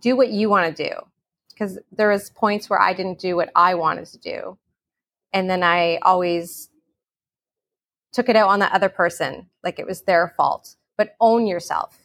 do 0.00 0.16
what 0.16 0.30
you 0.30 0.48
want 0.48 0.74
to 0.76 0.88
do. 0.88 0.94
Because 1.50 1.78
there 1.92 2.08
was 2.08 2.30
points 2.30 2.70
where 2.70 2.80
I 2.80 2.94
didn't 2.94 3.18
do 3.18 3.36
what 3.36 3.50
I 3.54 3.74
wanted 3.74 4.06
to 4.06 4.18
do. 4.18 4.58
And 5.32 5.48
then 5.48 5.62
I 5.62 5.98
always 6.02 6.70
took 8.12 8.28
it 8.28 8.36
out 8.36 8.48
on 8.48 8.58
the 8.58 8.74
other 8.74 8.88
person, 8.88 9.48
like 9.62 9.78
it 9.78 9.86
was 9.86 10.02
their 10.02 10.34
fault. 10.36 10.76
But 10.96 11.14
own 11.20 11.46
yourself. 11.46 11.98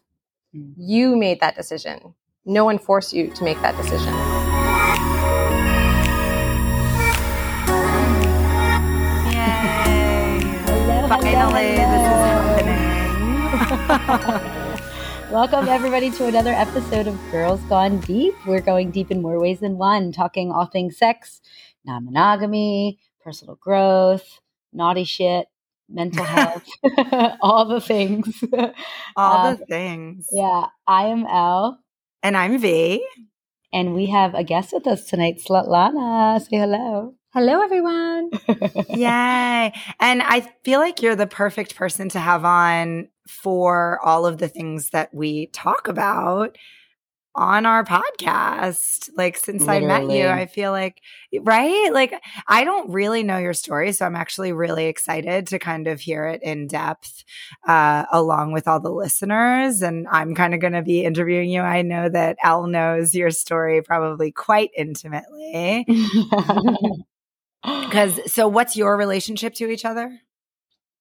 Mm. 0.55 0.73
You 0.77 1.15
made 1.15 1.39
that 1.39 1.55
decision. 1.55 2.13
No 2.45 2.65
one 2.65 2.77
forced 2.77 3.13
you 3.13 3.29
to 3.31 3.43
make 3.43 3.59
that 3.61 3.75
decision. 3.77 4.13
Yay! 9.31 11.07
Finally, 11.09 11.75
this 11.75 12.01
is 12.01 12.19
happening. 14.37 14.61
Welcome, 15.35 15.67
everybody, 15.67 16.11
to 16.11 16.27
another 16.27 16.53
episode 16.53 17.07
of 17.07 17.19
Girls 17.29 17.59
Gone 17.63 17.99
Deep. 17.99 18.33
We're 18.47 18.61
going 18.61 18.91
deep 18.91 19.11
in 19.11 19.21
more 19.21 19.37
ways 19.37 19.59
than 19.59 19.77
one, 19.77 20.13
talking 20.13 20.49
all 20.49 20.65
things 20.65 20.97
sex, 20.97 21.41
non 21.83 22.05
monogamy, 22.05 22.99
personal 23.21 23.55
growth, 23.55 24.39
naughty 24.71 25.03
shit, 25.03 25.47
mental 25.89 26.23
health, 26.23 26.63
all 27.41 27.65
the 27.65 27.81
things. 27.81 28.45
All 29.17 29.47
um, 29.47 29.57
the 29.57 29.65
things. 29.65 30.29
Yeah. 30.31 30.67
I 30.87 31.07
am 31.07 31.25
Elle. 31.25 31.83
And 32.23 32.37
I'm 32.37 32.57
V. 32.57 33.05
And 33.73 33.93
we 33.93 34.05
have 34.05 34.35
a 34.35 34.43
guest 34.45 34.71
with 34.71 34.87
us 34.87 35.03
tonight, 35.03 35.41
Slutlana. 35.45 36.39
Say 36.39 36.59
hello. 36.59 37.15
Hello, 37.35 37.61
everyone. 37.61 38.29
Yay. 38.91 39.73
And 39.99 40.21
I 40.21 40.49
feel 40.63 40.79
like 40.79 41.01
you're 41.01 41.17
the 41.17 41.27
perfect 41.27 41.75
person 41.75 42.07
to 42.09 42.19
have 42.19 42.45
on 42.45 43.09
for 43.27 43.99
all 44.05 44.25
of 44.25 44.37
the 44.37 44.47
things 44.47 44.91
that 44.91 45.13
we 45.13 45.47
talk 45.47 45.89
about 45.89 46.57
on 47.35 47.65
our 47.65 47.83
podcast. 47.83 49.09
Like 49.17 49.35
since 49.35 49.65
Literally. 49.65 49.91
I 49.91 49.99
met 49.99 50.15
you, 50.15 50.27
I 50.29 50.45
feel 50.45 50.71
like 50.71 51.01
right? 51.41 51.89
Like 51.91 52.13
I 52.47 52.63
don't 52.63 52.89
really 52.89 53.21
know 53.21 53.37
your 53.37 53.51
story, 53.51 53.91
so 53.91 54.05
I'm 54.05 54.15
actually 54.15 54.53
really 54.53 54.85
excited 54.85 55.47
to 55.47 55.59
kind 55.59 55.87
of 55.87 55.99
hear 55.99 56.27
it 56.27 56.41
in 56.41 56.67
depth 56.67 57.25
uh, 57.67 58.05
along 58.13 58.53
with 58.53 58.65
all 58.65 58.79
the 58.79 58.93
listeners. 58.93 59.81
And 59.81 60.07
I'm 60.09 60.35
kind 60.35 60.53
of 60.53 60.61
going 60.61 60.71
to 60.71 60.83
be 60.83 61.03
interviewing 61.03 61.49
you. 61.49 61.59
I 61.59 61.81
know 61.81 62.07
that 62.07 62.37
Elle 62.41 62.67
knows 62.67 63.13
your 63.13 63.31
story 63.31 63.81
probably 63.81 64.31
quite 64.31 64.69
intimately. 64.73 65.85
Because 67.85 68.19
so, 68.31 68.47
what's 68.47 68.75
your 68.75 68.97
relationship 68.97 69.53
to 69.55 69.69
each 69.69 69.85
other? 69.85 70.19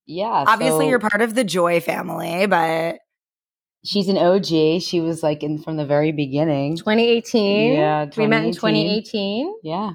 Yeah, 0.07 0.45
obviously 0.47 0.85
so- 0.85 0.91
you're 0.91 0.99
part 0.99 1.23
of 1.23 1.35
the 1.35 1.45
Joy 1.45 1.81
family, 1.81 2.47
but 2.47 2.99
she's 3.85 4.09
an 4.09 4.19
OG. 4.19 4.83
She 4.83 5.01
was 5.01 5.23
like 5.23 5.43
in 5.43 5.59
from 5.59 5.77
the 5.77 5.87
very 5.87 6.13
beginning. 6.13 6.77
2018. 6.77 7.73
Yeah, 7.73 8.05
2018. 8.07 8.23
we 8.23 8.27
met 8.29 8.45
in 8.45 8.53
2018. 8.53 9.55
Yeah, 9.63 9.93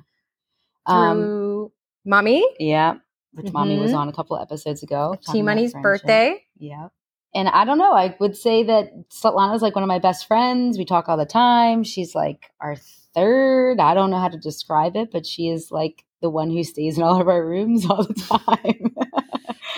through 0.88 1.66
um, 1.66 1.72
Mommy. 2.06 2.46
Yeah, 2.60 2.96
which 3.34 3.48
mm-hmm. 3.48 3.54
Mommy 3.54 3.80
was 3.80 3.92
mm-hmm. 3.92 4.00
on 4.00 4.10
a 4.10 4.14
couple 4.14 4.38
episodes 4.40 4.84
ago. 4.84 5.16
T 5.32 5.42
Money's 5.42 5.74
birthday. 5.74 6.44
Yeah. 6.58 6.90
And 7.36 7.48
I 7.48 7.64
don't 7.64 7.78
know. 7.78 7.94
I 7.94 8.16
would 8.20 8.36
say 8.36 8.64
that 8.64 8.92
Slutlana 9.10 9.56
is 9.56 9.62
like 9.62 9.76
one 9.76 9.84
of 9.84 9.88
my 9.88 10.00
best 10.00 10.28
friends. 10.28 10.78
We 10.78 10.86
talk 10.86 11.08
all 11.08 11.18
the 11.18 11.26
time. 11.26 11.84
She's 11.84 12.16
like 12.16 12.50
our 12.60 12.76
third. 13.14 13.80
I 13.80 13.94
don't 13.94 14.10
know 14.10 14.20
how 14.20 14.30
to 14.30 14.38
describe 14.38 14.96
it, 14.96 15.12
but 15.12 15.28
she 15.28 15.50
is 15.50 15.70
like 15.72 16.04
the 16.22 16.30
one 16.30 16.50
who 16.50 16.64
stays 16.64 16.98
in 16.98 17.04
all 17.04 17.20
of 17.22 17.28
our 17.28 17.46
rooms 17.46 17.86
all 17.86 18.04
the 18.04 18.14
time. 18.14 18.96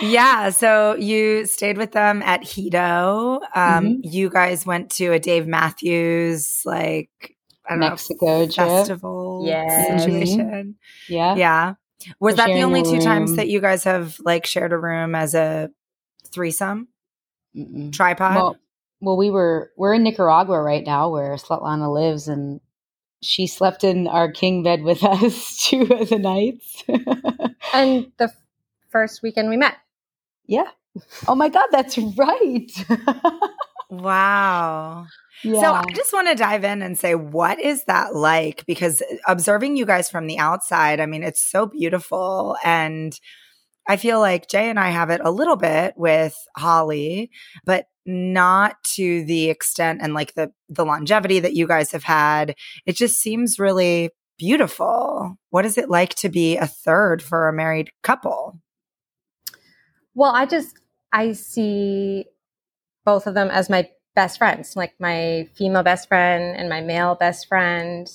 yeah. 0.00 0.50
So 0.50 0.96
you 0.96 1.46
stayed 1.46 1.78
with 1.78 1.92
them 1.92 2.22
at 2.22 2.42
Hedo. 2.42 3.36
Um, 3.36 3.42
mm-hmm. 3.54 4.00
You 4.02 4.30
guys 4.30 4.66
went 4.66 4.90
to 4.92 5.12
a 5.12 5.18
Dave 5.18 5.46
Matthews 5.46 6.62
like 6.64 7.36
I 7.66 7.74
don't 7.74 7.80
Mexico 7.80 8.44
know, 8.44 8.50
festival 8.50 9.44
yes. 9.46 10.02
situation. 10.02 10.76
Yeah. 11.08 11.36
Yeah. 11.36 11.74
Was 12.18 12.32
We're 12.32 12.36
that 12.38 12.46
the 12.48 12.62
only 12.62 12.82
two 12.82 13.00
times 13.00 13.36
that 13.36 13.48
you 13.48 13.60
guys 13.60 13.84
have 13.84 14.16
like 14.24 14.46
shared 14.46 14.72
a 14.72 14.78
room 14.78 15.14
as 15.14 15.34
a 15.34 15.70
threesome? 16.32 16.88
Mm-mm. 17.56 17.92
Tripod? 17.92 18.34
Well, 18.34 18.56
well, 19.00 19.16
we 19.16 19.30
were 19.30 19.70
we're 19.76 19.94
in 19.94 20.02
Nicaragua 20.02 20.60
right 20.60 20.84
now 20.84 21.10
where 21.10 21.34
Slutlana 21.34 21.92
lives 21.92 22.28
and 22.28 22.60
she 23.22 23.46
slept 23.46 23.84
in 23.84 24.08
our 24.08 24.30
king 24.30 24.62
bed 24.62 24.82
with 24.82 25.02
us 25.04 25.64
two 25.64 25.82
of 25.82 26.08
the 26.08 26.18
nights. 26.18 26.84
and 27.74 28.12
the 28.18 28.30
first 28.90 29.22
weekend 29.22 29.48
we 29.48 29.56
met. 29.56 29.76
Yeah. 30.46 30.68
Oh 31.26 31.34
my 31.34 31.48
God, 31.48 31.68
that's 31.70 31.96
right. 31.96 32.70
wow. 33.90 35.06
Yeah. 35.42 35.60
So 35.60 35.72
I 35.72 35.84
just 35.94 36.12
want 36.12 36.28
to 36.28 36.34
dive 36.34 36.64
in 36.64 36.82
and 36.82 36.98
say, 36.98 37.14
what 37.14 37.58
is 37.58 37.84
that 37.84 38.14
like? 38.14 38.66
Because 38.66 39.02
observing 39.26 39.76
you 39.76 39.86
guys 39.86 40.10
from 40.10 40.26
the 40.26 40.38
outside, 40.38 41.00
I 41.00 41.06
mean, 41.06 41.22
it's 41.22 41.42
so 41.42 41.66
beautiful. 41.66 42.56
And 42.62 43.18
I 43.88 43.96
feel 43.96 44.20
like 44.20 44.48
Jay 44.48 44.68
and 44.68 44.78
I 44.78 44.90
have 44.90 45.10
it 45.10 45.20
a 45.24 45.30
little 45.30 45.56
bit 45.56 45.94
with 45.96 46.36
Holly, 46.56 47.30
but 47.64 47.86
not 48.04 48.82
to 48.94 49.24
the 49.24 49.48
extent 49.50 50.00
and 50.02 50.14
like 50.14 50.34
the 50.34 50.52
the 50.68 50.84
longevity 50.84 51.40
that 51.40 51.54
you 51.54 51.66
guys 51.66 51.92
have 51.92 52.04
had. 52.04 52.54
It 52.86 52.96
just 52.96 53.20
seems 53.20 53.58
really 53.58 54.10
beautiful. 54.38 55.36
What 55.50 55.64
is 55.64 55.78
it 55.78 55.88
like 55.88 56.14
to 56.16 56.28
be 56.28 56.56
a 56.56 56.66
third 56.66 57.22
for 57.22 57.48
a 57.48 57.52
married 57.52 57.90
couple? 58.02 58.58
Well, 60.14 60.32
I 60.34 60.46
just 60.46 60.78
I 61.12 61.32
see 61.32 62.26
both 63.04 63.26
of 63.26 63.34
them 63.34 63.50
as 63.50 63.70
my 63.70 63.88
best 64.14 64.38
friends, 64.38 64.76
like 64.76 64.94
my 64.98 65.48
female 65.54 65.82
best 65.82 66.08
friend 66.08 66.56
and 66.56 66.68
my 66.68 66.80
male 66.80 67.14
best 67.14 67.48
friend. 67.48 68.08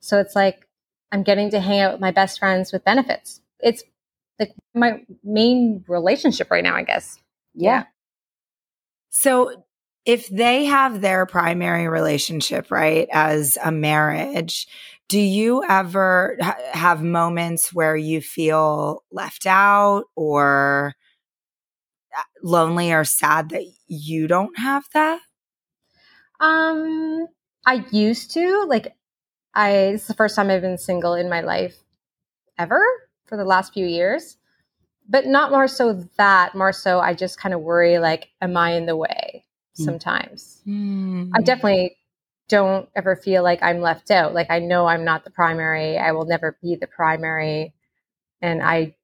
So 0.00 0.18
it's 0.18 0.36
like 0.36 0.66
I'm 1.10 1.22
getting 1.22 1.50
to 1.50 1.60
hang 1.60 1.80
out 1.80 1.92
with 1.92 2.00
my 2.00 2.10
best 2.10 2.38
friends 2.38 2.72
with 2.72 2.84
benefits. 2.84 3.40
It's 3.60 3.82
like 4.38 4.54
my 4.74 5.04
main 5.22 5.84
relationship 5.88 6.50
right 6.50 6.64
now, 6.64 6.74
I 6.74 6.82
guess. 6.82 7.18
Yeah. 7.54 7.84
So 9.12 9.64
if 10.04 10.26
they 10.28 10.64
have 10.64 11.00
their 11.00 11.26
primary 11.26 11.86
relationship, 11.86 12.70
right, 12.70 13.06
as 13.12 13.58
a 13.62 13.70
marriage, 13.70 14.66
do 15.08 15.20
you 15.20 15.62
ever 15.68 16.36
ha- 16.40 16.56
have 16.72 17.02
moments 17.02 17.72
where 17.72 17.94
you 17.94 18.22
feel 18.22 19.04
left 19.12 19.46
out 19.46 20.04
or 20.16 20.94
uh, 22.16 22.22
lonely 22.42 22.90
or 22.92 23.04
sad 23.04 23.50
that 23.50 23.64
you 23.86 24.26
don't 24.26 24.58
have 24.58 24.84
that? 24.94 25.20
Um, 26.40 27.26
I 27.66 27.84
used 27.92 28.32
to 28.32 28.64
like. 28.66 28.96
I 29.54 29.70
it's 29.94 30.06
the 30.06 30.14
first 30.14 30.34
time 30.34 30.48
I've 30.48 30.62
been 30.62 30.78
single 30.78 31.12
in 31.12 31.28
my 31.28 31.42
life 31.42 31.76
ever 32.58 32.82
for 33.26 33.36
the 33.36 33.44
last 33.44 33.74
few 33.74 33.86
years, 33.86 34.38
but 35.08 35.26
not 35.26 35.50
more 35.50 35.68
so 35.68 36.08
that. 36.16 36.54
More 36.54 36.72
so, 36.72 37.00
I 37.00 37.14
just 37.14 37.38
kind 37.38 37.54
of 37.54 37.60
worry 37.60 37.98
like, 37.98 38.28
am 38.40 38.56
I 38.56 38.72
in 38.72 38.86
the 38.86 38.96
way? 38.96 39.44
Mm. 39.78 39.84
Sometimes 39.84 40.62
mm. 40.66 41.30
I 41.34 41.40
definitely 41.40 41.96
don't 42.48 42.88
ever 42.94 43.16
feel 43.16 43.42
like 43.42 43.62
I'm 43.62 43.80
left 43.80 44.10
out. 44.10 44.34
Like 44.34 44.50
I 44.50 44.58
know 44.58 44.86
I'm 44.86 45.04
not 45.04 45.24
the 45.24 45.30
primary. 45.30 45.96
I 45.96 46.12
will 46.12 46.26
never 46.26 46.58
be 46.60 46.76
the 46.76 46.86
primary, 46.86 47.72
and 48.42 48.62
I, 48.62 48.94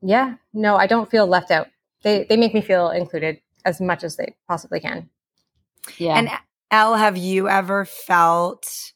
yeah, 0.00 0.36
no, 0.52 0.76
I 0.76 0.86
don't 0.86 1.10
feel 1.10 1.26
left 1.26 1.50
out. 1.50 1.68
They 2.02 2.24
they 2.28 2.36
make 2.36 2.54
me 2.54 2.60
feel 2.60 2.90
included 2.90 3.40
as 3.64 3.80
much 3.80 4.04
as 4.04 4.16
they 4.16 4.36
possibly 4.48 4.78
can. 4.78 5.08
Yeah. 5.98 6.16
And 6.16 6.30
Elle, 6.70 6.94
have 6.94 7.16
you 7.16 7.48
ever 7.48 7.84
felt 7.84 8.92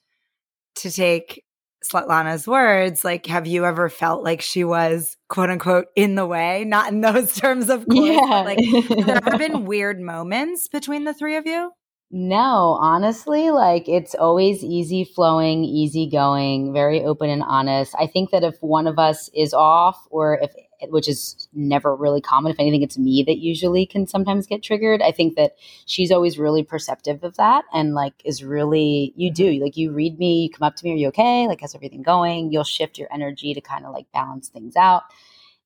to 0.77 0.91
take 0.91 1.43
Slutlana's 1.89 2.47
words, 2.47 3.05
like, 3.05 3.27
have 3.27 3.47
you 3.47 3.65
ever 3.65 3.89
felt 3.89 4.25
like 4.25 4.41
she 4.41 4.65
was 4.65 5.17
quote 5.29 5.51
unquote 5.51 5.87
in 5.95 6.15
the 6.15 6.27
way? 6.27 6.65
Not 6.67 6.93
in 6.93 7.01
those 7.01 7.35
terms, 7.35 7.69
of 7.69 7.87
course. 7.87 8.09
Yeah. 8.09 8.43
Like, 8.45 8.59
have 8.61 9.07
there 9.07 9.21
ever 9.27 9.39
been 9.39 9.65
weird 9.65 10.01
moments 10.01 10.69
between 10.69 11.05
the 11.05 11.15
three 11.15 11.37
of 11.37 11.47
you? 11.47 11.73
No, 12.11 12.79
honestly, 12.81 13.51
like 13.51 13.89
it's 13.89 14.15
always 14.15 14.63
easy 14.63 15.05
flowing, 15.05 15.65
easy 15.65 16.09
going, 16.09 16.73
very 16.73 17.03
open 17.03 17.31
and 17.31 17.43
honest. 17.43 17.95
I 17.99 18.07
think 18.07 18.31
that 18.31 18.45
if 18.45 18.57
one 18.61 18.87
of 18.87 18.99
us 18.99 19.29
is 19.35 19.53
off 19.53 20.01
or 20.11 20.39
if 20.41 20.53
which 20.89 21.09
is 21.09 21.49
never 21.53 21.95
really 21.95 22.21
common. 22.21 22.53
If 22.53 22.61
anything, 22.61 22.83
it's 22.83 22.99
me 22.99 23.23
that 23.27 23.39
usually 23.39 23.87
can 23.87 24.07
sometimes 24.07 24.47
get 24.47 24.63
triggered. 24.63 25.03
I 25.03 25.13
think 25.13 25.37
that 25.37 25.57
she's 25.87 26.11
always 26.11 26.39
really 26.39 26.63
perceptive 26.63 27.23
of 27.25 27.37
that 27.37 27.65
and 27.73 27.95
like 27.95 28.15
is 28.25 28.45
really, 28.45 29.13
you 29.17 29.33
do, 29.33 29.51
mm-hmm. 29.51 29.63
like 29.63 29.77
you 29.77 29.93
read 29.93 30.19
me, 30.19 30.45
you 30.45 30.51
come 30.51 30.67
up 30.67 30.77
to 30.77 30.85
me, 30.85 30.93
are 30.93 30.97
you 30.97 31.09
okay? 31.09 31.47
Like, 31.47 31.61
how's 31.61 31.75
everything 31.75 32.03
going? 32.03 32.53
You'll 32.53 32.65
shift 32.65 32.99
your 32.99 33.09
energy 33.13 33.55
to 33.55 33.61
kind 33.61 33.85
of 33.85 33.93
like 33.93 34.07
balance 34.13 34.49
things 34.49 34.77
out. 34.77 35.03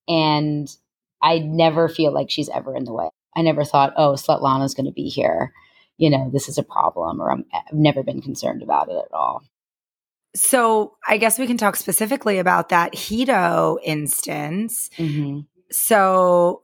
And 0.07 0.69
I 1.21 1.39
never 1.39 1.87
feel 1.87 2.13
like 2.13 2.29
she's 2.29 2.49
ever 2.49 2.75
in 2.75 2.85
the 2.85 2.93
way. 2.93 3.09
I 3.35 3.41
never 3.41 3.63
thought, 3.63 3.93
oh, 3.95 4.13
Slutlana's 4.13 4.73
going 4.73 4.87
to 4.87 4.91
be 4.91 5.07
here. 5.07 5.53
You 5.97 6.09
know, 6.09 6.29
this 6.31 6.49
is 6.49 6.57
a 6.57 6.63
problem, 6.63 7.21
or 7.21 7.31
i 7.31 7.35
I've 7.53 7.73
never 7.73 8.01
been 8.03 8.21
concerned 8.21 8.63
about 8.63 8.89
it 8.89 8.95
at 8.95 9.13
all. 9.13 9.43
So 10.35 10.95
I 11.07 11.17
guess 11.17 11.37
we 11.37 11.47
can 11.47 11.57
talk 11.57 11.75
specifically 11.75 12.39
about 12.39 12.69
that 12.69 12.93
Hedo 12.93 13.77
instance. 13.83 14.89
Mm-hmm. 14.97 15.41
So 15.71 16.61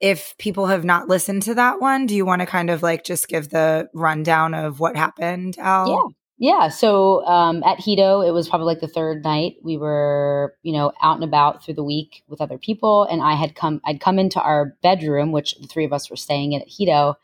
if 0.00 0.36
people 0.38 0.66
have 0.66 0.84
not 0.84 1.08
listened 1.08 1.42
to 1.44 1.54
that 1.54 1.80
one, 1.80 2.06
do 2.06 2.14
you 2.14 2.26
want 2.26 2.40
to 2.40 2.46
kind 2.46 2.70
of 2.70 2.82
like 2.82 3.04
just 3.04 3.28
give 3.28 3.50
the 3.50 3.88
rundown 3.94 4.52
of 4.52 4.80
what 4.80 4.96
happened, 4.96 5.56
Elle? 5.58 6.12
Yeah. 6.38 6.50
yeah, 6.50 6.68
so 6.68 7.24
um, 7.24 7.62
at 7.62 7.78
Hedo, 7.78 8.26
it 8.26 8.32
was 8.32 8.48
probably 8.48 8.66
like 8.66 8.80
the 8.80 8.88
third 8.88 9.22
night. 9.22 9.54
We 9.62 9.76
were, 9.76 10.56
you 10.62 10.72
know, 10.72 10.92
out 11.00 11.14
and 11.14 11.24
about 11.24 11.64
through 11.64 11.74
the 11.74 11.84
week 11.84 12.24
with 12.26 12.40
other 12.40 12.58
people, 12.58 13.04
and 13.04 13.22
I 13.22 13.34
had 13.34 13.54
come, 13.54 13.80
I'd 13.84 14.00
come 14.00 14.18
into 14.18 14.40
our 14.40 14.76
bedroom, 14.82 15.30
which 15.30 15.54
the 15.60 15.68
three 15.68 15.84
of 15.84 15.92
us 15.92 16.10
were 16.10 16.16
staying 16.16 16.52
in 16.52 16.62
at 16.62 16.68
Hedo, 16.68 17.14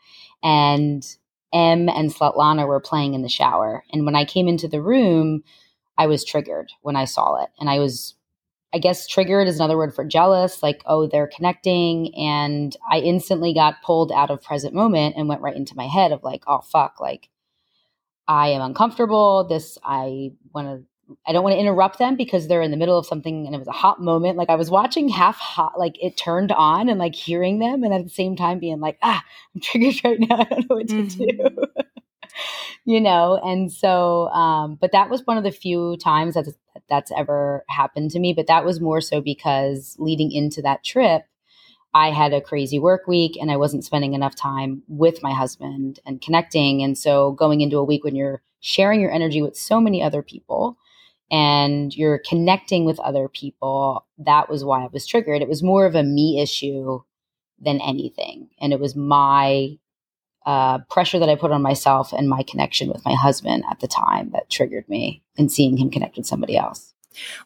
and 0.41 1.05
M 1.53 1.89
and 1.89 2.13
Slutlana 2.13 2.65
were 2.65 2.79
playing 2.79 3.13
in 3.13 3.23
the 3.23 3.29
shower. 3.29 3.83
And 3.91 4.05
when 4.05 4.15
I 4.15 4.23
came 4.23 4.47
into 4.47 4.69
the 4.69 4.81
room, 4.81 5.43
I 5.99 6.07
was 6.07 6.23
triggered 6.23 6.71
when 6.81 6.95
I 6.95 7.05
saw 7.05 7.43
it, 7.43 7.49
and 7.59 7.69
I 7.69 7.79
was, 7.79 8.15
I 8.73 8.79
guess, 8.79 9.05
triggered 9.05 9.49
is 9.49 9.57
another 9.57 9.77
word 9.77 9.93
for 9.93 10.05
jealous. 10.05 10.63
Like, 10.63 10.81
oh, 10.85 11.07
they're 11.07 11.27
connecting, 11.27 12.15
and 12.15 12.75
I 12.89 12.99
instantly 12.99 13.53
got 13.53 13.83
pulled 13.83 14.11
out 14.11 14.31
of 14.31 14.41
present 14.41 14.73
moment 14.73 15.15
and 15.17 15.27
went 15.27 15.41
right 15.41 15.55
into 15.55 15.75
my 15.75 15.87
head 15.87 16.13
of 16.13 16.23
like, 16.23 16.43
oh 16.47 16.61
fuck, 16.61 17.01
like 17.01 17.29
I 18.29 18.49
am 18.49 18.61
uncomfortable. 18.61 19.43
This, 19.43 19.77
I 19.83 20.31
want 20.53 20.67
to, 20.67 21.17
I 21.27 21.33
don't 21.33 21.43
want 21.43 21.55
to 21.55 21.59
interrupt 21.59 21.97
them 21.97 22.15
because 22.15 22.47
they're 22.47 22.61
in 22.61 22.69
the 22.69 22.77
middle 22.77 22.97
of 22.97 23.07
something 23.07 23.47
and 23.47 23.55
it 23.55 23.57
was 23.57 23.67
a 23.67 23.71
hot 23.71 23.99
moment. 23.99 24.37
Like 24.37 24.51
I 24.51 24.55
was 24.55 24.69
watching 24.69 25.09
half 25.09 25.37
hot, 25.37 25.79
like 25.79 26.01
it 26.01 26.15
turned 26.15 26.51
on 26.51 26.87
and 26.87 26.99
like 26.99 27.15
hearing 27.15 27.57
them 27.57 27.83
and 27.83 27.91
at 27.91 28.03
the 28.03 28.09
same 28.09 28.35
time 28.35 28.59
being 28.59 28.79
like, 28.79 28.99
ah, 29.01 29.23
I'm 29.53 29.61
triggered 29.61 29.99
right 30.05 30.19
now. 30.19 30.37
I 30.37 30.43
don't 30.43 30.69
know 30.69 30.75
what 30.75 30.87
to 30.89 30.93
mm-hmm. 30.93 31.47
do. 31.47 31.65
You 32.89 32.99
know, 32.99 33.39
and 33.43 33.71
so, 33.71 34.29
um, 34.29 34.73
but 34.81 34.91
that 34.93 35.11
was 35.11 35.21
one 35.27 35.37
of 35.37 35.43
the 35.43 35.51
few 35.51 35.95
times 35.97 36.33
that 36.33 36.47
that's 36.89 37.11
ever 37.15 37.63
happened 37.69 38.09
to 38.09 38.19
me. 38.19 38.33
But 38.33 38.47
that 38.47 38.65
was 38.65 38.81
more 38.81 38.99
so 38.99 39.21
because 39.21 39.95
leading 39.99 40.31
into 40.31 40.59
that 40.63 40.83
trip, 40.83 41.21
I 41.93 42.09
had 42.09 42.33
a 42.33 42.41
crazy 42.41 42.79
work 42.79 43.05
week 43.05 43.37
and 43.39 43.51
I 43.51 43.57
wasn't 43.57 43.85
spending 43.85 44.15
enough 44.15 44.35
time 44.35 44.81
with 44.87 45.21
my 45.21 45.35
husband 45.35 45.99
and 46.03 46.19
connecting. 46.19 46.81
And 46.81 46.97
so 46.97 47.33
going 47.33 47.61
into 47.61 47.77
a 47.77 47.83
week 47.83 48.03
when 48.03 48.15
you're 48.15 48.41
sharing 48.59 49.01
your 49.01 49.11
energy 49.11 49.43
with 49.43 49.55
so 49.55 49.79
many 49.79 50.01
other 50.01 50.23
people 50.23 50.75
and 51.29 51.95
you're 51.95 52.23
connecting 52.27 52.85
with 52.85 52.99
other 53.01 53.27
people, 53.27 54.07
that 54.17 54.49
was 54.49 54.65
why 54.65 54.83
I 54.83 54.89
was 54.91 55.05
triggered. 55.05 55.43
It 55.43 55.47
was 55.47 55.61
more 55.61 55.85
of 55.85 55.93
a 55.93 56.01
me 56.01 56.41
issue 56.41 57.03
than 57.61 57.81
anything. 57.81 58.49
And 58.59 58.73
it 58.73 58.79
was 58.79 58.95
my 58.95 59.77
uh, 60.45 60.79
pressure 60.89 61.19
that 61.19 61.29
I 61.29 61.35
put 61.35 61.51
on 61.51 61.61
myself 61.61 62.13
and 62.13 62.29
my 62.29 62.43
connection 62.43 62.89
with 62.89 63.03
my 63.05 63.13
husband 63.13 63.63
at 63.69 63.79
the 63.79 63.87
time 63.87 64.31
that 64.31 64.49
triggered 64.49 64.87
me 64.89 65.21
and 65.37 65.51
seeing 65.51 65.77
him 65.77 65.89
connect 65.89 66.17
with 66.17 66.25
somebody 66.25 66.57
else. 66.57 66.93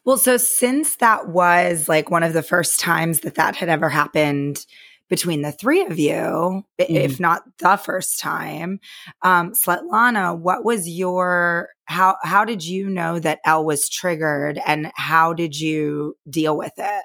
Well, 0.04 0.18
so 0.18 0.36
since 0.36 0.96
that 0.96 1.28
was 1.28 1.88
like 1.88 2.10
one 2.10 2.22
of 2.22 2.32
the 2.32 2.42
first 2.42 2.80
times 2.80 3.20
that 3.20 3.34
that 3.34 3.56
had 3.56 3.68
ever 3.68 3.88
happened 3.88 4.64
between 5.08 5.42
the 5.42 5.52
three 5.52 5.82
of 5.82 5.98
you, 5.98 6.12
mm-hmm. 6.12 6.64
if 6.78 7.20
not 7.20 7.42
the 7.58 7.76
first 7.76 8.18
time, 8.18 8.80
um, 9.22 9.52
Slutlana, 9.52 10.38
what 10.38 10.64
was 10.64 10.88
your 10.88 11.68
how 11.84 12.16
how 12.22 12.44
did 12.44 12.64
you 12.64 12.88
know 12.88 13.18
that 13.18 13.40
Elle 13.44 13.64
was 13.64 13.88
triggered, 13.88 14.58
and 14.66 14.90
how 14.94 15.32
did 15.34 15.58
you 15.58 16.16
deal 16.28 16.56
with 16.56 16.72
it? 16.78 17.04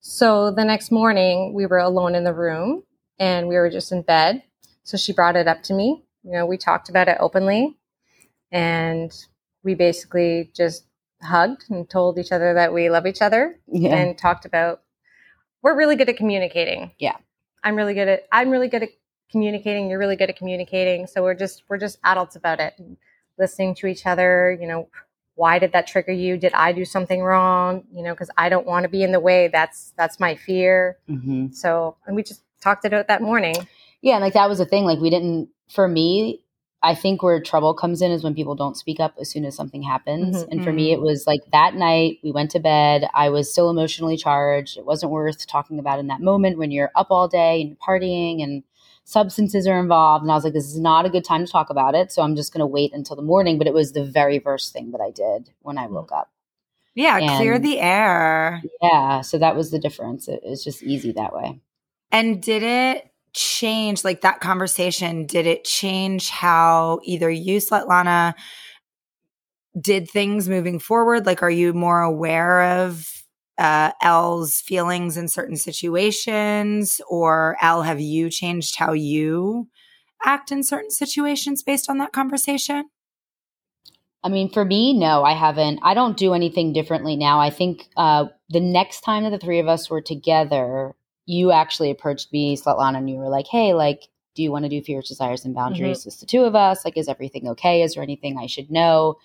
So 0.00 0.50
the 0.50 0.64
next 0.64 0.90
morning, 0.90 1.54
we 1.54 1.66
were 1.66 1.78
alone 1.78 2.14
in 2.14 2.24
the 2.24 2.34
room, 2.34 2.82
and 3.18 3.48
we 3.48 3.54
were 3.56 3.70
just 3.70 3.92
in 3.92 4.02
bed. 4.02 4.42
So 4.84 4.96
she 4.96 5.12
brought 5.12 5.36
it 5.36 5.48
up 5.48 5.62
to 5.64 5.74
me. 5.74 6.04
You 6.24 6.32
know, 6.32 6.46
we 6.46 6.56
talked 6.56 6.88
about 6.88 7.08
it 7.08 7.16
openly, 7.20 7.76
and 8.50 9.12
we 9.62 9.74
basically 9.74 10.50
just 10.54 10.84
hugged 11.22 11.64
and 11.70 11.88
told 11.88 12.18
each 12.18 12.32
other 12.32 12.54
that 12.54 12.72
we 12.72 12.90
love 12.90 13.06
each 13.06 13.22
other 13.22 13.58
yeah. 13.68 13.94
and 13.94 14.18
talked 14.18 14.44
about 14.44 14.82
we're 15.62 15.76
really 15.76 15.96
good 15.96 16.08
at 16.08 16.16
communicating. 16.16 16.90
Yeah. 16.98 17.16
I'm 17.62 17.76
really 17.76 17.94
good 17.94 18.08
at 18.08 18.26
I'm 18.32 18.50
really 18.50 18.68
good 18.68 18.82
at 18.82 18.88
communicating, 19.30 19.88
you're 19.88 19.98
really 19.98 20.16
good 20.16 20.30
at 20.30 20.36
communicating. 20.36 21.06
So 21.06 21.22
we're 21.22 21.34
just 21.34 21.62
we're 21.68 21.78
just 21.78 21.98
adults 22.04 22.36
about 22.36 22.60
it. 22.60 22.74
listening 23.38 23.74
to 23.76 23.86
each 23.86 24.04
other, 24.06 24.56
you 24.60 24.66
know, 24.66 24.88
why 25.34 25.58
did 25.58 25.72
that 25.72 25.86
trigger 25.86 26.12
you? 26.12 26.36
Did 26.36 26.52
I 26.52 26.72
do 26.72 26.84
something 26.84 27.22
wrong? 27.22 27.84
You 27.92 28.02
know, 28.02 28.12
because 28.12 28.30
I 28.36 28.48
don't 28.48 28.66
want 28.66 28.84
to 28.84 28.88
be 28.88 29.02
in 29.02 29.12
the 29.12 29.20
way. 29.20 29.48
That's 29.48 29.92
that's 29.96 30.20
my 30.20 30.34
fear. 30.34 30.98
Mm-hmm. 31.08 31.52
So, 31.52 31.96
and 32.06 32.14
we 32.16 32.22
just 32.22 32.42
talked 32.60 32.84
it 32.84 32.92
out 32.92 33.08
that 33.08 33.22
morning. 33.22 33.56
Yeah, 34.02 34.14
and 34.14 34.22
like 34.22 34.34
that 34.34 34.48
was 34.48 34.58
the 34.58 34.66
thing. 34.66 34.84
Like 34.84 34.98
we 34.98 35.10
didn't. 35.10 35.48
For 35.70 35.88
me, 35.88 36.42
I 36.82 36.94
think 36.96 37.22
where 37.22 37.40
trouble 37.40 37.74
comes 37.74 38.02
in 38.02 38.10
is 38.10 38.24
when 38.24 38.34
people 38.34 38.56
don't 38.56 38.76
speak 38.76 38.98
up 38.98 39.14
as 39.20 39.30
soon 39.30 39.44
as 39.44 39.54
something 39.54 39.82
happens. 39.82 40.36
Mm-hmm, 40.36 40.52
and 40.52 40.64
for 40.64 40.72
me, 40.72 40.90
mm-hmm. 40.90 41.00
it 41.00 41.06
was 41.06 41.26
like 41.26 41.40
that 41.52 41.74
night 41.74 42.18
we 42.24 42.32
went 42.32 42.50
to 42.50 42.60
bed. 42.60 43.08
I 43.14 43.28
was 43.28 43.50
still 43.50 43.70
emotionally 43.70 44.16
charged. 44.16 44.76
It 44.76 44.84
wasn't 44.84 45.12
worth 45.12 45.46
talking 45.46 45.78
about 45.78 46.00
in 46.00 46.08
that 46.08 46.20
moment 46.20 46.58
when 46.58 46.72
you're 46.72 46.90
up 46.96 47.06
all 47.10 47.28
day 47.28 47.60
and 47.60 47.68
you're 47.70 47.76
partying 47.76 48.42
and 48.42 48.64
substances 49.04 49.68
are 49.68 49.78
involved. 49.78 50.22
And 50.24 50.32
I 50.32 50.34
was 50.34 50.42
like, 50.42 50.54
this 50.54 50.66
is 50.66 50.78
not 50.78 51.06
a 51.06 51.10
good 51.10 51.24
time 51.24 51.46
to 51.46 51.50
talk 51.50 51.70
about 51.70 51.94
it. 51.94 52.10
So 52.10 52.22
I'm 52.22 52.34
just 52.34 52.52
going 52.52 52.60
to 52.60 52.66
wait 52.66 52.92
until 52.92 53.14
the 53.14 53.22
morning. 53.22 53.58
But 53.58 53.68
it 53.68 53.74
was 53.74 53.92
the 53.92 54.04
very 54.04 54.40
first 54.40 54.72
thing 54.72 54.90
that 54.90 55.00
I 55.00 55.12
did 55.12 55.50
when 55.60 55.78
I 55.78 55.86
woke 55.86 56.10
up. 56.10 56.30
Yeah, 56.94 57.16
and 57.18 57.38
clear 57.38 57.58
the 57.58 57.78
air. 57.78 58.60
Yeah. 58.82 59.20
So 59.22 59.38
that 59.38 59.56
was 59.56 59.70
the 59.70 59.78
difference. 59.78 60.26
It 60.28 60.42
was 60.44 60.64
just 60.64 60.82
easy 60.82 61.12
that 61.12 61.32
way. 61.32 61.60
And 62.10 62.42
did 62.42 62.62
it 62.62 63.11
change 63.34 64.04
like 64.04 64.20
that 64.20 64.40
conversation 64.40 65.26
did 65.26 65.46
it 65.46 65.64
change 65.64 66.28
how 66.28 67.00
either 67.04 67.30
you 67.30 67.58
slutlana 67.58 68.34
did 69.80 70.08
things 70.08 70.48
moving 70.48 70.78
forward 70.78 71.24
like 71.24 71.42
are 71.42 71.50
you 71.50 71.72
more 71.72 72.02
aware 72.02 72.62
of 72.84 73.24
uh 73.58 73.90
Elle's 74.02 74.60
feelings 74.60 75.16
in 75.16 75.28
certain 75.28 75.56
situations 75.56 77.00
or 77.08 77.56
Elle 77.62 77.82
have 77.82 78.00
you 78.00 78.28
changed 78.28 78.76
how 78.76 78.92
you 78.92 79.68
act 80.24 80.52
in 80.52 80.62
certain 80.62 80.90
situations 80.90 81.62
based 81.62 81.88
on 81.88 81.98
that 81.98 82.12
conversation 82.12 82.84
I 84.24 84.28
mean, 84.28 84.50
for 84.50 84.64
me, 84.64 84.92
no, 84.96 85.24
I 85.24 85.32
haven't. 85.34 85.80
I 85.82 85.94
don't 85.94 86.16
do 86.16 86.32
anything 86.32 86.72
differently 86.72 87.16
now. 87.16 87.40
I 87.40 87.50
think 87.50 87.88
uh, 87.96 88.26
the 88.50 88.60
next 88.60 89.00
time 89.00 89.24
that 89.24 89.30
the 89.30 89.38
three 89.38 89.58
of 89.58 89.66
us 89.66 89.90
were 89.90 90.00
together, 90.00 90.94
you 91.26 91.52
actually 91.52 91.90
approached 91.90 92.32
me, 92.32 92.56
Slutlana, 92.56 92.98
and 92.98 93.08
you 93.08 93.16
were 93.16 93.28
like, 93.28 93.46
hey, 93.46 93.74
like, 93.74 94.08
do 94.34 94.42
you 94.42 94.50
want 94.50 94.64
to 94.64 94.68
do 94.68 94.82
fears, 94.82 95.08
desires, 95.08 95.44
and 95.44 95.54
boundaries? 95.54 96.00
Mm-hmm. 96.00 96.20
The 96.20 96.26
two 96.26 96.44
of 96.44 96.54
us. 96.54 96.84
Like, 96.84 96.96
is 96.96 97.08
everything 97.08 97.48
okay? 97.48 97.82
Is 97.82 97.94
there 97.94 98.02
anything 98.02 98.38
I 98.38 98.46
should 98.46 98.70
know? 98.70 99.18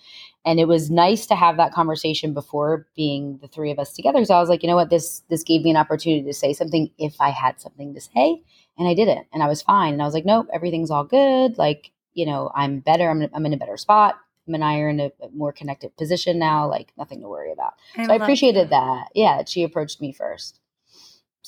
And 0.44 0.60
it 0.60 0.68
was 0.68 0.90
nice 0.90 1.26
to 1.26 1.34
have 1.34 1.56
that 1.56 1.72
conversation 1.72 2.34
before 2.34 2.86
being 2.94 3.38
the 3.40 3.48
three 3.48 3.70
of 3.70 3.78
us 3.78 3.94
together. 3.94 4.24
So 4.24 4.34
I 4.34 4.40
was 4.40 4.48
like, 4.48 4.62
you 4.62 4.68
know 4.68 4.76
what, 4.76 4.90
this 4.90 5.22
this 5.30 5.42
gave 5.42 5.62
me 5.62 5.70
an 5.70 5.76
opportunity 5.76 6.22
to 6.24 6.34
say 6.34 6.52
something 6.52 6.90
if 6.98 7.16
I 7.20 7.30
had 7.30 7.60
something 7.60 7.94
to 7.94 8.00
say, 8.00 8.42
and 8.76 8.86
I 8.86 8.94
didn't, 8.94 9.26
and 9.32 9.42
I 9.42 9.48
was 9.48 9.62
fine. 9.62 9.94
And 9.94 10.02
I 10.02 10.04
was 10.04 10.14
like, 10.14 10.26
nope, 10.26 10.46
everything's 10.52 10.90
all 10.90 11.04
good. 11.04 11.58
Like, 11.58 11.90
you 12.12 12.26
know, 12.26 12.50
I'm 12.54 12.80
better. 12.80 13.08
I'm 13.08 13.26
I'm 13.32 13.46
in 13.46 13.54
a 13.54 13.58
better 13.58 13.76
spot. 13.76 14.16
Him 14.46 14.54
and 14.54 14.64
I 14.64 14.78
are 14.80 14.88
in 14.88 15.00
a, 15.00 15.10
a 15.22 15.30
more 15.34 15.52
connected 15.52 15.96
position 15.96 16.38
now. 16.38 16.68
Like, 16.68 16.92
nothing 16.96 17.20
to 17.22 17.28
worry 17.28 17.52
about. 17.52 17.74
I 17.96 18.06
so 18.06 18.12
I 18.12 18.16
appreciated 18.16 18.70
that. 18.70 18.84
that. 18.84 19.08
Yeah, 19.14 19.42
she 19.46 19.62
approached 19.62 20.00
me 20.00 20.12
first. 20.12 20.60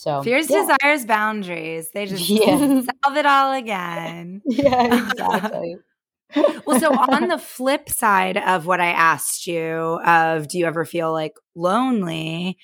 So 0.01 0.23
fears, 0.23 0.49
yeah. 0.49 0.63
desires, 0.63 1.05
boundaries. 1.05 1.91
They 1.91 2.07
just 2.07 2.27
yeah. 2.31 2.57
solve 3.05 3.17
it 3.19 3.27
all 3.27 3.53
again. 3.53 4.41
Yeah, 4.51 5.11
exactly. 5.11 5.77
well, 6.65 6.81
so 6.81 6.91
on 6.95 7.29
the 7.29 7.37
flip 7.37 7.91
side 7.91 8.39
of 8.39 8.65
what 8.65 8.81
I 8.81 8.93
asked 8.93 9.47
you 9.47 10.01
of 10.07 10.49
do 10.49 10.59
you 10.59 10.65
ever 10.65 10.87
feel 10.87 11.13
like 11.13 11.35
lonely? 11.55 12.57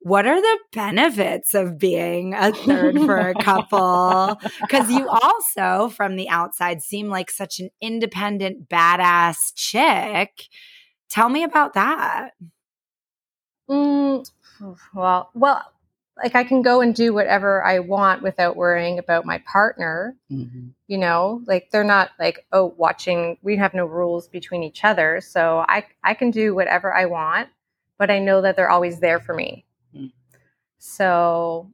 What 0.00 0.26
are 0.26 0.38
the 0.38 0.58
benefits 0.74 1.54
of 1.54 1.78
being 1.78 2.34
a 2.34 2.52
third 2.52 2.98
for 2.98 3.16
a 3.16 3.34
couple? 3.36 4.38
Because 4.60 4.90
you 4.90 5.08
also, 5.08 5.88
from 5.88 6.16
the 6.16 6.28
outside, 6.28 6.82
seem 6.82 7.08
like 7.08 7.30
such 7.30 7.58
an 7.58 7.70
independent, 7.80 8.68
badass 8.68 9.52
chick. 9.54 10.48
Tell 11.08 11.30
me 11.30 11.42
about 11.42 11.72
that. 11.72 12.32
Mm, 13.70 14.28
well, 14.94 15.30
well, 15.34 15.64
like 16.16 16.34
I 16.34 16.44
can 16.44 16.62
go 16.62 16.80
and 16.80 16.94
do 16.94 17.14
whatever 17.14 17.64
I 17.64 17.78
want 17.78 18.22
without 18.22 18.56
worrying 18.56 18.98
about 18.98 19.24
my 19.24 19.38
partner. 19.50 20.16
Mm-hmm. 20.30 20.68
You 20.86 20.98
know, 20.98 21.42
like 21.46 21.70
they're 21.70 21.84
not 21.84 22.10
like, 22.18 22.46
oh, 22.52 22.74
watching, 22.76 23.38
we 23.42 23.56
have 23.56 23.74
no 23.74 23.86
rules 23.86 24.28
between 24.28 24.62
each 24.62 24.84
other. 24.84 25.20
So 25.20 25.64
I 25.68 25.86
I 26.04 26.14
can 26.14 26.30
do 26.30 26.54
whatever 26.54 26.92
I 26.92 27.06
want, 27.06 27.48
but 27.98 28.10
I 28.10 28.18
know 28.18 28.42
that 28.42 28.56
they're 28.56 28.70
always 28.70 29.00
there 29.00 29.20
for 29.20 29.34
me. 29.34 29.64
Mm-hmm. 29.94 30.06
So 30.78 31.72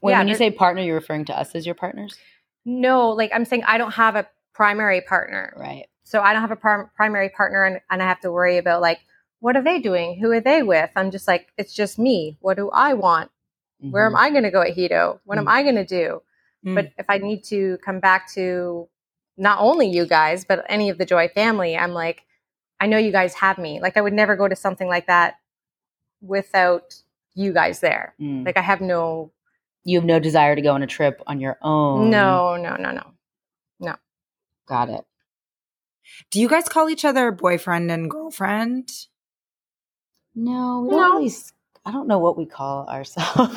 when, 0.00 0.12
yeah, 0.12 0.18
when 0.18 0.28
you 0.28 0.34
say 0.36 0.50
partner, 0.50 0.82
you're 0.82 0.94
referring 0.94 1.24
to 1.26 1.38
us 1.38 1.54
as 1.54 1.66
your 1.66 1.74
partners? 1.74 2.16
No, 2.64 3.10
like 3.10 3.30
I'm 3.34 3.44
saying 3.44 3.64
I 3.66 3.78
don't 3.78 3.94
have 3.94 4.16
a 4.16 4.26
primary 4.52 5.00
partner. 5.00 5.52
Right. 5.56 5.86
So 6.04 6.20
I 6.20 6.32
don't 6.32 6.42
have 6.42 6.50
a 6.50 6.56
par- 6.56 6.90
primary 6.94 7.28
partner 7.28 7.64
and, 7.64 7.80
and 7.90 8.02
I 8.02 8.06
have 8.06 8.20
to 8.20 8.32
worry 8.32 8.58
about 8.58 8.80
like, 8.80 9.00
what 9.40 9.56
are 9.56 9.62
they 9.62 9.80
doing? 9.80 10.18
Who 10.20 10.30
are 10.32 10.40
they 10.40 10.62
with? 10.62 10.90
I'm 10.96 11.10
just 11.10 11.28
like, 11.28 11.48
it's 11.58 11.74
just 11.74 11.98
me. 11.98 12.36
What 12.40 12.56
do 12.56 12.70
I 12.70 12.94
want? 12.94 13.30
Mm-hmm. 13.82 13.90
Where 13.90 14.06
am 14.06 14.12
mm-hmm. 14.12 14.22
I 14.22 14.30
going 14.30 14.42
to 14.44 14.50
go 14.50 14.62
at 14.62 14.76
Hedo? 14.76 15.20
What 15.24 15.38
mm-hmm. 15.38 15.48
am 15.48 15.48
I 15.48 15.62
going 15.62 15.76
to 15.76 15.84
do? 15.84 16.22
Mm-hmm. 16.64 16.74
But 16.74 16.92
if 16.98 17.06
I 17.08 17.18
need 17.18 17.44
to 17.44 17.78
come 17.84 18.00
back 18.00 18.32
to 18.34 18.88
not 19.36 19.60
only 19.60 19.88
you 19.88 20.06
guys, 20.06 20.44
but 20.44 20.64
any 20.68 20.90
of 20.90 20.98
the 20.98 21.04
Joy 21.04 21.28
family, 21.28 21.76
I'm 21.76 21.92
like, 21.92 22.24
I 22.80 22.86
know 22.86 22.98
you 22.98 23.12
guys 23.12 23.34
have 23.34 23.58
me. 23.58 23.80
Like 23.80 23.96
I 23.96 24.00
would 24.00 24.12
never 24.12 24.36
go 24.36 24.48
to 24.48 24.56
something 24.56 24.88
like 24.88 25.06
that 25.06 25.36
without 26.20 26.94
you 27.34 27.52
guys 27.52 27.80
there. 27.80 28.14
Mm. 28.20 28.44
Like 28.44 28.56
I 28.56 28.62
have 28.62 28.80
no 28.80 29.32
you 29.86 29.98
have 29.98 30.04
no 30.04 30.18
desire 30.18 30.56
to 30.56 30.62
go 30.62 30.72
on 30.72 30.82
a 30.82 30.86
trip 30.86 31.22
on 31.28 31.38
your 31.38 31.58
own. 31.62 32.10
No, 32.10 32.56
no, 32.56 32.74
no, 32.74 32.90
no. 32.90 33.04
No. 33.78 33.94
Got 34.66 34.88
it. 34.88 35.04
Do 36.32 36.40
you 36.40 36.48
guys 36.48 36.68
call 36.68 36.90
each 36.90 37.04
other 37.04 37.30
boyfriend 37.30 37.88
and 37.92 38.10
girlfriend? 38.10 38.90
No, 40.34 40.80
we 40.82 40.90
don't 40.90 40.98
No. 40.98 41.14
really. 41.18 41.32
I 41.86 41.92
don't 41.92 42.08
know 42.08 42.18
what 42.18 42.36
we 42.36 42.46
call 42.46 42.86
ourselves. 42.88 43.56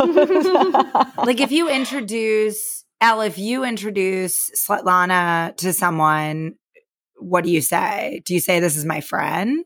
Like 1.17 1.41
if 1.41 1.51
you 1.51 1.69
introduce 1.69 2.85
Elle, 3.01 3.21
if 3.21 3.37
you 3.37 3.63
introduce 3.63 4.51
Svetlana 4.51 5.55
to 5.57 5.73
someone, 5.73 6.53
what 7.17 7.43
do 7.43 7.51
you 7.51 7.61
say? 7.61 8.21
Do 8.25 8.33
you 8.33 8.39
say 8.39 8.59
this 8.59 8.77
is 8.77 8.85
my 8.85 9.01
friend? 9.01 9.65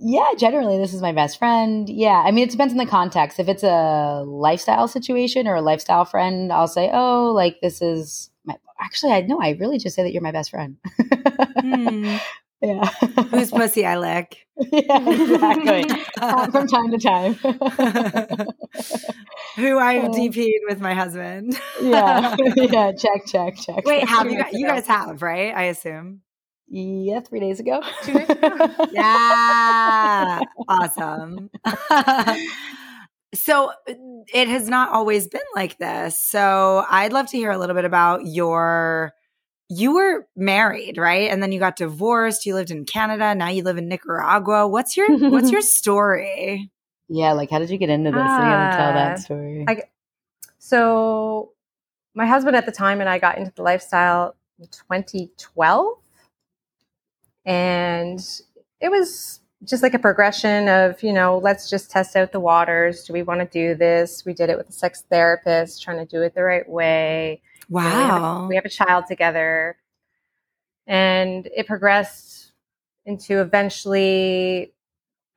yeah, 0.00 0.34
generally, 0.36 0.78
this 0.78 0.94
is 0.94 1.02
my 1.02 1.12
best 1.12 1.38
friend. 1.38 1.88
Yeah, 1.88 2.22
I 2.24 2.30
mean, 2.30 2.44
it 2.44 2.50
depends 2.50 2.72
on 2.72 2.78
the 2.78 2.86
context. 2.86 3.40
If 3.40 3.48
it's 3.48 3.64
a 3.64 4.22
lifestyle 4.24 4.86
situation 4.86 5.48
or 5.48 5.56
a 5.56 5.60
lifestyle 5.60 6.04
friend, 6.04 6.52
I'll 6.52 6.68
say, 6.68 6.88
"Oh, 6.92 7.32
like 7.34 7.60
this 7.60 7.82
is 7.82 8.30
my." 8.44 8.56
Actually, 8.80 9.12
I 9.12 9.22
know. 9.22 9.40
I 9.40 9.56
really 9.58 9.78
just 9.78 9.96
say 9.96 10.04
that 10.04 10.12
you're 10.12 10.22
my 10.22 10.32
best 10.32 10.50
friend. 10.50 10.76
Hmm. 11.58 12.16
Yeah. 12.60 12.84
Whose 13.30 13.50
pussy 13.52 13.84
I 13.86 13.96
lick? 13.98 14.46
yeah, 14.72 15.08
exactly. 15.10 15.84
Uh, 16.20 16.50
From 16.50 16.66
time 16.68 16.90
to 16.90 16.98
time. 16.98 17.34
Who 19.56 19.78
I've 19.78 20.04
Oh. 20.04 20.12
DP'd 20.12 20.62
with 20.68 20.80
my 20.80 20.94
husband. 20.94 21.58
yeah, 21.80 22.36
yeah. 22.56 22.92
Check, 22.92 23.26
check, 23.26 23.56
check. 23.56 23.84
Wait, 23.84 24.08
have 24.08 24.30
you 24.30 24.38
guys, 24.38 24.52
you 24.52 24.66
guys 24.66 24.86
have, 24.86 25.22
right? 25.22 25.54
I 25.54 25.64
assume. 25.64 26.20
Yeah, 26.68 27.20
three 27.20 27.40
days 27.40 27.60
ago. 27.60 27.80
Two 28.02 28.12
days 28.12 28.28
ago? 28.28 28.68
Yeah. 28.92 30.40
awesome. 30.68 31.50
so 33.34 33.72
it 34.34 34.48
has 34.48 34.68
not 34.68 34.90
always 34.92 35.28
been 35.28 35.40
like 35.54 35.78
this. 35.78 36.20
So 36.22 36.84
I'd 36.90 37.12
love 37.12 37.26
to 37.30 37.36
hear 37.36 37.50
a 37.50 37.58
little 37.58 37.74
bit 37.74 37.84
about 37.86 38.26
your 38.26 39.12
you 39.68 39.92
were 39.94 40.26
married, 40.36 40.96
right? 40.98 41.30
And 41.30 41.42
then 41.42 41.52
you 41.52 41.58
got 41.58 41.76
divorced, 41.76 42.46
you 42.46 42.54
lived 42.54 42.70
in 42.70 42.84
Canada, 42.84 43.34
now 43.34 43.48
you 43.48 43.62
live 43.62 43.76
in 43.78 43.88
Nicaragua. 43.88 44.66
What's 44.66 44.96
your 44.96 45.08
what's 45.30 45.50
your 45.52 45.60
story? 45.78 46.70
Yeah, 47.08 47.32
like 47.32 47.50
how 47.50 47.58
did 47.58 47.70
you 47.70 47.78
get 47.78 47.90
into 47.90 48.10
this? 48.10 48.18
I 48.20 48.38
gotta 48.38 48.76
tell 48.76 48.90
Ah, 48.90 48.92
that 48.94 49.18
story. 49.20 49.64
I- 49.68 49.82
So, 50.58 51.52
my 52.14 52.26
husband 52.26 52.56
at 52.56 52.66
the 52.66 52.72
time 52.72 53.00
and 53.00 53.08
I 53.08 53.18
got 53.18 53.38
into 53.38 53.52
the 53.54 53.62
lifestyle 53.62 54.34
in 54.58 54.66
2012. 54.68 55.98
And 57.46 58.20
it 58.80 58.90
was 58.90 59.40
just 59.64 59.82
like 59.82 59.94
a 59.94 59.98
progression 59.98 60.68
of, 60.68 61.02
you 61.02 61.12
know, 61.12 61.38
let's 61.38 61.68
just 61.70 61.90
test 61.90 62.14
out 62.16 62.32
the 62.32 62.40
waters. 62.40 63.04
Do 63.04 63.12
we 63.12 63.22
want 63.22 63.40
to 63.40 63.46
do 63.46 63.74
this? 63.74 64.24
We 64.24 64.34
did 64.34 64.50
it 64.50 64.56
with 64.58 64.68
a 64.68 64.72
sex 64.72 65.04
therapist, 65.10 65.82
trying 65.82 65.98
to 65.98 66.04
do 66.04 66.22
it 66.22 66.34
the 66.34 66.42
right 66.42 66.68
way. 66.68 67.40
You 67.68 67.76
know, 67.76 67.84
we 67.84 67.90
have 67.90 68.10
a- 68.10 68.20
Wow. 68.22 68.46
we 68.48 68.54
have 68.56 68.64
a 68.64 68.68
child 68.70 69.04
together. 69.06 69.76
And 70.86 71.46
it 71.54 71.66
progressed 71.66 72.52
into 73.04 73.40
eventually 73.40 74.72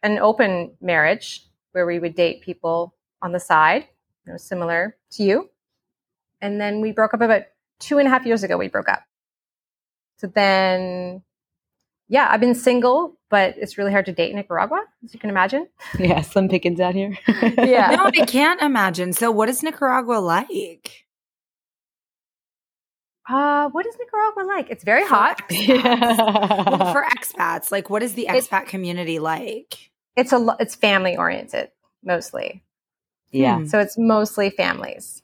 an 0.04 0.18
open 0.20 0.72
marriage 0.82 1.46
where 1.74 1.86
we 1.86 2.00
would 2.00 2.16
date 2.16 2.42
people 2.42 2.94
on 3.22 3.32
the 3.34 3.40
side, 3.40 3.88
you 4.26 4.32
know, 4.32 4.38
similar 4.38 4.96
to 5.12 5.24
you. 5.24 5.50
And 6.42 6.60
then 6.60 6.82
we 6.82 6.92
broke 6.92 7.14
up 7.14 7.22
about 7.22 7.44
two 7.80 7.98
and 7.98 8.08
a 8.08 8.12
half 8.12 8.26
years 8.26 8.44
ago. 8.44 8.58
We 8.58 8.68
broke 8.68 8.90
up. 8.90 9.04
So 10.18 10.28
then, 10.28 11.22
yeah, 12.08 12.28
I've 12.32 12.40
been 12.40 12.56
single, 12.56 13.18
but 13.30 13.56
it's 13.58 13.78
really 13.78 13.92
hard 13.92 14.06
to 14.08 14.12
date 14.12 14.30
in 14.32 14.36
Nicaragua, 14.38 14.84
as 15.04 15.14
you 15.14 15.20
can 15.20 15.30
imagine. 15.30 15.68
yeah, 16.00 16.22
slim 16.22 16.48
pickings 16.50 16.80
out 16.80 16.96
here. 16.96 17.18
Yeah. 17.28 17.92
no, 17.96 18.06
I 18.06 18.26
can't 18.26 18.62
imagine. 18.62 19.14
So 19.14 19.32
what 19.32 19.50
is 19.50 19.62
Nicaragua 19.64 20.16
like? 20.20 21.06
Uh, 23.30 23.70
what 23.70 23.86
is 23.86 23.96
Nicaragua 24.00 24.44
like? 24.44 24.70
It's 24.70 24.84
very 24.84 25.06
hot. 25.06 25.42
Well, 25.52 26.94
for 26.94 27.04
expats, 27.06 27.72
like 27.72 27.90
what 27.90 28.04
is 28.04 28.14
the 28.14 28.28
It- 28.28 28.44
expat 28.44 28.68
community 28.68 29.20
like? 29.20 29.92
It's 30.16 30.32
a 30.34 30.38
lo- 30.38 30.56
it's 30.60 30.76
family 30.76 31.16
oriented 31.16 31.70
mostly. 32.04 32.64
yeah. 33.32 33.60
Hmm. 33.60 33.66
So 33.68 33.80
it's 33.80 33.98
mostly 33.98 34.50
families. 34.50 35.22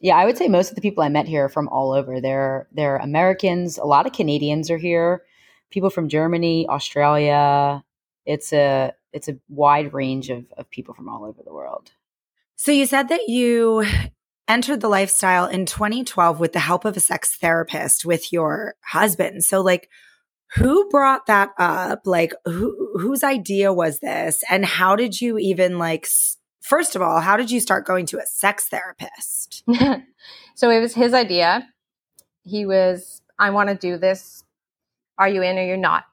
Yeah, 0.00 0.16
I 0.16 0.24
would 0.24 0.36
say 0.36 0.48
most 0.48 0.70
of 0.70 0.74
the 0.74 0.82
people 0.82 1.02
I 1.04 1.08
met 1.08 1.26
here 1.28 1.44
are 1.46 1.48
from 1.48 1.68
all 1.68 1.92
over. 1.92 2.20
They're 2.20 2.66
they're 2.72 2.96
Americans. 2.96 3.78
A 3.78 3.84
lot 3.84 4.06
of 4.06 4.12
Canadians 4.12 4.70
are 4.70 4.76
here. 4.78 5.22
People 5.70 5.88
from 5.90 6.08
Germany, 6.08 6.66
Australia. 6.68 7.84
It's 8.26 8.52
a 8.52 8.92
it's 9.12 9.28
a 9.28 9.36
wide 9.48 9.92
range 9.94 10.30
of, 10.30 10.44
of 10.58 10.68
people 10.70 10.94
from 10.94 11.08
all 11.08 11.24
over 11.24 11.42
the 11.44 11.52
world. 11.54 11.92
So 12.56 12.72
you 12.72 12.86
said 12.86 13.08
that 13.08 13.28
you 13.28 13.84
entered 14.48 14.80
the 14.80 14.88
lifestyle 14.88 15.46
in 15.46 15.66
2012 15.66 16.38
with 16.38 16.52
the 16.52 16.60
help 16.60 16.84
of 16.84 16.96
a 16.96 17.00
sex 17.00 17.36
therapist 17.36 18.04
with 18.04 18.32
your 18.32 18.74
husband. 18.84 19.44
So 19.44 19.60
like 19.60 19.88
who 20.56 20.88
brought 20.88 21.26
that 21.26 21.50
up? 21.58 22.06
Like 22.06 22.32
who 22.44 22.98
whose 22.98 23.24
idea 23.24 23.72
was 23.72 24.00
this 24.00 24.42
and 24.50 24.64
how 24.64 24.96
did 24.96 25.20
you 25.20 25.38
even 25.38 25.78
like 25.78 26.06
first 26.64 26.96
of 26.96 27.02
all, 27.02 27.20
how 27.20 27.36
did 27.36 27.50
you 27.50 27.60
start 27.60 27.86
going 27.86 28.06
to 28.06 28.18
a 28.18 28.26
sex 28.26 28.68
therapist? 28.68 29.62
so 30.54 30.70
it 30.70 30.80
was 30.80 30.94
his 30.94 31.14
idea. 31.14 31.68
He 32.42 32.66
was, 32.66 33.22
I 33.38 33.50
want 33.50 33.68
to 33.68 33.74
do 33.74 33.98
this. 33.98 34.44
Are 35.18 35.28
you 35.28 35.42
in 35.42 35.58
or 35.58 35.62
you're 35.62 35.76
not? 35.76 36.04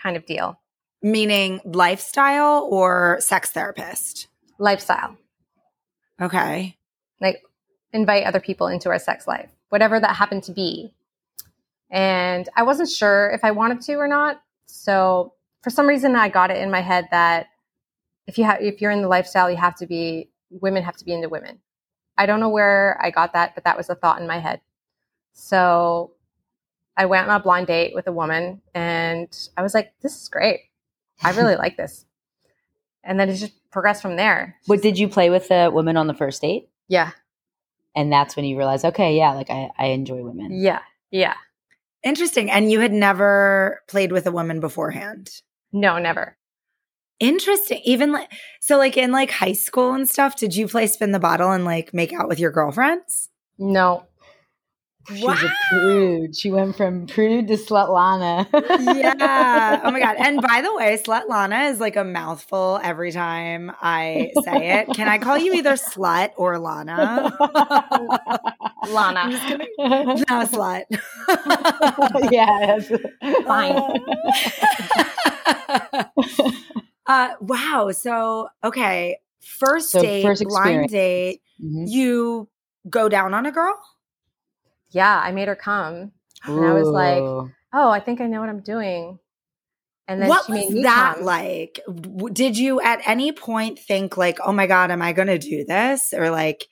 Kind 0.00 0.16
of 0.16 0.26
deal. 0.26 0.60
Meaning 1.02 1.60
lifestyle 1.64 2.68
or 2.70 3.16
sex 3.20 3.50
therapist? 3.50 4.28
Lifestyle. 4.58 5.16
Okay. 6.20 6.76
Like 7.22 7.42
invite 7.92 8.24
other 8.24 8.40
people 8.40 8.66
into 8.66 8.90
our 8.90 8.98
sex 8.98 9.26
life, 9.26 9.48
whatever 9.70 9.98
that 9.98 10.16
happened 10.16 10.42
to 10.44 10.52
be. 10.52 10.92
And 11.90 12.48
I 12.56 12.62
wasn't 12.62 12.90
sure 12.90 13.30
if 13.30 13.44
I 13.44 13.50
wanted 13.52 13.80
to 13.82 13.94
or 13.94 14.08
not. 14.08 14.42
So 14.66 15.34
for 15.62 15.70
some 15.70 15.86
reason, 15.86 16.16
I 16.16 16.28
got 16.28 16.50
it 16.50 16.56
in 16.58 16.70
my 16.70 16.80
head 16.80 17.08
that 17.10 17.48
if 18.26 18.38
you 18.38 18.44
have, 18.44 18.60
if 18.60 18.80
you're 18.80 18.90
in 18.90 19.02
the 19.02 19.08
lifestyle, 19.08 19.50
you 19.50 19.56
have 19.56 19.76
to 19.76 19.86
be, 19.86 20.30
women 20.50 20.82
have 20.82 20.96
to 20.96 21.04
be 21.04 21.12
into 21.12 21.28
women. 21.28 21.58
I 22.16 22.26
don't 22.26 22.40
know 22.40 22.48
where 22.48 22.98
I 23.00 23.10
got 23.10 23.32
that, 23.34 23.54
but 23.54 23.64
that 23.64 23.76
was 23.76 23.88
a 23.88 23.94
thought 23.94 24.20
in 24.20 24.26
my 24.26 24.38
head. 24.38 24.60
So 25.32 26.12
I 26.96 27.06
went 27.06 27.28
on 27.28 27.40
a 27.40 27.42
blind 27.42 27.66
date 27.66 27.94
with 27.94 28.06
a 28.06 28.12
woman 28.12 28.60
and 28.74 29.28
I 29.56 29.62
was 29.62 29.74
like, 29.74 29.92
this 30.02 30.20
is 30.20 30.28
great. 30.28 30.60
I 31.22 31.30
really 31.36 31.56
like 31.56 31.76
this. 31.76 32.04
And 33.04 33.18
then 33.18 33.28
it 33.28 33.36
just 33.36 33.54
progressed 33.70 34.02
from 34.02 34.16
there. 34.16 34.56
What 34.66 34.82
did 34.82 34.98
you 34.98 35.08
play 35.08 35.30
with 35.30 35.48
the 35.48 35.70
woman 35.72 35.96
on 35.96 36.06
the 36.06 36.14
first 36.14 36.40
date? 36.42 36.68
Yeah. 36.88 37.12
And 37.94 38.12
that's 38.12 38.36
when 38.36 38.44
you 38.44 38.56
realize, 38.56 38.84
okay, 38.84 39.16
yeah, 39.16 39.32
like 39.32 39.50
I, 39.50 39.70
I 39.78 39.86
enjoy 39.86 40.22
women. 40.22 40.50
Yeah. 40.52 40.80
Yeah. 41.10 41.34
Interesting. 42.02 42.50
And 42.50 42.70
you 42.70 42.80
had 42.80 42.92
never 42.92 43.82
played 43.88 44.12
with 44.12 44.26
a 44.26 44.32
woman 44.32 44.60
beforehand. 44.60 45.30
No, 45.72 45.98
never. 45.98 46.36
Interesting. 47.20 47.80
Even 47.84 48.10
like 48.12 48.32
so 48.60 48.76
like 48.78 48.96
in 48.96 49.12
like 49.12 49.30
high 49.30 49.52
school 49.52 49.92
and 49.92 50.08
stuff, 50.08 50.36
did 50.36 50.56
you 50.56 50.66
play 50.66 50.86
spin 50.86 51.12
the 51.12 51.20
bottle 51.20 51.52
and 51.52 51.64
like 51.64 51.94
make 51.94 52.12
out 52.12 52.28
with 52.28 52.40
your 52.40 52.50
girlfriends? 52.50 53.28
No. 53.58 54.06
She's 55.08 55.24
a 55.24 55.52
prude. 55.70 56.36
She 56.36 56.50
went 56.50 56.76
from 56.76 57.06
prude 57.06 57.48
to 57.48 57.54
Slutlana. 57.56 58.46
yeah. 58.96 59.80
Oh 59.84 59.90
my 59.90 59.98
god. 59.98 60.16
And 60.18 60.40
by 60.40 60.60
the 60.62 60.72
way, 60.76 60.96
Slutlana 60.96 61.70
is 61.70 61.80
like 61.80 61.96
a 61.96 62.04
mouthful 62.04 62.78
every 62.82 63.10
time 63.12 63.72
I 63.82 64.30
say 64.44 64.80
it. 64.80 64.94
Can 64.94 65.08
I 65.08 65.18
call 65.18 65.36
you 65.38 65.54
either 65.54 65.72
slut 65.72 66.30
or 66.36 66.58
Lana? 66.58 67.32
Lana. 68.88 69.20
I'm 69.20 69.30
just 69.32 69.46
kidding. 69.46 69.66
No, 69.78 70.46
slut. 70.46 70.84
yes. 72.32 72.90
uh 77.06 77.28
wow. 77.40 77.90
So 77.92 78.48
okay. 78.64 79.18
First 79.40 79.90
So 79.90 80.00
date, 80.00 80.22
first 80.22 80.44
blind 80.44 80.84
experience. 80.84 80.92
date, 80.92 81.42
Mhm. 81.62 81.84
you 81.90 82.48
go 82.88 83.08
down 83.08 83.34
on 83.34 83.46
a 83.46 83.52
girl? 83.52 83.78
Yeah, 84.92 85.18
I 85.18 85.32
made 85.32 85.48
her 85.48 85.56
come. 85.56 86.12
And 86.44 86.64
I 86.64 86.72
was 86.74 86.88
like, 86.88 87.22
Oh, 87.72 87.90
I 87.90 88.00
think 88.00 88.20
I 88.20 88.26
know 88.26 88.40
what 88.40 88.48
I'm 88.48 88.60
doing. 88.60 89.18
And 90.08 90.20
then 90.20 90.28
what 90.28 90.46
she 90.46 90.52
made 90.52 90.64
was 90.66 90.74
me 90.74 90.82
that 90.82 91.16
come. 91.16 91.24
like? 91.24 91.80
Did 92.32 92.58
you 92.58 92.80
at 92.80 93.00
any 93.06 93.32
point 93.32 93.78
think 93.78 94.16
like, 94.16 94.38
"Oh 94.44 94.52
my 94.52 94.66
god, 94.66 94.90
am 94.90 95.00
I 95.00 95.12
going 95.12 95.28
to 95.28 95.38
do 95.38 95.64
this?" 95.64 96.12
Or 96.12 96.28
like, 96.30 96.66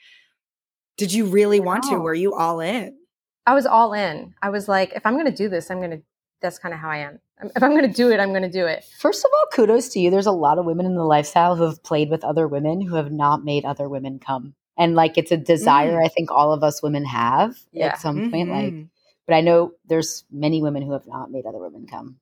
did 0.99 1.13
you 1.13 1.27
really 1.27 1.61
want 1.61 1.85
to? 1.85 1.97
Were 1.97 2.13
you 2.13 2.35
all 2.35 2.61
in? 2.61 2.99
I 3.47 3.55
was 3.55 3.65
all 3.65 3.95
in. 3.95 4.35
I 4.43 4.51
was 4.51 4.69
like, 4.69 4.93
if 4.95 5.07
I'm 5.07 5.15
going 5.15 5.25
to 5.25 5.33
do 5.33 5.49
this, 5.49 5.71
I'm 5.71 5.79
going 5.79 5.93
to, 5.93 6.03
that's 6.43 6.59
kind 6.59 6.75
of 6.75 6.81
how 6.81 6.91
I 6.91 6.99
am. 6.99 7.21
If 7.57 7.63
I'm 7.63 7.71
going 7.71 7.89
to 7.91 7.97
do 7.97 8.11
it, 8.11 8.21
I'm 8.21 8.31
going 8.31 8.43
to 8.43 8.51
do 8.51 8.67
it. 8.67 8.85
First 8.99 9.25
of 9.25 9.31
all, 9.35 9.47
kudos 9.51 9.89
to 9.91 9.99
you. 9.99 10.11
There's 10.11 10.27
a 10.27 10.31
lot 10.33 10.59
of 10.59 10.67
women 10.67 10.85
in 10.85 10.95
the 10.95 11.05
lifestyle 11.05 11.57
who 11.57 11.65
have 11.65 11.83
played 11.83 12.11
with 12.11 12.23
other 12.23 12.47
women 12.47 12.83
who 12.83 12.97
have 12.97 13.11
not 13.11 13.43
made 13.43 13.65
other 13.65 13.89
women 13.89 14.19
come. 14.19 14.55
And 14.81 14.95
like 14.97 15.17
it's 15.19 15.31
a 15.31 15.37
desire 15.37 15.93
mm. 16.01 16.05
I 16.05 16.09
think 16.09 16.31
all 16.33 16.53
of 16.53 16.65
us 16.65 16.83
women 16.83 17.05
have 17.05 17.57
Yeah. 17.73 17.87
at 17.89 18.01
some 18.01 18.31
point. 18.31 18.49
Mm-hmm. 18.51 18.77
Like, 18.79 18.87
but 19.27 19.35
I 19.35 19.41
know 19.43 19.73
there's 19.87 20.25
many 20.33 20.61
women 20.63 20.83
who 20.83 20.93
have 20.93 21.07
not 21.07 21.31
made 21.31 21.47
other 21.47 21.59
women 21.59 21.87
come. 21.87 22.17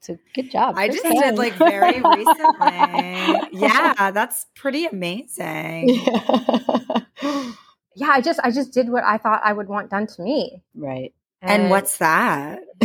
So 0.00 0.16
good 0.34 0.50
job. 0.52 0.76
I 0.76 0.88
First 0.88 1.02
just 1.02 1.20
did 1.20 1.36
like 1.38 1.54
very 1.54 2.00
recently. 2.16 3.58
yeah, 3.58 4.10
that's 4.12 4.46
pretty 4.54 4.86
amazing. 4.86 5.88
Yeah. 5.88 7.00
Yeah, 7.98 8.08
I 8.10 8.20
just, 8.20 8.38
I 8.44 8.50
just 8.50 8.74
did 8.74 8.90
what 8.90 9.04
I 9.04 9.16
thought 9.16 9.40
I 9.42 9.54
would 9.54 9.68
want 9.68 9.88
done 9.90 10.06
to 10.06 10.22
me. 10.22 10.62
right. 10.74 11.14
And 11.40 11.70
what's 11.70 11.96
that? 11.96 12.60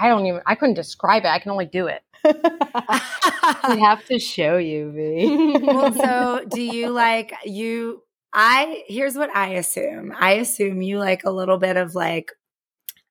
I 0.00 0.08
don't 0.08 0.26
even 0.26 0.40
I 0.44 0.56
couldn't 0.56 0.74
describe 0.74 1.24
it. 1.24 1.28
I 1.28 1.38
can 1.38 1.52
only 1.52 1.66
do 1.66 1.86
it. 1.86 2.02
we 3.68 3.80
have 3.80 4.04
to 4.06 4.18
show 4.18 4.56
you, 4.56 4.90
V. 4.92 5.58
well, 5.62 5.92
so 5.94 6.44
do 6.48 6.62
you 6.62 6.90
like 6.90 7.32
you? 7.44 8.02
I 8.32 8.84
here's 8.86 9.16
what 9.16 9.34
I 9.34 9.54
assume. 9.54 10.12
I 10.18 10.32
assume 10.32 10.82
you 10.82 10.98
like 10.98 11.24
a 11.24 11.30
little 11.30 11.58
bit 11.58 11.76
of 11.76 11.94
like 11.94 12.32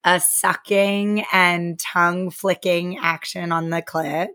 a 0.04 0.18
sucking 0.20 1.24
and 1.32 1.78
tongue 1.78 2.30
flicking 2.30 2.98
action 2.98 3.52
on 3.52 3.70
the 3.70 3.82
clit 3.82 4.28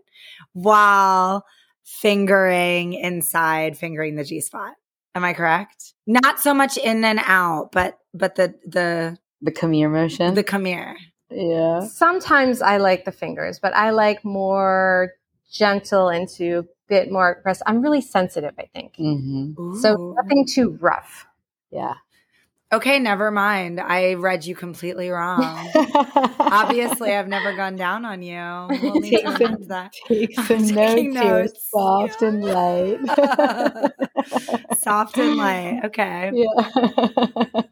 while 0.52 1.44
fingering 1.84 2.94
inside, 2.94 3.76
fingering 3.76 4.16
the 4.16 4.24
G 4.24 4.40
spot. 4.40 4.74
Am 5.14 5.24
I 5.24 5.32
correct? 5.32 5.94
Not 6.06 6.40
so 6.40 6.52
much 6.52 6.76
in 6.76 7.04
and 7.04 7.20
out, 7.24 7.72
but 7.72 7.98
but 8.12 8.34
the 8.34 8.54
the 8.64 9.18
the 9.40 9.50
come 9.50 9.72
here 9.72 9.88
motion. 9.88 10.34
The 10.34 10.44
come 10.44 10.64
here. 10.64 10.96
Yeah. 11.30 11.86
Sometimes 11.86 12.62
I 12.62 12.76
like 12.76 13.04
the 13.04 13.12
fingers, 13.12 13.58
but 13.58 13.74
I 13.74 13.90
like 13.90 14.24
more 14.24 15.12
gentle 15.50 16.08
into 16.08 16.58
a 16.60 16.64
bit 16.88 17.10
more 17.10 17.32
aggressive. 17.32 17.64
I'm 17.66 17.82
really 17.82 18.00
sensitive, 18.00 18.54
I 18.58 18.66
think. 18.74 18.94
Mm-hmm. 18.96 19.78
So 19.78 20.14
nothing 20.16 20.46
too 20.46 20.78
rough. 20.80 21.26
Yeah. 21.70 21.94
Okay, 22.72 22.98
never 22.98 23.30
mind. 23.30 23.80
I 23.80 24.14
read 24.14 24.44
you 24.44 24.56
completely 24.56 25.08
wrong. 25.10 25.40
Obviously, 26.40 27.14
I've 27.14 27.28
never 27.28 27.54
gone 27.54 27.76
down 27.76 28.04
on 28.04 28.22
you. 28.22 28.66
We'll 28.82 28.94
need 28.94 29.10
take 29.10 29.24
to 29.24 29.36
some, 29.36 29.68
that. 29.68 29.92
Take 30.08 30.34
some 30.40 30.66
notes, 30.66 31.14
notes, 31.14 31.70
soft 31.70 32.22
yeah. 32.22 32.28
and 32.28 32.44
light. 32.44 32.98
soft 34.78 35.16
and 35.16 35.36
light. 35.36 35.80
Okay. 35.84 36.32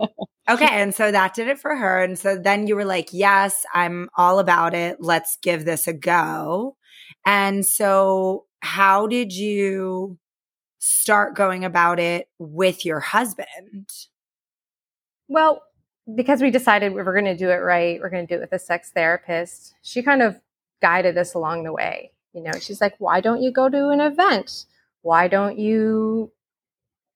Yeah. 0.04 0.06
Okay. 0.48 0.68
And 0.70 0.94
so 0.94 1.10
that 1.10 1.34
did 1.34 1.48
it 1.48 1.58
for 1.58 1.74
her. 1.74 2.02
And 2.02 2.18
so 2.18 2.36
then 2.36 2.66
you 2.66 2.76
were 2.76 2.84
like, 2.84 3.10
yes, 3.12 3.64
I'm 3.74 4.08
all 4.16 4.38
about 4.38 4.74
it. 4.74 4.98
Let's 5.00 5.38
give 5.42 5.64
this 5.64 5.86
a 5.86 5.92
go. 5.92 6.76
And 7.26 7.64
so, 7.64 8.44
how 8.60 9.06
did 9.06 9.32
you 9.32 10.18
start 10.78 11.34
going 11.34 11.64
about 11.64 11.98
it 11.98 12.28
with 12.38 12.84
your 12.84 13.00
husband? 13.00 13.90
Well, 15.28 15.62
because 16.14 16.42
we 16.42 16.50
decided 16.50 16.92
we 16.94 17.02
were 17.02 17.12
going 17.12 17.24
to 17.24 17.36
do 17.36 17.50
it 17.50 17.56
right, 17.56 17.98
we're 18.00 18.10
going 18.10 18.26
to 18.26 18.34
do 18.34 18.38
it 18.38 18.42
with 18.42 18.52
a 18.52 18.58
sex 18.58 18.90
therapist. 18.94 19.74
She 19.82 20.02
kind 20.02 20.22
of 20.22 20.40
guided 20.82 21.16
us 21.16 21.34
along 21.34 21.64
the 21.64 21.72
way. 21.72 22.12
You 22.34 22.42
know, 22.42 22.52
she's 22.60 22.80
like, 22.80 22.94
why 22.98 23.20
don't 23.20 23.42
you 23.42 23.50
go 23.50 23.68
to 23.68 23.88
an 23.88 24.00
event? 24.00 24.66
Why 25.02 25.28
don't 25.28 25.58
you 25.58 26.32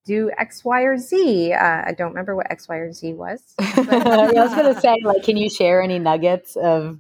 do 0.09 0.31
X, 0.39 0.65
Y, 0.65 0.83
or 0.83 0.97
Z? 0.97 1.53
Uh, 1.53 1.83
I 1.87 1.95
don't 1.97 2.09
remember 2.09 2.35
what 2.35 2.51
X, 2.51 2.69
Y, 2.69 2.77
or 2.77 2.93
Z 2.93 3.13
was. 3.13 3.43
I 3.59 4.31
was 4.33 4.55
going 4.55 4.75
to 4.75 4.81
say, 4.81 4.97
like, 5.05 5.23
can 5.23 5.37
you 5.37 5.51
share 5.51 5.83
any 5.83 5.99
nuggets 5.99 6.57
of 6.57 6.99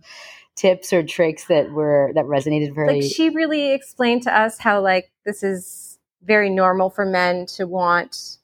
tips 0.54 0.92
or 0.92 1.02
tricks 1.02 1.46
that 1.46 1.72
were 1.72 2.12
that 2.14 2.26
resonated 2.26 2.74
very? 2.74 3.00
Like, 3.00 3.10
she 3.10 3.30
really 3.30 3.72
explained 3.72 4.22
to 4.24 4.38
us 4.38 4.58
how 4.58 4.80
like 4.80 5.10
this 5.24 5.42
is 5.42 5.98
very 6.22 6.50
normal 6.50 6.90
for 6.90 7.06
men 7.06 7.46
to 7.46 7.66
want 7.66 8.38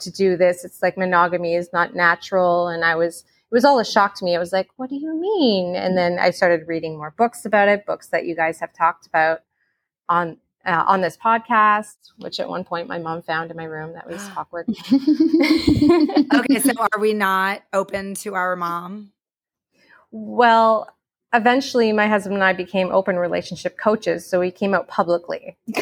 to 0.00 0.10
do 0.10 0.36
this. 0.36 0.64
It's 0.64 0.82
like 0.82 0.98
monogamy 0.98 1.54
is 1.54 1.70
not 1.72 1.94
natural. 1.94 2.68
And 2.68 2.84
I 2.84 2.96
was, 2.96 3.20
it 3.20 3.54
was 3.54 3.64
all 3.64 3.78
a 3.78 3.84
shock 3.84 4.16
to 4.16 4.24
me. 4.24 4.36
I 4.36 4.38
was 4.38 4.52
like, 4.52 4.68
what 4.76 4.90
do 4.90 4.96
you 4.96 5.18
mean? 5.18 5.74
And 5.76 5.96
then 5.96 6.18
I 6.18 6.30
started 6.30 6.68
reading 6.68 6.96
more 6.96 7.14
books 7.16 7.44
about 7.44 7.68
it, 7.68 7.86
books 7.86 8.08
that 8.08 8.26
you 8.26 8.36
guys 8.36 8.60
have 8.60 8.72
talked 8.72 9.06
about 9.06 9.40
on, 10.08 10.38
uh, 10.64 10.84
on 10.86 11.00
this 11.00 11.16
podcast, 11.16 11.96
which 12.18 12.40
at 12.40 12.48
one 12.48 12.64
point 12.64 12.88
my 12.88 12.98
mom 12.98 13.22
found 13.22 13.50
in 13.50 13.56
my 13.56 13.64
room. 13.64 13.94
That 13.94 14.08
was 14.08 14.22
awkward. 14.36 14.68
okay. 16.34 16.58
So 16.60 16.72
are 16.78 17.00
we 17.00 17.14
not 17.14 17.62
open 17.72 18.14
to 18.16 18.34
our 18.34 18.56
mom? 18.56 19.12
Well, 20.10 20.94
eventually 21.32 21.92
my 21.92 22.08
husband 22.08 22.34
and 22.34 22.44
I 22.44 22.52
became 22.52 22.90
open 22.90 23.16
relationship 23.16 23.78
coaches. 23.78 24.28
So 24.28 24.40
we 24.40 24.50
came 24.50 24.74
out 24.74 24.88
publicly. 24.88 25.56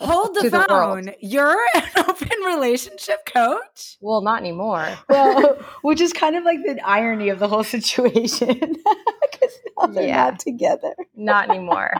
Hold 0.00 0.34
the 0.34 0.50
phone. 0.50 1.06
The 1.06 1.16
You're 1.20 1.60
an 1.74 1.84
open 2.08 2.40
relationship 2.44 3.24
coach? 3.26 3.96
Well, 4.00 4.20
not 4.22 4.40
anymore. 4.40 4.98
Well, 5.08 5.58
which 5.82 6.00
is 6.00 6.12
kind 6.12 6.36
of 6.36 6.44
like 6.44 6.58
the 6.64 6.80
irony 6.84 7.28
of 7.28 7.38
the 7.38 7.48
whole 7.48 7.64
situation. 7.64 8.58
Because 8.58 9.58
now 9.78 9.86
they're 9.86 10.08
yeah. 10.08 10.30
not 10.30 10.40
together. 10.40 10.94
not 11.14 11.48
anymore. 11.48 11.92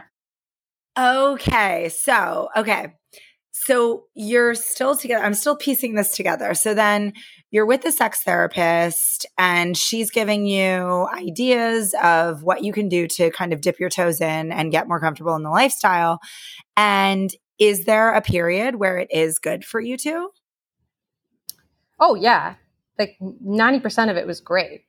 Okay. 1.01 1.89
So, 1.89 2.49
okay. 2.55 2.93
So 3.51 4.05
you're 4.13 4.55
still 4.55 4.95
together. 4.95 5.23
I'm 5.23 5.33
still 5.33 5.55
piecing 5.55 5.95
this 5.95 6.15
together. 6.15 6.53
So 6.53 6.73
then 6.73 7.13
you're 7.51 7.65
with 7.65 7.81
the 7.81 7.91
sex 7.91 8.21
therapist 8.23 9.25
and 9.37 9.75
she's 9.75 10.09
giving 10.09 10.45
you 10.45 11.07
ideas 11.13 11.93
of 12.01 12.43
what 12.43 12.63
you 12.63 12.71
can 12.71 12.87
do 12.87 13.07
to 13.07 13.29
kind 13.31 13.51
of 13.51 13.61
dip 13.61 13.79
your 13.79 13.89
toes 13.89 14.21
in 14.21 14.51
and 14.51 14.71
get 14.71 14.87
more 14.87 14.99
comfortable 14.99 15.35
in 15.35 15.43
the 15.43 15.49
lifestyle. 15.49 16.19
And 16.77 17.29
is 17.59 17.85
there 17.85 18.13
a 18.13 18.21
period 18.21 18.75
where 18.75 18.97
it 18.97 19.09
is 19.11 19.37
good 19.37 19.65
for 19.65 19.79
you 19.79 19.97
to? 19.97 20.29
Oh 21.99 22.15
yeah. 22.15 22.55
Like 22.97 23.17
90% 23.21 24.09
of 24.09 24.17
it 24.17 24.25
was 24.25 24.39
great. 24.39 24.85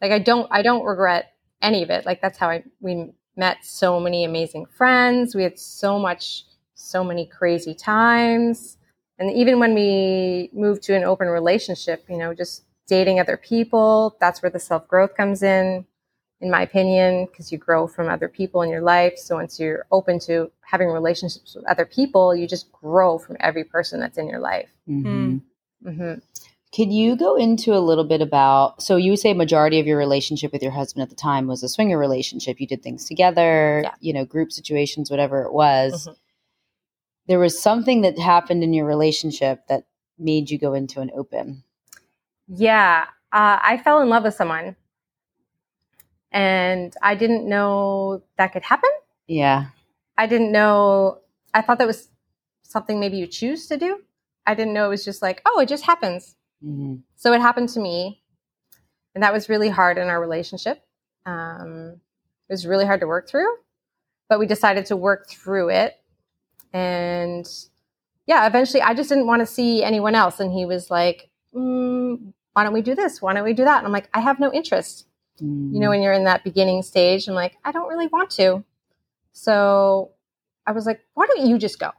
Like 0.00 0.12
I 0.12 0.18
don't 0.18 0.48
I 0.50 0.62
don't 0.62 0.84
regret 0.84 1.26
any 1.60 1.82
of 1.82 1.90
it. 1.90 2.06
Like 2.06 2.22
that's 2.22 2.38
how 2.38 2.48
I 2.48 2.64
we 2.80 3.12
met 3.36 3.58
so 3.64 4.00
many 4.00 4.24
amazing 4.24 4.66
friends. 4.66 5.34
We 5.34 5.42
had 5.42 5.58
so 5.58 5.98
much 5.98 6.44
so 6.80 7.04
many 7.04 7.26
crazy 7.26 7.74
times. 7.74 8.76
And 9.18 9.30
even 9.30 9.58
when 9.58 9.74
we 9.74 10.50
moved 10.52 10.82
to 10.84 10.96
an 10.96 11.04
open 11.04 11.28
relationship, 11.28 12.04
you 12.08 12.16
know, 12.16 12.34
just 12.34 12.64
dating 12.86 13.20
other 13.20 13.36
people, 13.36 14.16
that's 14.20 14.42
where 14.42 14.50
the 14.50 14.58
self 14.58 14.88
growth 14.88 15.14
comes 15.14 15.42
in, 15.42 15.84
in 16.40 16.50
my 16.50 16.62
opinion, 16.62 17.26
because 17.26 17.52
you 17.52 17.58
grow 17.58 17.86
from 17.86 18.08
other 18.08 18.28
people 18.28 18.62
in 18.62 18.70
your 18.70 18.80
life. 18.80 19.18
So 19.18 19.36
once 19.36 19.60
you're 19.60 19.86
open 19.92 20.18
to 20.20 20.50
having 20.62 20.88
relationships 20.88 21.54
with 21.54 21.66
other 21.66 21.84
people, 21.84 22.34
you 22.34 22.48
just 22.48 22.72
grow 22.72 23.18
from 23.18 23.36
every 23.40 23.64
person 23.64 24.00
that's 24.00 24.18
in 24.18 24.26
your 24.26 24.40
life. 24.40 24.70
Mm-hmm. 24.88 25.38
Mm-hmm. 25.86 26.14
Can 26.72 26.92
you 26.92 27.16
go 27.16 27.36
into 27.36 27.74
a 27.74 27.80
little 27.80 28.04
bit 28.04 28.20
about? 28.20 28.80
So 28.80 28.96
you 28.96 29.16
say 29.16 29.34
majority 29.34 29.80
of 29.80 29.86
your 29.86 29.98
relationship 29.98 30.52
with 30.52 30.62
your 30.62 30.70
husband 30.70 31.02
at 31.02 31.10
the 31.10 31.16
time 31.16 31.48
was 31.48 31.64
a 31.64 31.68
swinger 31.68 31.98
relationship. 31.98 32.60
You 32.60 32.66
did 32.66 32.82
things 32.82 33.06
together, 33.06 33.80
yeah. 33.82 33.94
you 34.00 34.12
know, 34.12 34.24
group 34.24 34.52
situations, 34.52 35.10
whatever 35.10 35.42
it 35.42 35.52
was. 35.52 36.06
Mm-hmm 36.06 36.12
there 37.30 37.38
was 37.38 37.62
something 37.62 38.00
that 38.00 38.18
happened 38.18 38.64
in 38.64 38.72
your 38.72 38.86
relationship 38.86 39.64
that 39.68 39.84
made 40.18 40.50
you 40.50 40.58
go 40.58 40.74
into 40.74 41.00
an 41.00 41.12
open. 41.14 41.62
Yeah, 42.48 43.04
uh, 43.30 43.58
I 43.62 43.80
fell 43.84 44.00
in 44.00 44.08
love 44.08 44.24
with 44.24 44.34
someone, 44.34 44.74
and 46.32 46.92
I 47.00 47.14
didn't 47.14 47.48
know 47.48 48.24
that 48.36 48.52
could 48.52 48.64
happen. 48.64 48.90
Yeah, 49.28 49.66
I 50.18 50.26
didn't 50.26 50.50
know. 50.50 51.20
I 51.54 51.62
thought 51.62 51.78
that 51.78 51.86
was 51.86 52.08
something 52.64 52.98
maybe 52.98 53.18
you 53.18 53.28
choose 53.28 53.68
to 53.68 53.76
do. 53.76 54.00
I 54.44 54.54
didn't 54.54 54.74
know 54.74 54.86
it 54.86 54.88
was 54.88 55.04
just 55.04 55.22
like, 55.22 55.40
oh, 55.46 55.60
it 55.60 55.68
just 55.68 55.84
happens. 55.84 56.34
Mm-hmm. 56.64 56.96
So 57.16 57.32
it 57.32 57.40
happened 57.40 57.70
to 57.70 57.80
me, 57.80 58.22
and 59.14 59.22
that 59.22 59.32
was 59.32 59.48
really 59.48 59.68
hard 59.68 59.98
in 59.98 60.08
our 60.08 60.20
relationship. 60.20 60.82
Um, 61.26 62.00
it 62.48 62.52
was 62.52 62.66
really 62.66 62.86
hard 62.86 63.00
to 63.00 63.06
work 63.06 63.28
through, 63.28 63.48
but 64.28 64.38
we 64.38 64.46
decided 64.46 64.86
to 64.86 64.96
work 64.96 65.28
through 65.28 65.70
it 65.70 65.96
and 66.72 67.48
yeah, 68.26 68.46
eventually 68.46 68.82
I 68.82 68.94
just 68.94 69.08
didn't 69.08 69.26
want 69.26 69.40
to 69.40 69.46
see 69.46 69.82
anyone 69.82 70.14
else. 70.14 70.40
And 70.40 70.52
he 70.52 70.64
was 70.64 70.90
like, 70.90 71.30
mm, 71.54 72.32
why 72.52 72.64
don't 72.64 72.72
we 72.72 72.82
do 72.82 72.94
this? 72.94 73.20
Why 73.20 73.34
don't 73.34 73.44
we 73.44 73.54
do 73.54 73.64
that? 73.64 73.78
And 73.78 73.86
I'm 73.86 73.92
like, 73.92 74.08
I 74.14 74.20
have 74.20 74.38
no 74.38 74.52
interest. 74.52 75.06
Mm. 75.42 75.74
You 75.74 75.80
know, 75.80 75.86
mm. 75.86 75.90
when 75.90 76.02
you're 76.02 76.12
in 76.12 76.24
that 76.24 76.44
beginning 76.44 76.82
stage, 76.82 77.26
I'm 77.26 77.34
like, 77.34 77.56
I 77.64 77.72
don't 77.72 77.88
really 77.88 78.06
want 78.06 78.30
to. 78.32 78.64
So 79.32 80.12
I 80.66 80.72
was 80.72 80.86
like, 80.86 81.00
why 81.14 81.26
don't 81.26 81.46
you 81.46 81.58
just 81.58 81.78
go? 81.78 81.90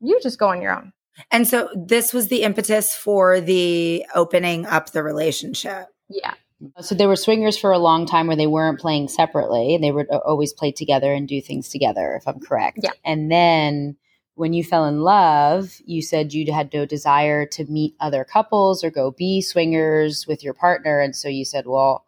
You 0.00 0.20
just 0.22 0.38
go 0.38 0.48
on 0.48 0.60
your 0.60 0.76
own. 0.76 0.92
And 1.30 1.46
so 1.46 1.68
this 1.74 2.12
was 2.12 2.28
the 2.28 2.42
impetus 2.42 2.94
for 2.94 3.40
the 3.40 4.04
opening 4.14 4.66
up 4.66 4.90
the 4.92 5.02
relationship. 5.02 5.86
Yeah. 6.08 6.34
So 6.80 6.94
they 6.94 7.06
were 7.06 7.16
swingers 7.16 7.58
for 7.58 7.72
a 7.72 7.78
long 7.78 8.06
time 8.06 8.26
where 8.26 8.36
they 8.36 8.46
weren't 8.46 8.80
playing 8.80 9.08
separately. 9.08 9.74
And 9.74 9.84
they 9.84 9.92
would 9.92 10.08
always 10.08 10.52
play 10.52 10.72
together 10.72 11.12
and 11.12 11.28
do 11.28 11.40
things 11.40 11.68
together, 11.68 12.14
if 12.14 12.26
I'm 12.26 12.40
correct. 12.40 12.80
Yeah. 12.82 12.92
And 13.04 13.30
then 13.30 13.96
when 14.34 14.52
you 14.52 14.62
fell 14.62 14.84
in 14.84 15.00
love, 15.00 15.80
you 15.84 16.02
said 16.02 16.32
you 16.32 16.52
had 16.52 16.72
no 16.72 16.84
desire 16.86 17.46
to 17.46 17.64
meet 17.66 17.94
other 18.00 18.24
couples 18.24 18.84
or 18.84 18.90
go 18.90 19.10
be 19.10 19.40
swingers 19.40 20.26
with 20.26 20.44
your 20.44 20.54
partner. 20.54 21.00
And 21.00 21.16
so 21.16 21.28
you 21.28 21.44
said, 21.44 21.66
well, 21.66 22.04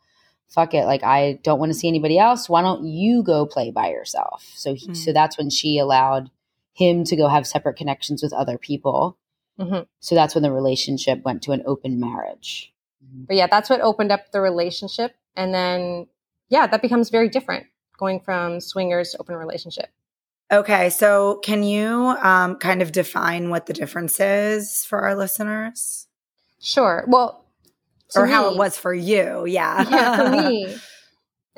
fuck 0.49 0.75
it. 0.75 0.85
Like, 0.85 1.03
I 1.03 1.39
don't 1.43 1.59
want 1.59 1.73
to 1.73 1.79
see 1.79 1.89
anybody 1.89 2.19
else. 2.19 2.49
Why 2.49 2.63
don't 2.63 2.87
you 2.87 3.23
go 3.23 3.47
play 3.47 3.71
by 3.71 3.89
yourself? 3.89 4.51
So, 4.55 4.75
he, 4.75 4.87
mm-hmm. 4.87 4.95
so 4.95 5.13
that's 5.13 5.37
when 5.39 5.51
she 5.51 5.79
allowed 5.79 6.31
him 6.79 7.05
to 7.05 7.17
go 7.17 7.29
have 7.29 7.47
separate 7.47 7.77
connections 7.77 8.23
with 8.23 8.33
other 8.33 8.59
people. 8.59 9.19
Mm-hmm. 9.59 9.83
So 10.01 10.15
that's 10.15 10.35
when 10.35 10.43
the 10.43 10.53
relationship 10.53 11.23
went 11.25 11.43
to 11.43 11.53
an 11.53 11.63
open 11.67 11.99
marriage. 11.99 12.73
Mm-hmm. 13.05 13.25
But 13.25 13.37
yeah, 13.37 13.47
that's 13.49 13.69
what 13.69 13.81
opened 13.81 14.13
up 14.13 14.31
the 14.31 14.41
relationship. 14.41 15.15
And 15.37 15.53
then, 15.53 16.07
yeah, 16.49 16.67
that 16.67 16.83
becomes 16.83 17.11
very 17.11 17.29
different 17.29 17.67
going 17.99 18.21
from 18.21 18.61
swingers 18.61 19.11
to 19.11 19.19
open 19.19 19.35
relationship. 19.35 19.89
Okay. 20.53 20.89
So 20.91 21.41
can 21.43 21.63
you 21.63 21.91
um, 21.91 22.57
kind 22.57 22.81
of 22.81 22.93
define 22.93 23.51
what 23.51 23.67
the 23.67 23.73
difference 23.73 24.21
is 24.21 24.85
for 24.85 25.01
our 25.01 25.17
listeners? 25.17 26.07
Sure. 26.61 27.05
Well, 27.09 27.45
or 28.15 28.27
me, 28.27 28.33
how 28.33 28.51
it 28.51 28.57
was 28.57 28.79
for 28.79 28.95
you. 28.95 29.45
Yeah. 29.47 29.85
yeah. 29.91 30.17
For 30.17 30.49
me, 30.49 30.77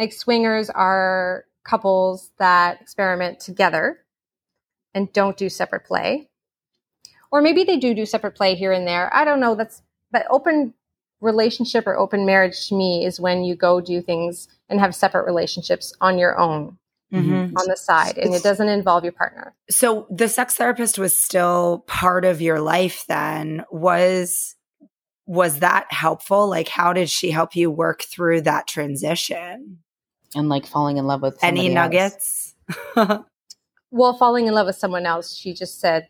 Like 0.00 0.14
swingers 0.14 0.70
are 0.70 1.44
couples 1.62 2.30
that 2.38 2.80
experiment 2.80 3.38
together 3.38 3.98
and 4.94 5.12
don't 5.12 5.36
do 5.36 5.48
separate 5.48 5.84
play. 5.84 6.28
Or 7.32 7.40
maybe 7.40 7.64
they 7.64 7.76
do 7.76 7.94
do 7.94 8.06
separate 8.06 8.34
play 8.36 8.54
here 8.54 8.72
and 8.72 8.86
there. 8.86 9.14
I 9.14 9.24
don't 9.24 9.40
know. 9.40 9.54
That's 9.54 9.82
but 10.10 10.26
open 10.30 10.74
relationship 11.20 11.86
or 11.86 11.96
open 11.96 12.24
marriage 12.26 12.68
to 12.68 12.74
me 12.74 13.04
is 13.04 13.20
when 13.20 13.44
you 13.44 13.54
go 13.54 13.80
do 13.80 14.00
things 14.00 14.48
and 14.68 14.80
have 14.80 14.94
separate 14.94 15.26
relationships 15.26 15.92
on 16.00 16.18
your 16.18 16.38
own 16.38 16.78
Mhm. 17.12 17.52
on 17.58 17.66
the 17.68 17.76
side 17.76 18.16
and 18.18 18.34
it 18.34 18.42
doesn't 18.42 18.68
involve 18.68 19.04
your 19.04 19.12
partner. 19.12 19.54
So 19.68 20.06
the 20.10 20.28
sex 20.28 20.54
therapist 20.54 20.98
was 20.98 21.16
still 21.16 21.84
part 21.86 22.24
of 22.24 22.40
your 22.40 22.60
life 22.60 23.04
then. 23.08 23.64
Was 23.70 24.56
was 25.26 25.60
that 25.60 25.86
helpful? 25.92 26.48
Like 26.48 26.68
how 26.68 26.92
did 26.92 27.08
she 27.10 27.30
help 27.30 27.54
you 27.54 27.70
work 27.70 28.02
through 28.02 28.42
that 28.42 28.66
transition? 28.66 29.78
and 30.36 30.48
like 30.48 30.64
falling 30.64 30.96
in 30.96 31.06
love 31.08 31.22
with 31.22 31.36
Any 31.42 31.72
somebody 31.74 31.98
else. 31.98 32.54
nuggets? 32.96 33.24
Well, 33.90 34.14
falling 34.14 34.46
in 34.46 34.54
love 34.54 34.66
with 34.66 34.76
someone 34.76 35.06
else, 35.06 35.34
she 35.34 35.52
just 35.52 35.80
said 35.80 36.08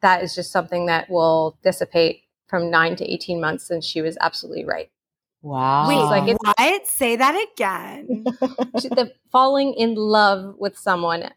that 0.00 0.22
is 0.22 0.34
just 0.34 0.52
something 0.52 0.86
that 0.86 1.10
will 1.10 1.58
dissipate 1.62 2.22
from 2.46 2.70
9 2.70 2.96
to 2.96 3.12
18 3.12 3.40
months 3.40 3.70
and 3.70 3.82
she 3.82 4.00
was 4.00 4.16
absolutely 4.20 4.64
right. 4.64 4.90
Wow. 5.42 5.88
Wait, 5.88 5.96
like 5.96 6.28
it's- 6.28 6.38
what? 6.40 6.86
Say 6.86 7.16
that 7.16 7.34
again. 7.52 8.24
The 8.72 9.12
falling 9.30 9.74
in 9.74 9.94
love 9.94 10.54
with 10.58 10.78
someone, 10.78 11.30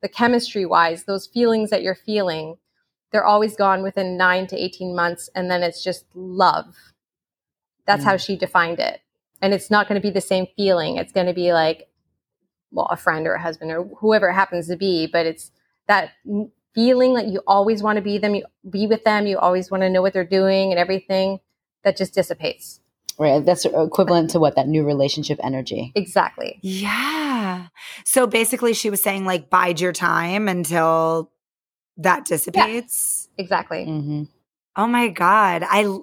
the 0.00 0.08
chemistry 0.08 0.64
wise, 0.64 1.04
those 1.04 1.26
feelings 1.26 1.70
that 1.70 1.82
you're 1.82 1.94
feeling, 1.94 2.56
they're 3.10 3.24
always 3.24 3.56
gone 3.56 3.82
within 3.82 4.16
9 4.16 4.46
to 4.48 4.56
18 4.56 4.94
months 4.94 5.28
and 5.34 5.50
then 5.50 5.62
it's 5.62 5.82
just 5.82 6.06
love. 6.14 6.74
That's 7.86 8.04
how 8.04 8.14
mm. 8.14 8.24
she 8.24 8.36
defined 8.36 8.78
it. 8.78 9.00
And 9.40 9.52
it's 9.52 9.70
not 9.70 9.88
going 9.88 10.00
to 10.00 10.06
be 10.06 10.12
the 10.12 10.20
same 10.20 10.46
feeling. 10.56 10.96
It's 10.96 11.12
going 11.12 11.26
to 11.26 11.34
be 11.34 11.52
like 11.52 11.88
well, 12.72 12.86
a 12.86 12.96
friend 12.96 13.26
or 13.26 13.34
a 13.34 13.40
husband 13.40 13.70
or 13.70 13.84
whoever 14.00 14.28
it 14.28 14.34
happens 14.34 14.68
to 14.68 14.76
be, 14.76 15.06
but 15.06 15.26
it's 15.26 15.50
that 15.88 16.10
feeling 16.74 17.14
that 17.14 17.28
you 17.28 17.42
always 17.46 17.82
want 17.82 17.96
to 17.96 18.02
be 18.02 18.18
them, 18.18 18.34
you 18.34 18.44
be 18.68 18.86
with 18.86 19.04
them, 19.04 19.26
you 19.26 19.38
always 19.38 19.70
want 19.70 19.82
to 19.82 19.90
know 19.90 20.02
what 20.02 20.12
they're 20.12 20.24
doing 20.24 20.70
and 20.70 20.78
everything 20.78 21.38
that 21.84 21.96
just 21.96 22.14
dissipates. 22.14 22.80
Right. 23.18 23.44
That's 23.44 23.64
equivalent 23.66 24.30
to 24.30 24.40
what 24.40 24.56
that 24.56 24.68
new 24.68 24.84
relationship 24.84 25.38
energy. 25.42 25.92
Exactly. 25.94 26.58
yeah. 26.62 27.68
So 28.04 28.26
basically 28.26 28.72
she 28.72 28.90
was 28.90 29.02
saying 29.02 29.26
like 29.26 29.50
bide 29.50 29.80
your 29.80 29.92
time 29.92 30.48
until 30.48 31.30
that 31.98 32.24
dissipates. 32.24 33.28
Exactly. 33.36 33.84
hmm 33.84 34.22
Oh 34.74 34.86
my 34.86 35.08
god. 35.08 35.62
I 35.68 35.94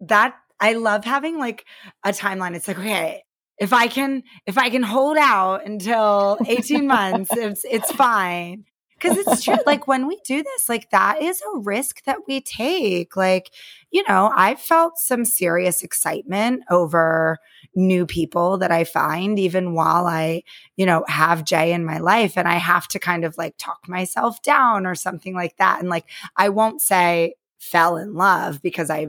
that 0.00 0.34
I 0.58 0.72
love 0.72 1.04
having 1.04 1.38
like 1.38 1.64
a 2.04 2.10
timeline. 2.10 2.56
It's 2.56 2.66
like, 2.66 2.78
okay, 2.78 3.22
if 3.58 3.72
I 3.72 3.88
can 3.88 4.22
if 4.46 4.58
I 4.58 4.70
can 4.70 4.82
hold 4.82 5.16
out 5.16 5.66
until 5.66 6.38
18 6.46 6.86
months, 6.86 7.30
it's 7.32 7.64
it's 7.64 7.92
fine. 7.92 8.64
Cuz 8.98 9.16
it's 9.18 9.44
true 9.44 9.58
like 9.66 9.86
when 9.86 10.06
we 10.06 10.18
do 10.24 10.42
this, 10.42 10.68
like 10.68 10.90
that 10.90 11.22
is 11.22 11.42
a 11.42 11.58
risk 11.58 12.02
that 12.04 12.18
we 12.26 12.40
take. 12.40 13.16
Like, 13.16 13.50
you 13.90 14.02
know, 14.08 14.32
I've 14.34 14.60
felt 14.60 14.98
some 14.98 15.24
serious 15.24 15.82
excitement 15.82 16.62
over 16.70 17.38
new 17.74 18.06
people 18.06 18.58
that 18.58 18.70
I 18.70 18.84
find 18.84 19.38
even 19.38 19.74
while 19.74 20.06
I, 20.06 20.42
you 20.76 20.86
know, 20.86 21.04
have 21.08 21.44
Jay 21.44 21.72
in 21.72 21.84
my 21.84 21.98
life 21.98 22.38
and 22.38 22.48
I 22.48 22.54
have 22.54 22.88
to 22.88 22.98
kind 22.98 23.24
of 23.24 23.36
like 23.36 23.54
talk 23.58 23.88
myself 23.88 24.42
down 24.42 24.86
or 24.86 24.94
something 24.94 25.34
like 25.34 25.56
that 25.58 25.80
and 25.80 25.90
like 25.90 26.06
I 26.36 26.48
won't 26.48 26.80
say 26.80 27.34
fell 27.58 27.96
in 27.96 28.14
love 28.14 28.62
because 28.62 28.90
I 28.90 29.08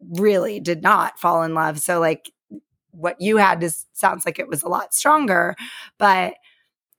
really 0.00 0.60
did 0.60 0.82
not 0.82 1.18
fall 1.18 1.42
in 1.42 1.54
love. 1.54 1.78
So 1.78 2.00
like 2.00 2.30
what 2.96 3.20
you 3.20 3.36
had 3.36 3.62
is 3.62 3.86
sounds 3.92 4.24
like 4.26 4.38
it 4.38 4.48
was 4.48 4.62
a 4.62 4.68
lot 4.68 4.94
stronger, 4.94 5.54
but 5.98 6.34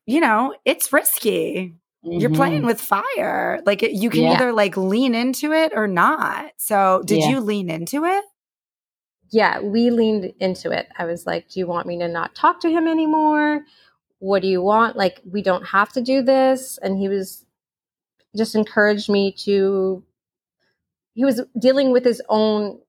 you 0.05 0.19
know, 0.21 0.55
it's 0.65 0.93
risky. 0.93 1.75
You're 2.03 2.29
Mhm. 2.29 2.35
playing 2.35 2.65
with 2.65 2.79
fire. 2.79 3.61
Like 3.65 3.83
it- 3.83 3.91
you 3.91 4.09
can 4.09 4.21
Yeah. 4.23 4.33
either 4.33 4.53
like 4.53 4.77
lean 4.77 5.13
into 5.15 5.51
it 5.51 5.73
or 5.75 5.87
not. 5.87 6.51
So, 6.57 7.01
did 7.05 7.19
Yeah. 7.19 7.29
you 7.31 7.39
lean 7.41 7.69
into 7.69 8.05
it? 8.05 8.23
yeah, 9.29 9.59
we 9.59 9.89
leaned 9.89 10.33
into 10.39 10.71
it. 10.71 10.87
I 10.97 11.03
was 11.03 11.25
like, 11.25 11.49
Do 11.49 11.59
you 11.59 11.67
want 11.67 11.85
me 11.85 11.97
to 11.99 12.07
not 12.07 12.33
talk 12.33 12.61
to 12.61 12.69
him 12.69 12.87
anymore? 12.87 13.65
What 14.19 14.41
do 14.41 14.47
you 14.47 14.61
want? 14.61 14.95
Like, 14.95 15.21
we 15.29 15.41
don't 15.41 15.65
have 15.65 15.91
to 15.93 16.01
do 16.01 16.21
this. 16.21 16.77
And 16.81 16.97
he 16.97 17.09
was 17.09 17.45
just 18.37 18.55
encouraged 18.55 19.09
me 19.09 19.33
to, 19.43 20.01
he 21.13 21.25
was 21.25 21.41
dealing 21.59 21.91
with 21.91 22.05
his 22.05 22.21
own 22.29 22.79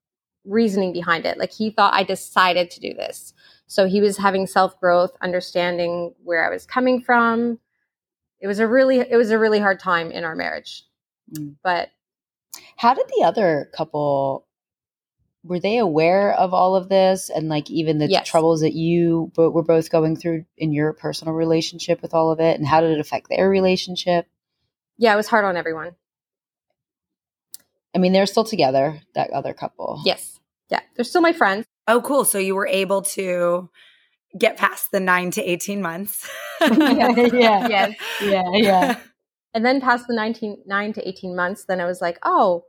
reasoning 0.48 0.92
behind 0.92 1.26
it. 1.26 1.38
Like, 1.38 1.52
he 1.52 1.70
thought 1.70 1.94
I 1.94 2.02
decided 2.02 2.70
to 2.72 2.80
do 2.80 2.94
this. 2.94 3.34
So 3.66 3.86
he 3.86 4.00
was 4.00 4.16
having 4.16 4.46
self 4.46 4.80
growth, 4.80 5.12
understanding 5.20 6.14
where 6.24 6.46
I 6.46 6.50
was 6.50 6.64
coming 6.66 7.00
from. 7.02 7.58
It 8.40 8.46
was 8.46 8.58
a 8.60 8.66
really, 8.66 8.98
it 9.00 9.16
was 9.16 9.30
a 9.30 9.38
really 9.38 9.58
hard 9.58 9.78
time 9.80 10.10
in 10.10 10.24
our 10.24 10.34
marriage. 10.34 10.84
Mm. 11.36 11.56
But 11.62 11.90
How 12.76 12.94
did 12.94 13.06
the 13.08 13.24
other 13.24 13.68
couple? 13.76 14.46
Were 15.44 15.60
they 15.60 15.78
aware 15.78 16.32
of 16.32 16.52
all 16.52 16.74
of 16.76 16.88
this 16.88 17.30
and 17.30 17.48
like 17.48 17.70
even 17.70 17.98
the 17.98 18.08
Yes. 18.08 18.26
troubles 18.28 18.60
that 18.60 18.74
you 18.74 19.30
were 19.36 19.62
both 19.62 19.90
going 19.90 20.16
through 20.16 20.44
in 20.56 20.72
your 20.72 20.92
personal 20.92 21.32
relationship 21.34 22.02
with 22.02 22.12
all 22.12 22.30
of 22.30 22.40
it? 22.40 22.58
And 22.58 22.66
how 22.66 22.80
did 22.80 22.90
it 22.90 23.00
affect 23.00 23.28
their 23.28 23.48
relationship? 23.48 24.26
yeah, 25.00 25.12
it 25.12 25.16
was 25.16 25.28
hard 25.28 25.44
on 25.44 25.56
everyone. 25.56 25.94
I 27.94 27.98
mean, 27.98 28.12
they're 28.12 28.26
still 28.26 28.44
together. 28.44 29.00
That 29.14 29.30
other 29.30 29.54
couple. 29.54 30.02
Yes. 30.04 30.37
Yeah. 30.70 30.80
They're 30.96 31.04
still 31.04 31.22
my 31.22 31.32
friends. 31.32 31.66
Oh, 31.86 32.00
cool. 32.00 32.24
So 32.24 32.38
you 32.38 32.54
were 32.54 32.66
able 32.66 33.02
to 33.02 33.70
get 34.38 34.56
past 34.56 34.90
the 34.92 35.00
nine 35.00 35.30
to 35.32 35.42
18 35.42 35.80
months. 35.80 36.28
yeah. 36.60 37.08
Yes. 37.32 37.94
Yeah. 38.22 38.50
Yeah. 38.52 39.00
And 39.54 39.64
then 39.64 39.80
past 39.80 40.06
the 40.06 40.14
19, 40.14 40.64
9 40.66 40.92
to 40.92 41.08
18 41.08 41.34
months, 41.34 41.64
then 41.64 41.80
I 41.80 41.86
was 41.86 42.02
like, 42.02 42.18
oh, 42.22 42.66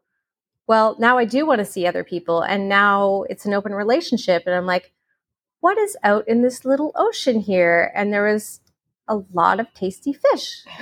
well, 0.66 0.96
now 0.98 1.18
I 1.18 1.26
do 1.26 1.46
want 1.46 1.60
to 1.60 1.66
see 1.66 1.86
other 1.86 2.06
people. 2.06 2.42
And 2.42 2.70
now 2.70 3.26
it's 3.30 3.46
an 3.46 3.54
open 3.54 3.74
relationship. 3.74 4.44
And 4.46 4.56
I'm 4.56 4.66
like, 4.66 4.94
what 5.60 5.78
is 5.78 5.98
out 6.04 6.28
in 6.28 6.42
this 6.42 6.64
little 6.64 6.94
ocean 6.96 7.42
here? 7.42 7.92
And 7.94 8.14
there 8.14 8.32
was 8.32 8.62
a 9.10 9.18
lot 9.34 9.60
of 9.60 9.74
tasty 9.74 10.14
fish. 10.14 10.64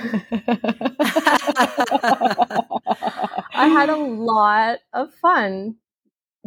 I 3.53 3.67
had 3.67 3.89
a 3.89 3.95
lot 3.95 4.80
of 4.93 5.13
fun. 5.15 5.77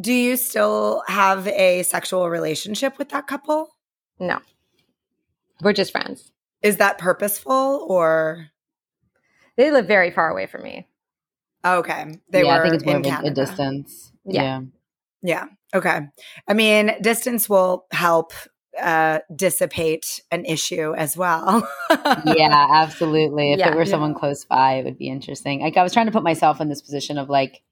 Do 0.01 0.13
you 0.13 0.37
still 0.37 1.03
have 1.09 1.47
a 1.49 1.83
sexual 1.83 2.31
relationship 2.31 2.97
with 2.99 3.11
that 3.11 3.27
couple? 3.27 3.77
No, 4.19 4.39
we're 5.63 5.73
just 5.73 5.93
friends. 5.93 6.33
Is 6.63 6.77
that 6.79 6.99
purposeful 6.99 7.87
or 7.89 8.49
They 9.57 9.71
live 9.71 9.87
very 9.87 10.11
far 10.11 10.31
away 10.31 10.47
from 10.47 10.63
me. 10.63 10.87
okay? 11.65 12.07
They 12.31 12.43
yeah, 12.45 12.55
were 12.55 12.61
I 12.61 12.63
think 12.63 12.75
it's 12.75 12.85
more 12.85 12.97
in 12.97 13.07
of 13.07 13.25
a, 13.25 13.29
a 13.29 13.31
distance. 13.31 14.13
Yeah. 14.25 14.43
Yeah. 14.43 14.61
Yeah. 15.23 15.45
Okay. 15.75 16.01
I 16.49 16.55
mean, 16.55 16.93
distance 17.03 17.49
will 17.49 17.87
help 17.93 18.33
uh, 18.81 19.19
dissipate 19.35 20.23
an 20.31 20.45
issue 20.45 20.95
as 20.95 21.17
well. 21.17 21.69
yeah, 22.25 22.67
absolutely. 22.73 23.53
If 23.53 23.59
Yeah. 23.59 23.71
it 23.71 23.75
were 23.75 23.83
Yeah. 23.83 23.91
someone 23.91 24.15
close 24.15 24.45
by, 24.45 24.75
it 24.77 24.85
would 24.85 24.97
be 24.99 25.09
interesting. 25.09 25.61
Like 25.61 25.77
I 25.77 25.83
was 25.83 25.93
trying 25.93 26.07
to 26.07 26.13
put 26.13 26.23
myself 26.23 26.61
in 26.61 26.69
this 26.69 26.81
position 26.81 27.19
of 27.19 27.29
like 27.29 27.63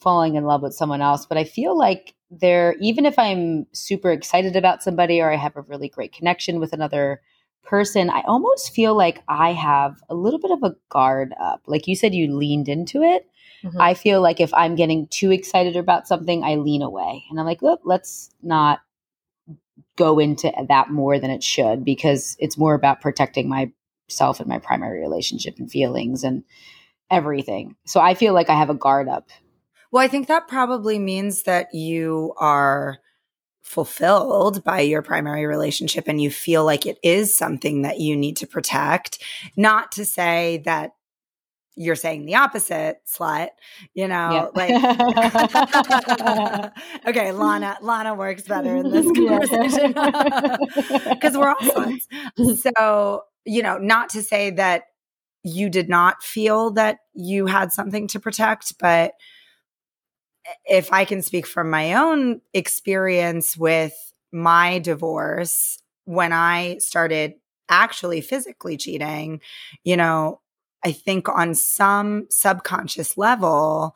falling 0.00 0.36
in 0.36 0.44
love 0.44 0.62
with 0.62 0.74
someone 0.74 1.02
else, 1.02 1.26
but 1.26 1.38
I 1.38 1.44
feel 1.44 1.76
like 1.76 2.14
there, 2.30 2.76
even 2.80 3.06
if 3.06 3.18
I'm 3.18 3.66
super 3.72 4.10
excited 4.10 4.56
about 4.56 4.82
somebody 4.82 5.20
or 5.20 5.32
I 5.32 5.36
have 5.36 5.56
a 5.56 5.62
really 5.62 5.88
great 5.88 6.12
connection 6.12 6.60
with 6.60 6.72
another 6.72 7.20
person, 7.64 8.10
I 8.10 8.22
almost 8.22 8.74
feel 8.74 8.94
like 8.96 9.22
I 9.28 9.52
have 9.52 9.96
a 10.08 10.14
little 10.14 10.40
bit 10.40 10.50
of 10.50 10.62
a 10.62 10.74
guard 10.88 11.34
up. 11.40 11.62
Like 11.66 11.86
you 11.86 11.96
said, 11.96 12.14
you 12.14 12.34
leaned 12.34 12.68
into 12.68 13.02
it. 13.02 13.28
Mhm. 13.64 13.80
I 13.80 13.94
feel 13.94 14.20
like 14.20 14.40
if 14.40 14.54
I'm 14.54 14.76
getting 14.76 15.08
too 15.08 15.32
excited 15.32 15.76
about 15.76 16.06
something, 16.06 16.44
I 16.44 16.56
lean 16.56 16.82
away 16.82 17.24
and 17.30 17.40
I'm 17.40 17.46
like, 17.46 17.62
look, 17.62 17.80
let's 17.84 18.30
not 18.42 18.80
go 19.96 20.18
into 20.18 20.52
that 20.68 20.90
more 20.90 21.18
than 21.18 21.30
it 21.30 21.42
should 21.42 21.84
because 21.84 22.36
it's 22.38 22.56
more 22.56 22.74
about 22.74 23.00
protecting 23.00 23.48
myself 23.48 24.38
and 24.38 24.48
my 24.48 24.58
primary 24.58 25.00
relationship 25.00 25.58
and 25.58 25.70
feelings 25.70 26.22
and 26.22 26.44
everything. 27.10 27.74
So 27.84 28.00
I 28.00 28.14
feel 28.14 28.32
like 28.32 28.48
I 28.48 28.54
have 28.54 28.70
a 28.70 28.74
guard 28.74 29.08
up. 29.08 29.28
Well, 29.90 30.02
I 30.02 30.08
think 30.08 30.28
that 30.28 30.48
probably 30.48 30.98
means 30.98 31.44
that 31.44 31.74
you 31.74 32.34
are 32.38 32.98
fulfilled 33.62 34.64
by 34.64 34.80
your 34.80 35.02
primary 35.02 35.46
relationship 35.46 36.08
and 36.08 36.20
you 36.20 36.30
feel 36.30 36.64
like 36.64 36.86
it 36.86 36.98
is 37.02 37.36
something 37.36 37.82
that 37.82 38.00
you 38.00 38.16
need 38.16 38.36
to 38.38 38.46
protect. 38.46 39.22
Not 39.56 39.92
to 39.92 40.04
say 40.04 40.62
that 40.64 40.92
you're 41.76 41.94
saying 41.94 42.26
the 42.26 42.34
opposite, 42.34 42.98
slut, 43.06 43.50
you 43.94 44.08
know, 44.08 44.50
like 44.54 44.70
okay, 47.06 47.32
Lana. 47.32 47.78
Lana 47.80 48.14
works 48.14 48.42
better 48.42 48.76
in 48.76 48.90
this 48.90 49.06
conversation 49.16 49.92
because 51.14 51.36
we're 51.36 51.50
all 51.50 51.56
sluts. 51.56 52.06
So 52.74 53.22
you 53.44 53.62
know, 53.62 53.78
not 53.78 54.10
to 54.10 54.22
say 54.22 54.50
that 54.50 54.84
you 55.44 55.70
did 55.70 55.88
not 55.88 56.22
feel 56.22 56.72
that 56.72 56.98
you 57.14 57.46
had 57.46 57.72
something 57.72 58.08
to 58.08 58.20
protect, 58.20 58.78
but 58.78 59.12
if 60.64 60.92
I 60.92 61.04
can 61.04 61.22
speak 61.22 61.46
from 61.46 61.70
my 61.70 61.94
own 61.94 62.40
experience 62.54 63.56
with 63.56 63.94
my 64.32 64.78
divorce, 64.78 65.78
when 66.04 66.32
I 66.32 66.78
started 66.78 67.34
actually 67.68 68.20
physically 68.20 68.76
cheating, 68.76 69.40
you 69.84 69.96
know, 69.96 70.40
I 70.84 70.92
think 70.92 71.28
on 71.28 71.54
some 71.54 72.26
subconscious 72.30 73.18
level, 73.18 73.94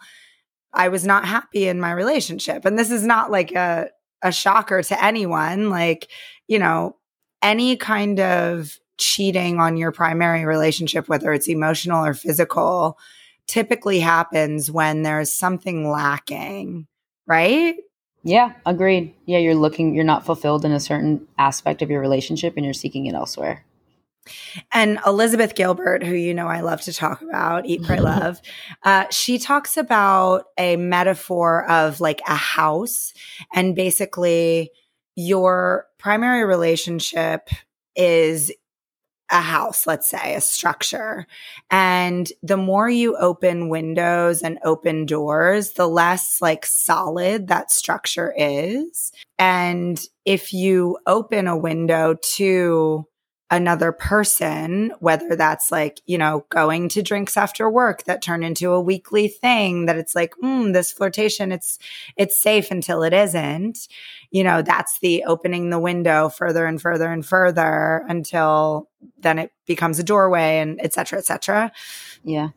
I 0.73 0.89
was 0.89 1.07
not 1.07 1.25
happy 1.27 1.69
in 1.69 1.81
my 1.81 1.93
relationship. 1.93 2.65
And 2.65 2.79
this 2.79 2.91
is 2.91 3.05
not 3.05 3.31
like 3.31 3.53
a, 3.53 3.89
a 4.23 4.33
shocker 4.33 4.83
to 4.83 5.05
anyone. 5.05 5.71
Like, 5.71 6.09
you 6.49 6.59
know, 6.59 6.97
any 7.41 7.77
kind 7.77 8.21
of 8.21 8.79
cheating 8.99 9.59
on 9.59 9.77
your 9.77 9.93
primary 9.93 10.45
relationship, 10.45 11.09
whether 11.09 11.33
it's 11.33 11.49
emotional 11.49 12.05
or 12.05 12.15
physical, 12.15 12.99
typically 13.47 14.01
happens 14.01 14.71
when 14.71 15.03
there's 15.03 15.35
something 15.35 15.91
lacking, 15.91 16.87
right? 17.27 17.77
Yeah, 18.25 18.53
agreed. 18.65 19.15
Yeah, 19.27 19.39
you're 19.39 19.55
looking, 19.55 19.95
you're 19.95 20.05
not 20.05 20.25
fulfilled 20.25 20.65
in 20.65 20.73
a 20.73 20.81
certain 20.81 21.27
aspect 21.39 21.83
of 21.83 21.91
your 21.91 22.01
relationship 22.01 22.55
and 22.57 22.65
you're 22.65 22.75
seeking 22.75 23.07
it 23.07 23.15
elsewhere. 23.15 23.65
And 24.73 25.01
Elizabeth 25.05 25.55
Gilbert, 25.57 26.05
who 26.05 26.15
you 26.15 26.33
know 26.33 26.47
I 26.47 26.61
love 26.61 26.81
to 26.83 26.93
talk 26.93 27.23
about, 27.23 27.67
Eat, 27.67 27.83
Pray, 27.83 27.99
Love, 28.01 28.41
uh, 28.85 29.07
she 29.11 29.39
talks 29.39 29.77
about 29.77 30.45
a 30.57 30.77
metaphor 30.77 31.69
of 31.69 32.01
like 32.01 32.21
a 32.29 32.37
house. 32.37 33.13
And 33.53 33.75
basically, 33.75 34.71
your 35.17 35.87
primary 35.99 36.45
relationship 36.45 37.49
is 37.97 38.53
a 39.33 39.41
house, 39.41 39.87
let's 39.87 40.09
say, 40.09 40.35
a 40.35 40.41
structure. 40.41 41.27
And 41.71 42.31
the 42.43 42.59
more 42.59 42.89
you 42.89 43.17
open 43.17 43.71
windows 43.71 44.43
and 44.43 44.59
open 44.63 45.07
doors, 45.07 45.73
the 45.73 45.89
less 45.89 46.41
like 46.41 46.67
solid 46.67 47.49
that 47.49 47.73
structure 47.73 48.33
is. 48.37 49.11
And 49.39 50.01
if 50.25 50.53
you 50.53 50.99
open 51.07 51.49
a 51.49 51.57
window 51.57 52.17
to 52.35 53.07
another 53.53 53.93
person, 53.93 54.95
whether 54.99 55.37
that's 55.37 55.71
like, 55.71 56.01
you 56.07 56.17
know, 56.17 56.47
going 56.49 56.89
to 56.89 57.03
drinks 57.03 57.37
after 57.37 57.69
work 57.69 58.03
that 58.05 58.23
turn 58.23 58.43
into 58.43 58.73
a 58.73 58.81
weekly 58.81 59.29
thing 59.29 59.85
that 59.85 59.99
it's 59.99 60.15
like, 60.15 60.33
hmm, 60.41 60.73
this 60.73 60.91
flirtation, 60.91 61.53
it's, 61.53 61.79
it's 62.17 62.41
safe 62.41 62.71
until 62.71 63.03
it 63.03 63.13
isn't. 63.13 63.89
You 64.31 64.43
know, 64.43 64.63
that's 64.63 64.99
the 65.01 65.23
opening 65.25 65.69
the 65.69 65.79
window 65.79 66.31
further 66.31 66.65
and 66.65 66.81
further 66.81 67.13
and 67.13 67.25
further 67.25 68.07
until 68.09 68.89
then 69.19 69.39
it 69.39 69.53
becomes 69.67 69.99
a 69.99 70.03
doorway 70.03 70.59
and 70.59 70.81
et 70.83 70.95
cetera, 70.95 71.19
et 71.19 71.27
cetera. 71.27 71.71
Yeah. 72.25 72.49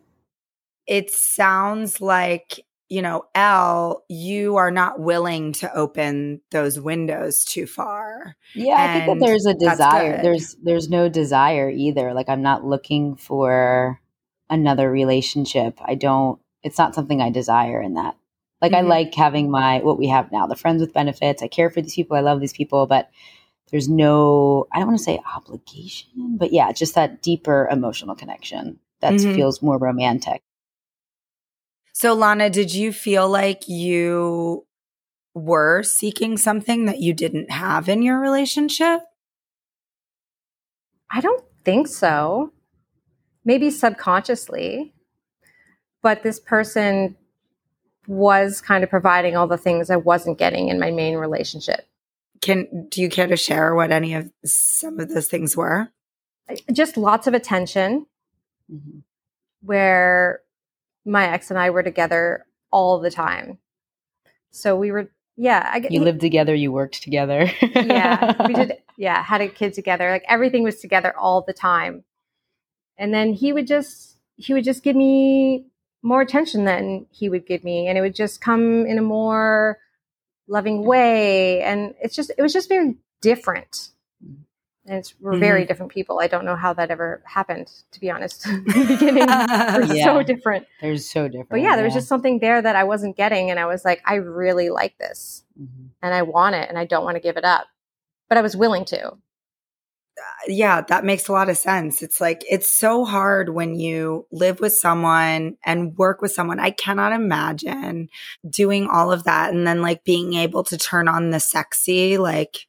It 0.86 1.10
sounds 1.10 2.00
like 2.00 2.64
you 2.88 3.02
know, 3.02 3.24
Elle, 3.34 4.04
you 4.08 4.56
are 4.56 4.70
not 4.70 5.00
willing 5.00 5.52
to 5.54 5.74
open 5.74 6.40
those 6.50 6.78
windows 6.78 7.44
too 7.44 7.66
far. 7.66 8.36
Yeah, 8.54 8.76
I 8.76 8.92
think 8.92 9.06
that 9.18 9.26
there's 9.26 9.46
a 9.46 9.54
desire. 9.54 10.22
There's 10.22 10.56
there's 10.62 10.88
no 10.88 11.08
desire 11.08 11.68
either. 11.68 12.14
Like 12.14 12.28
I'm 12.28 12.42
not 12.42 12.64
looking 12.64 13.16
for 13.16 14.00
another 14.48 14.90
relationship. 14.90 15.78
I 15.84 15.96
don't 15.96 16.40
it's 16.62 16.78
not 16.78 16.94
something 16.94 17.20
I 17.20 17.30
desire 17.30 17.80
in 17.80 17.94
that. 17.94 18.16
Like 18.62 18.72
mm-hmm. 18.72 18.86
I 18.86 18.88
like 18.88 19.14
having 19.14 19.50
my 19.50 19.80
what 19.80 19.98
we 19.98 20.08
have 20.08 20.30
now, 20.30 20.46
the 20.46 20.56
friends 20.56 20.80
with 20.80 20.94
benefits. 20.94 21.42
I 21.42 21.48
care 21.48 21.70
for 21.70 21.80
these 21.80 21.94
people. 21.94 22.16
I 22.16 22.20
love 22.20 22.40
these 22.40 22.52
people, 22.52 22.86
but 22.86 23.10
there's 23.70 23.88
no 23.88 24.66
I 24.72 24.78
don't 24.78 24.88
want 24.88 24.98
to 24.98 25.04
say 25.04 25.20
obligation, 25.34 26.36
but 26.38 26.52
yeah, 26.52 26.70
just 26.72 26.94
that 26.94 27.22
deeper 27.22 27.68
emotional 27.70 28.14
connection 28.14 28.78
that 29.00 29.14
mm-hmm. 29.14 29.34
feels 29.34 29.60
more 29.60 29.78
romantic. 29.78 30.42
So, 31.98 32.12
Lana, 32.12 32.50
did 32.50 32.74
you 32.74 32.92
feel 32.92 33.26
like 33.26 33.68
you 33.68 34.66
were 35.32 35.82
seeking 35.82 36.36
something 36.36 36.84
that 36.84 37.00
you 37.00 37.14
didn't 37.14 37.50
have 37.50 37.88
in 37.88 38.02
your 38.02 38.20
relationship? 38.20 39.00
I 41.10 41.22
don't 41.22 41.42
think 41.64 41.88
so. 41.88 42.52
Maybe 43.46 43.70
subconsciously. 43.70 44.92
But 46.02 46.22
this 46.22 46.38
person 46.38 47.16
was 48.06 48.60
kind 48.60 48.84
of 48.84 48.90
providing 48.90 49.34
all 49.34 49.46
the 49.46 49.56
things 49.56 49.88
I 49.88 49.96
wasn't 49.96 50.36
getting 50.36 50.68
in 50.68 50.78
my 50.78 50.90
main 50.90 51.16
relationship. 51.16 51.88
Can 52.42 52.88
do 52.90 53.00
you 53.00 53.08
care 53.08 53.26
to 53.26 53.38
share 53.38 53.74
what 53.74 53.90
any 53.90 54.12
of 54.12 54.30
some 54.44 55.00
of 55.00 55.08
those 55.08 55.28
things 55.28 55.56
were? 55.56 55.88
Just 56.70 56.98
lots 56.98 57.26
of 57.26 57.32
attention. 57.32 58.04
Mm-hmm. 58.70 58.98
Where 59.62 60.42
my 61.06 61.28
ex 61.28 61.50
and 61.50 61.58
I 61.58 61.70
were 61.70 61.82
together 61.82 62.44
all 62.70 62.98
the 62.98 63.10
time. 63.10 63.58
So 64.50 64.76
we 64.76 64.90
were, 64.90 65.10
yeah. 65.36 65.70
I, 65.72 65.86
you 65.88 66.00
lived 66.00 66.20
together, 66.20 66.54
you 66.54 66.72
worked 66.72 67.02
together. 67.02 67.50
yeah, 67.62 68.46
we 68.46 68.54
did. 68.54 68.72
Yeah, 68.98 69.22
had 69.22 69.42
a 69.42 69.48
kid 69.48 69.74
together. 69.74 70.10
Like 70.10 70.24
everything 70.26 70.62
was 70.62 70.80
together 70.80 71.14
all 71.14 71.42
the 71.42 71.52
time. 71.52 72.04
And 72.96 73.12
then 73.12 73.34
he 73.34 73.52
would 73.52 73.66
just, 73.66 74.16
he 74.36 74.54
would 74.54 74.64
just 74.64 74.82
give 74.82 74.96
me 74.96 75.66
more 76.02 76.22
attention 76.22 76.64
than 76.64 77.04
he 77.10 77.28
would 77.28 77.46
give 77.46 77.62
me, 77.62 77.88
and 77.88 77.98
it 77.98 78.00
would 78.00 78.14
just 78.14 78.40
come 78.40 78.86
in 78.86 78.96
a 78.96 79.02
more 79.02 79.76
loving 80.48 80.86
way. 80.86 81.60
And 81.60 81.94
it's 82.00 82.16
just, 82.16 82.32
it 82.38 82.40
was 82.40 82.54
just 82.54 82.70
very 82.70 82.96
different 83.20 83.90
and 84.86 84.98
it's, 84.98 85.14
we're 85.20 85.32
mm-hmm. 85.32 85.40
very 85.40 85.64
different 85.64 85.92
people. 85.92 86.20
I 86.20 86.28
don't 86.28 86.44
know 86.44 86.56
how 86.56 86.72
that 86.74 86.90
ever 86.90 87.22
happened, 87.24 87.70
to 87.92 88.00
be 88.00 88.10
honest. 88.10 88.46
in 88.46 88.64
the 88.64 88.84
beginning, 88.88 89.26
we're 89.26 89.94
yeah. 89.94 90.04
so 90.04 90.22
different. 90.22 90.66
They're 90.80 90.96
so 90.98 91.28
different. 91.28 91.50
But 91.50 91.60
yeah, 91.60 91.70
yeah, 91.70 91.76
there 91.76 91.84
was 91.84 91.94
just 91.94 92.08
something 92.08 92.38
there 92.38 92.60
that 92.62 92.76
I 92.76 92.84
wasn't 92.84 93.16
getting, 93.16 93.50
and 93.50 93.58
I 93.58 93.66
was 93.66 93.84
like, 93.84 94.02
I 94.04 94.14
really 94.14 94.70
like 94.70 94.96
this, 94.98 95.44
mm-hmm. 95.60 95.86
and 96.02 96.14
I 96.14 96.22
want 96.22 96.54
it, 96.54 96.68
and 96.68 96.78
I 96.78 96.84
don't 96.84 97.04
want 97.04 97.16
to 97.16 97.20
give 97.20 97.36
it 97.36 97.44
up, 97.44 97.66
but 98.28 98.38
I 98.38 98.42
was 98.42 98.56
willing 98.56 98.84
to. 98.86 99.12
Uh, 100.18 100.46
yeah, 100.48 100.80
that 100.80 101.04
makes 101.04 101.28
a 101.28 101.32
lot 101.32 101.50
of 101.50 101.58
sense. 101.58 102.02
It's 102.02 102.22
like 102.22 102.42
it's 102.48 102.70
so 102.70 103.04
hard 103.04 103.50
when 103.50 103.74
you 103.74 104.26
live 104.32 104.60
with 104.60 104.72
someone 104.72 105.58
and 105.62 105.96
work 105.98 106.22
with 106.22 106.32
someone. 106.32 106.58
I 106.58 106.70
cannot 106.70 107.12
imagine 107.12 108.08
doing 108.48 108.88
all 108.90 109.12
of 109.12 109.24
that 109.24 109.52
and 109.52 109.66
then 109.66 109.82
like 109.82 110.04
being 110.04 110.32
able 110.32 110.64
to 110.64 110.78
turn 110.78 111.06
on 111.06 111.30
the 111.30 111.40
sexy, 111.40 112.16
like 112.16 112.66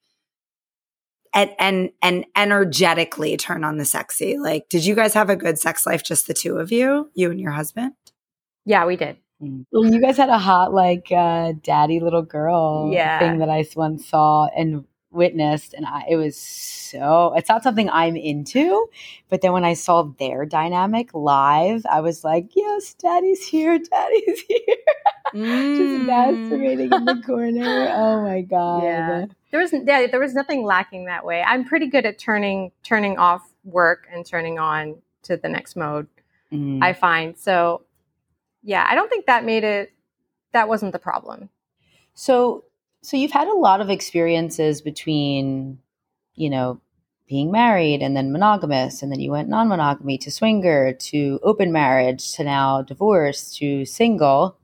and 1.38 1.52
and 1.60 1.90
and 2.02 2.26
energetically 2.36 3.38
turn 3.38 3.64
on 3.64 3.78
the 3.78 3.86
sexy. 3.86 4.38
Like, 4.38 4.70
did 4.70 4.86
you 4.86 4.96
guys 4.96 5.14
have 5.14 5.30
a 5.30 5.36
good 5.36 5.60
sex 5.60 5.86
life, 5.86 6.04
just 6.04 6.28
the 6.28 6.34
two 6.34 6.58
of 6.58 6.72
you, 6.72 7.12
you 7.14 7.30
and 7.30 7.40
your 7.40 7.52
husband? 7.52 7.94
Yeah, 8.66 8.86
we 8.86 8.96
did. 8.96 9.18
Mm. 9.42 9.66
Well, 9.72 9.86
you 9.86 10.02
guys 10.02 10.18
had 10.18 10.30
a 10.30 10.40
hot 10.40 10.74
like 10.74 11.12
uh, 11.12 11.54
daddy 11.62 12.00
little 12.00 12.24
girl 12.24 12.90
yeah. 12.92 13.20
thing 13.20 13.38
that 13.38 13.50
I 13.50 13.66
once 13.76 14.08
saw 14.08 14.48
and 14.48 14.86
witnessed, 15.18 15.74
and 15.74 15.86
I, 15.86 16.06
it 16.10 16.16
was 16.16 16.38
so. 16.38 17.34
It's 17.36 17.50
not 17.50 17.64
something 17.64 17.90
I'm 17.90 18.16
into, 18.16 18.88
but 19.28 19.42
then 19.42 19.52
when 19.52 19.66
I 19.66 19.74
saw 19.74 20.04
their 20.04 20.46
dynamic 20.46 21.14
live, 21.14 21.86
I 21.90 22.00
was 22.02 22.24
like, 22.24 22.56
"Yes, 22.56 22.94
daddy's 22.94 23.46
here, 23.46 23.78
daddy's 23.78 24.42
here." 24.48 24.78
Mm. 25.34 25.78
Just 25.78 26.10
masturbating 26.10 26.96
in 26.96 27.06
the 27.06 27.22
corner. 27.26 27.90
Oh 27.94 28.22
my 28.22 28.42
god! 28.42 28.84
Yeah 28.84 29.26
there 29.52 29.60
was 29.62 29.74
yeah, 29.74 30.08
there 30.08 30.20
was 30.20 30.34
nothing 30.34 30.64
lacking 30.64 31.06
that 31.06 31.26
way. 31.26 31.42
I'm 31.42 31.66
pretty 31.66 31.88
good 31.88 32.06
at 32.06 32.20
turning 32.20 32.72
turning 32.84 33.18
off 33.18 33.50
work 33.64 34.08
and 34.12 34.26
turning 34.26 34.60
on 34.60 35.02
to 35.24 35.38
the 35.38 35.50
next 35.50 35.76
mode. 35.76 36.08
Mm. 36.52 36.84
I 36.84 36.94
find 36.94 37.38
so. 37.38 37.84
Yeah, 38.64 38.86
I 38.90 38.96
don't 38.96 39.10
think 39.10 39.28
that 39.28 39.46
made 39.46 39.64
it. 39.64 39.94
That 40.52 40.68
wasn't 40.68 40.92
the 40.92 41.00
problem. 41.00 41.50
So, 42.14 42.66
so 43.08 43.16
you've 43.16 43.32
had 43.32 43.48
a 43.48 43.54
lot 43.54 43.80
of 43.80 43.90
experiences 43.90 44.82
between, 44.82 45.80
you 46.36 46.50
know, 46.50 46.82
being 47.26 47.50
married 47.52 48.02
and 48.02 48.18
then 48.18 48.34
monogamous, 48.34 49.02
and 49.02 49.10
then 49.10 49.22
you 49.22 49.32
went 49.32 49.48
non-monogamy 49.48 50.18
to 50.18 50.30
swinger 50.30 50.92
to 50.92 51.40
open 51.42 51.72
marriage 51.72 52.34
to 52.34 52.44
now 52.44 52.82
divorce 52.82 53.56
to 53.56 53.86
single. 53.86 54.58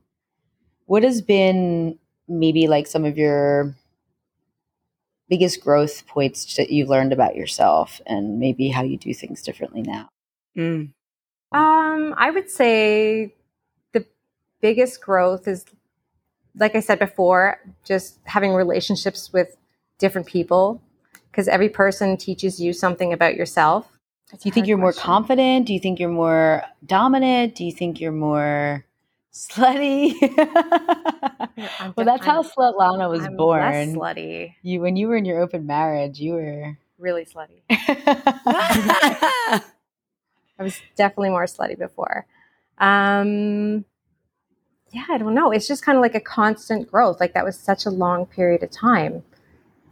What 0.84 1.04
has 1.04 1.22
been 1.22 1.98
maybe 2.28 2.68
like 2.68 2.86
some 2.86 3.06
of 3.06 3.16
your 3.16 3.74
biggest 5.30 5.62
growth 5.62 6.06
points 6.06 6.56
that 6.56 6.68
you've 6.70 6.90
learned 6.90 7.14
about 7.14 7.36
yourself 7.36 7.98
and 8.06 8.38
maybe 8.38 8.68
how 8.68 8.82
you 8.82 8.98
do 8.98 9.14
things 9.14 9.40
differently 9.40 9.80
now? 9.80 10.10
Mm. 10.54 10.92
Um, 11.50 12.14
I 12.18 12.30
would 12.30 12.50
say 12.50 13.32
the 13.92 14.04
biggest 14.60 15.00
growth 15.00 15.48
is, 15.48 15.64
like 16.56 16.74
I 16.74 16.80
said 16.80 16.98
before, 16.98 17.60
just 17.84 18.18
having 18.24 18.52
relationships 18.52 19.32
with 19.32 19.56
different 19.98 20.26
people 20.26 20.80
because 21.30 21.48
every 21.48 21.68
person 21.68 22.16
teaches 22.16 22.60
you 22.60 22.72
something 22.72 23.12
about 23.12 23.34
yourself. 23.34 23.88
That's 24.30 24.42
do 24.42 24.48
you 24.48 24.52
think 24.52 24.66
you're 24.66 24.78
question. 24.78 25.00
more 25.00 25.16
confident? 25.16 25.66
Do 25.66 25.74
you 25.74 25.80
think 25.80 25.98
you're 25.98 26.08
more 26.08 26.62
dominant? 26.86 27.54
Do 27.54 27.64
you 27.64 27.72
think 27.72 28.00
you're 28.00 28.12
more 28.12 28.84
slutty. 29.34 30.14
well, 31.96 32.06
that's 32.06 32.24
how 32.24 32.42
Slut 32.42 32.78
Lana 32.78 33.08
was 33.08 33.24
I'm 33.24 33.36
born. 33.36 33.94
Slutty. 33.94 34.54
You 34.62 34.80
when 34.80 34.96
you 34.96 35.08
were 35.08 35.16
in 35.16 35.24
your 35.24 35.42
open 35.42 35.66
marriage, 35.66 36.20
you 36.20 36.34
were 36.34 36.78
really 36.98 37.26
slutty. 37.26 37.62
I 37.70 39.60
was 40.58 40.80
definitely 40.96 41.30
more 41.30 41.46
slutty 41.46 41.76
before. 41.76 42.26
Um, 42.78 43.84
yeah, 44.94 45.04
I 45.10 45.18
don't 45.18 45.34
know. 45.34 45.50
It's 45.50 45.66
just 45.66 45.84
kind 45.84 45.98
of 45.98 46.02
like 46.02 46.14
a 46.14 46.20
constant 46.20 46.88
growth. 46.90 47.18
Like 47.18 47.34
that 47.34 47.44
was 47.44 47.58
such 47.58 47.84
a 47.84 47.90
long 47.90 48.26
period 48.26 48.62
of 48.62 48.70
time. 48.70 49.24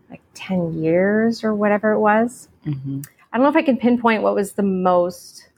like 0.09 0.23
10 0.35 0.75
years 0.81 1.43
or 1.43 1.55
whatever 1.55 1.93
it 1.93 1.99
was. 1.99 2.49
Mm-hmm. 2.65 3.01
I 3.33 3.37
don't 3.37 3.45
know 3.45 3.51
if 3.51 3.57
I 3.57 3.63
can 3.63 3.79
pinpoint 3.79 4.23
what 4.23 4.35
was 4.37 4.53
the 4.53 4.63
most 4.63 5.49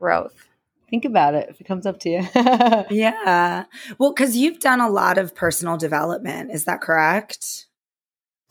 growth. 0.00 0.48
Think 0.90 1.04
about 1.04 1.34
it 1.34 1.48
if 1.48 1.60
it 1.60 1.64
comes 1.64 1.86
up 1.86 2.00
to 2.00 2.10
you. 2.10 2.26
Yeah. 2.90 3.64
Well, 3.98 4.12
because 4.12 4.36
you've 4.36 4.58
done 4.58 4.80
a 4.80 4.90
lot 4.90 5.18
of 5.18 5.34
personal 5.34 5.76
development. 5.76 6.50
Is 6.50 6.64
that 6.64 6.80
correct? 6.80 7.66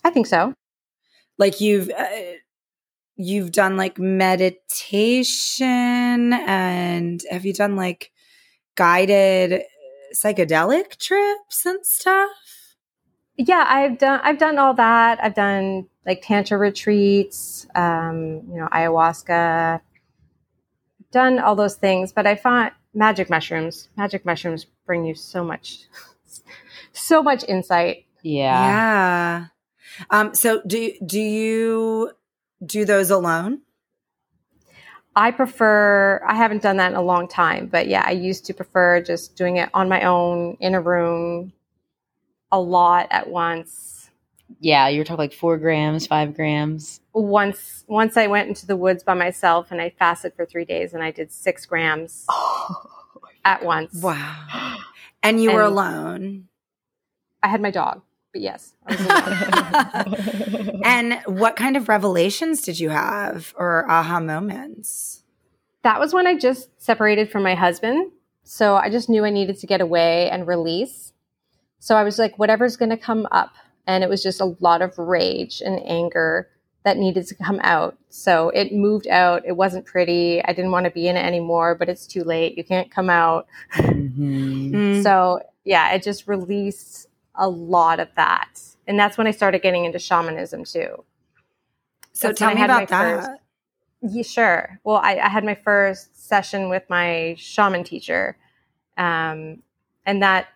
I 0.03 0.09
think 0.09 0.25
so. 0.25 0.53
Like 1.37 1.59
you've. 1.59 1.89
Uh, 1.89 2.07
you've 3.17 3.51
done 3.51 3.77
like 3.77 3.99
meditation 3.99 5.69
and 6.33 7.21
have 7.29 7.45
you 7.45 7.53
done 7.53 7.75
like 7.75 8.11
guided 8.75 9.61
psychedelic 10.15 10.97
trips 10.97 11.65
and 11.65 11.85
stuff? 11.85 12.29
Yeah, 13.37 13.65
I've 13.67 13.97
done 13.97 14.19
I've 14.23 14.37
done 14.37 14.57
all 14.57 14.73
that. 14.75 15.19
I've 15.23 15.35
done 15.35 15.87
like 16.05 16.21
tantra 16.21 16.57
retreats, 16.57 17.65
um, 17.75 18.41
you 18.49 18.57
know, 18.59 18.67
ayahuasca. 18.71 19.81
Done 21.11 21.39
all 21.39 21.55
those 21.55 21.75
things, 21.75 22.11
but 22.13 22.25
I 22.27 22.35
find 22.35 22.71
magic 22.93 23.29
mushrooms. 23.29 23.89
Magic 23.97 24.25
mushrooms 24.25 24.65
bring 24.85 25.05
you 25.05 25.15
so 25.15 25.43
much 25.43 25.85
so 26.93 27.23
much 27.23 27.43
insight. 27.47 28.05
yeah. 28.23 28.67
Yeah. 28.67 29.45
Um 30.09 30.33
so 30.35 30.61
do 30.67 30.91
do 31.05 31.19
you 31.19 32.11
do 32.65 32.85
those 32.85 33.09
alone? 33.09 33.61
I 35.15 35.31
prefer 35.31 36.23
I 36.25 36.35
haven't 36.35 36.61
done 36.61 36.77
that 36.77 36.91
in 36.91 36.97
a 36.97 37.01
long 37.01 37.27
time, 37.27 37.67
but 37.67 37.87
yeah, 37.87 38.03
I 38.05 38.11
used 38.11 38.45
to 38.45 38.53
prefer 38.53 39.01
just 39.01 39.35
doing 39.35 39.57
it 39.57 39.69
on 39.73 39.89
my 39.89 40.03
own 40.03 40.57
in 40.59 40.73
a 40.73 40.81
room 40.81 41.53
a 42.51 42.59
lot 42.59 43.07
at 43.11 43.29
once. 43.29 44.09
Yeah, 44.59 44.87
you 44.87 44.99
were 44.99 45.05
talking 45.05 45.17
like 45.17 45.33
four 45.33 45.57
grams, 45.57 46.07
five 46.07 46.35
grams. 46.35 47.01
Once 47.13 47.83
once 47.87 48.15
I 48.15 48.27
went 48.27 48.49
into 48.49 48.65
the 48.65 48.77
woods 48.77 49.03
by 49.03 49.13
myself 49.13 49.71
and 49.71 49.81
I 49.81 49.89
fasted 49.89 50.33
for 50.35 50.45
3 50.45 50.65
days 50.65 50.93
and 50.93 51.03
I 51.03 51.11
did 51.11 51.31
6 51.31 51.65
grams 51.65 52.25
oh, 52.29 52.89
at 53.43 53.63
once. 53.63 54.01
Wow. 54.01 54.77
And 55.23 55.41
you 55.41 55.51
were 55.51 55.61
alone. 55.61 56.47
I 57.43 57.47
had 57.47 57.61
my 57.61 57.71
dog, 57.71 58.01
but 58.31 58.41
yes. 58.41 58.73
I 58.87 58.95
was 58.95 60.65
alone. 60.65 60.81
and 60.85 61.21
what 61.25 61.55
kind 61.55 61.75
of 61.77 61.89
revelations 61.89 62.61
did 62.61 62.79
you 62.79 62.89
have 62.89 63.53
or 63.57 63.89
aha 63.89 64.19
moments? 64.19 65.23
that 65.83 65.99
was 65.99 66.13
when 66.13 66.27
I 66.27 66.37
just 66.37 66.69
separated 66.81 67.31
from 67.31 67.43
my 67.43 67.55
husband. 67.55 68.11
So 68.43 68.75
I 68.75 68.89
just 68.89 69.09
knew 69.09 69.25
I 69.25 69.29
needed 69.31 69.57
to 69.59 69.67
get 69.67 69.81
away 69.81 70.29
and 70.29 70.47
release. 70.47 71.11
So 71.79 71.95
I 71.95 72.03
was 72.03 72.19
like, 72.19 72.37
whatever's 72.37 72.77
going 72.77 72.91
to 72.91 72.97
come 72.97 73.27
up. 73.31 73.53
And 73.87 74.03
it 74.03 74.09
was 74.09 74.21
just 74.21 74.41
a 74.41 74.55
lot 74.59 74.83
of 74.83 74.97
rage 74.99 75.61
and 75.65 75.81
anger 75.83 76.47
that 76.83 76.97
needed 76.97 77.25
to 77.27 77.35
come 77.35 77.59
out. 77.63 77.97
So 78.09 78.49
it 78.49 78.71
moved 78.71 79.07
out. 79.07 79.43
It 79.45 79.53
wasn't 79.53 79.85
pretty. 79.85 80.43
I 80.43 80.53
didn't 80.53 80.71
want 80.71 80.85
to 80.85 80.91
be 80.91 81.07
in 81.07 81.17
it 81.17 81.25
anymore, 81.25 81.73
but 81.73 81.89
it's 81.89 82.05
too 82.05 82.23
late. 82.23 82.57
You 82.57 82.63
can't 82.63 82.91
come 82.91 83.09
out. 83.09 83.47
Mhm. 83.73 84.71
Mm. 84.71 85.03
So 85.03 85.41
yeah, 85.63 85.93
it 85.93 86.03
just 86.03 86.27
released 86.27 87.07
a 87.35 87.47
lot 87.49 87.99
of 87.99 88.09
that. 88.15 88.59
And 88.87 88.99
that's 88.99 89.17
when 89.17 89.27
I 89.27 89.31
started 89.31 89.61
getting 89.61 89.85
into 89.85 89.99
shamanism 89.99 90.63
too. 90.65 91.03
so 92.13 92.27
that's 92.27 92.39
tell 92.39 92.53
me 92.53 92.61
about 92.63 92.87
that. 92.89 93.23
first- 93.23 93.41
Yeah, 94.01 94.23
sure. 94.23 94.79
Well, 94.83 94.97
I, 94.97 95.17
I 95.19 95.29
had 95.29 95.43
my 95.45 95.55
first 95.55 96.27
session 96.27 96.69
with 96.69 96.83
my 96.89 97.35
shaman 97.37 97.83
teacher, 97.83 98.35
um, 98.97 99.61
and 100.05 100.21
that 100.23 100.47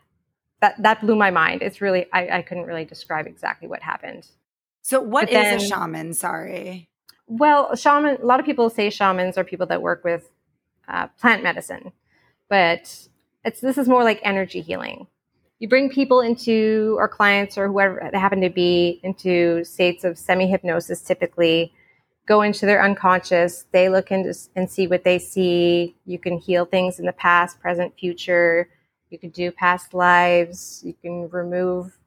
that 0.62 0.82
that 0.82 1.02
blew 1.02 1.16
my 1.16 1.30
mind. 1.32 1.62
It's 1.62 1.80
really 1.82 2.08
I, 2.12 2.40
I 2.40 2.42
couldn't 2.42 2.66
really 2.66 2.86
describe 2.86 3.28
exactly 3.28 3.68
what 3.68 3.82
happened. 3.82 4.28
So 4.82 5.00
what 5.02 5.30
is 5.30 5.64
a 5.64 5.68
shaman? 5.68 6.14
Sorry. 6.14 6.90
Well, 7.28 7.76
shaman. 7.76 8.18
A 8.22 8.26
lot 8.26 8.40
of 8.40 8.46
people 8.46 8.70
say 8.70 8.90
shamans 8.90 9.38
are 9.38 9.44
people 9.44 9.66
that 9.68 9.82
work 9.82 10.04
with 10.04 10.30
uh, 10.88 11.08
plant 11.20 11.44
medicine, 11.44 11.92
but 12.50 13.08
it's 13.44 13.62
this 13.62 13.78
is 13.78 13.88
more 13.88 14.04
like 14.04 14.20
energy 14.24 14.62
healing. 14.62 15.08
You 15.60 15.70
bring 15.70 15.90
people 15.90 16.22
into 16.22 16.96
or 16.98 17.08
clients 17.08 17.58
or 17.58 17.68
whoever 17.68 18.10
they 18.12 18.20
happen 18.20 18.42
to 18.42 18.50
be 18.50 19.00
into 19.04 19.64
states 19.64 20.04
of 20.04 20.18
semi 20.18 20.48
hypnosis. 20.48 21.02
Typically, 21.02 21.74
go 22.26 22.42
into 22.42 22.66
their 22.66 22.84
unconscious. 22.84 23.66
They 23.72 23.88
look 23.90 24.12
into 24.12 24.34
and 24.56 24.70
see 24.70 24.88
what 24.88 25.04
they 25.04 25.18
see. 25.18 25.96
You 26.06 26.20
can 26.20 26.38
heal 26.38 26.66
things 26.66 27.00
in 27.00 27.06
the 27.06 27.14
past, 27.14 27.60
present, 27.60 27.98
future. 27.98 28.70
You 29.10 29.18
can 29.18 29.30
do 29.30 29.52
past 29.52 29.94
lives. 29.94 30.82
You 30.84 30.94
can 31.02 31.30
remove 31.30 31.98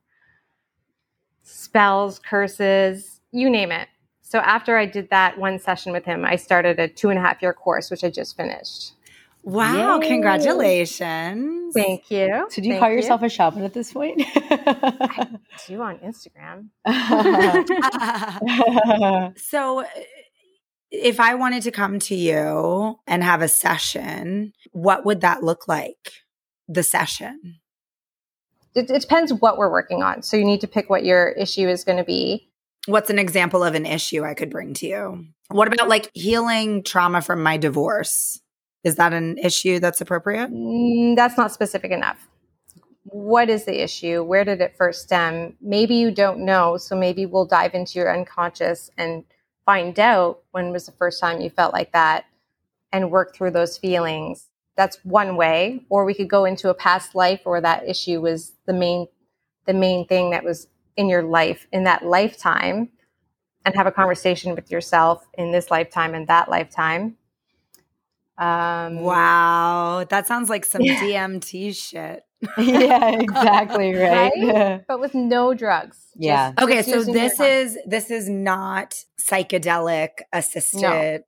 spells, 1.49 2.19
curses, 2.19 3.21
you 3.33 3.49
name 3.49 3.73
it. 3.73 3.89
So 4.21 4.41
after 4.41 4.77
I 4.77 4.85
did 4.85 5.09
that 5.11 5.39
one 5.39 5.59
session 5.59 5.93
with 5.93 6.05
him, 6.05 6.25
I 6.25 6.37
started 6.37 6.79
a 6.79 6.87
two 6.87 7.09
and 7.09 7.19
a 7.19 7.23
half 7.23 7.41
year 7.41 7.55
course, 7.55 7.91
which 7.91 8.05
I 8.05 8.11
just 8.11 8.37
finished. 8.37 8.93
Wow, 9.49 9.99
Yay. 9.99 10.09
congratulations. 10.09 11.73
Thank 11.75 12.11
you. 12.11 12.47
So 12.51 12.61
do 12.61 12.69
you 12.69 12.75
Thank 12.75 12.81
call 12.81 12.91
yourself 12.91 13.23
a 13.23 13.31
shaman 13.31 13.65
at 13.65 13.73
this 13.73 13.95
point? 13.95 14.23
I 14.37 15.39
do 15.67 15.81
on 15.81 15.99
Instagram? 16.01 16.69
so 19.39 19.87
if 20.91 21.19
I 21.19 21.35
wanted 21.35 21.63
to 21.63 21.71
come 21.71 21.99
to 22.01 22.15
you 22.15 22.99
and 23.07 23.25
have 23.25 23.41
a 23.41 23.49
session, 23.49 24.53
what 24.73 25.07
would 25.07 25.23
that 25.23 25.43
look 25.43 25.67
like? 25.67 26.13
The 26.69 26.83
session. 26.83 27.61
It, 28.75 28.91
it 28.91 29.01
depends 29.01 29.33
what 29.33 29.57
we're 29.57 29.71
working 29.71 30.03
on. 30.03 30.23
So 30.23 30.37
you 30.37 30.45
need 30.45 30.61
to 30.61 30.69
pick 30.69 30.91
what 30.91 31.07
your 31.07 31.31
issue 31.31 31.69
is 31.69 31.85
going 31.85 31.97
to 31.97 32.05
be. 32.05 32.51
What's 32.85 33.09
an 33.09 33.19
example 33.19 33.65
of 33.65 33.75
an 33.75 33.87
issue 33.87 34.25
I 34.25 34.35
could 34.35 34.51
bring 34.51 34.75
to 34.75 34.87
you? 34.87 35.25
What 35.49 35.73
about 35.73 35.89
like 35.89 36.11
healing 36.13 36.83
trauma 36.83 37.23
from 37.23 37.43
my 37.43 37.57
divorce? 37.57 38.43
Is 38.85 38.97
that 38.97 39.13
an 39.13 39.39
issue 39.39 39.81
that's 39.81 40.01
appropriate? 40.01 40.51
Mm, 40.51 41.17
that's 41.17 41.37
not 41.37 41.53
specific 41.53 41.91
enough. 41.91 42.29
What 43.05 43.49
is 43.49 43.65
the 43.65 43.83
issue? 43.83 44.23
Where 44.23 44.45
did 44.45 44.61
it 44.61 44.77
first 44.77 45.03
stem? 45.03 45.57
Maybe 45.61 45.95
you 45.95 46.11
don't 46.11 46.45
know. 46.45 46.77
So 46.77 46.95
maybe 46.95 47.27
we'll 47.27 47.47
dive 47.47 47.75
into 47.75 47.99
your 47.99 48.15
unconscious 48.15 48.91
and 48.97 49.25
find 49.67 49.99
out 49.99 50.41
when 50.53 50.73
was 50.73 50.87
the 50.87 50.93
first 50.93 51.21
time 51.21 51.41
you 51.41 51.51
felt 51.51 51.73
like 51.73 51.93
that 51.93 52.25
and 52.93 53.11
work 53.11 53.35
through 53.35 53.51
those 53.51 53.77
feelings. 53.77 54.47
That's 54.77 54.99
one 55.05 55.37
way. 55.37 55.85
Or 55.91 56.05
we 56.05 56.15
could 56.15 56.31
go 56.31 56.45
into 56.45 56.71
a 56.71 56.75
past 56.75 57.15
life 57.15 57.41
where 57.45 57.61
that 57.61 57.89
issue 57.89 58.21
was 58.21 58.53
the 58.67 58.73
main 58.73 59.09
the 59.67 59.75
main 59.75 60.07
thing 60.07 60.31
that 60.31 60.45
was 60.45 60.67
in 60.97 61.11
your 61.11 61.23
life 61.23 61.67
in 61.73 61.85
that 61.85 62.03
lifetime 62.03 62.89
and 63.67 63.75
have 63.75 63.87
a 63.87 63.93
conversation 63.93 64.55
with 64.55 64.71
yourself 64.71 65.27
in 65.35 65.53
this 65.53 65.71
lifetime 65.71 66.15
and 66.15 66.27
that 66.29 66.49
lifetime. 66.49 67.18
Um, 68.39 69.01
Wow, 69.01 70.05
that 70.09 70.27
sounds 70.27 70.49
like 70.49 70.65
some 70.65 70.83
DMT 70.83 71.75
shit. 71.77 72.23
yeah, 72.57 73.11
exactly 73.21 73.95
right. 73.95 74.31
Right? 74.37 74.81
but 74.89 75.01
with 75.01 75.15
no 75.15 75.55
drugs. 75.55 75.99
Yeah. 76.15 76.53
Just- 76.53 76.63
Okay, 76.63 76.83
just 76.83 77.07
so 77.07 77.13
this 77.13 77.41
is 77.41 77.79
this 77.87 78.11
is 78.11 78.29
not 78.29 78.95
psychedelic 79.21 80.11
assisted. 80.33 81.25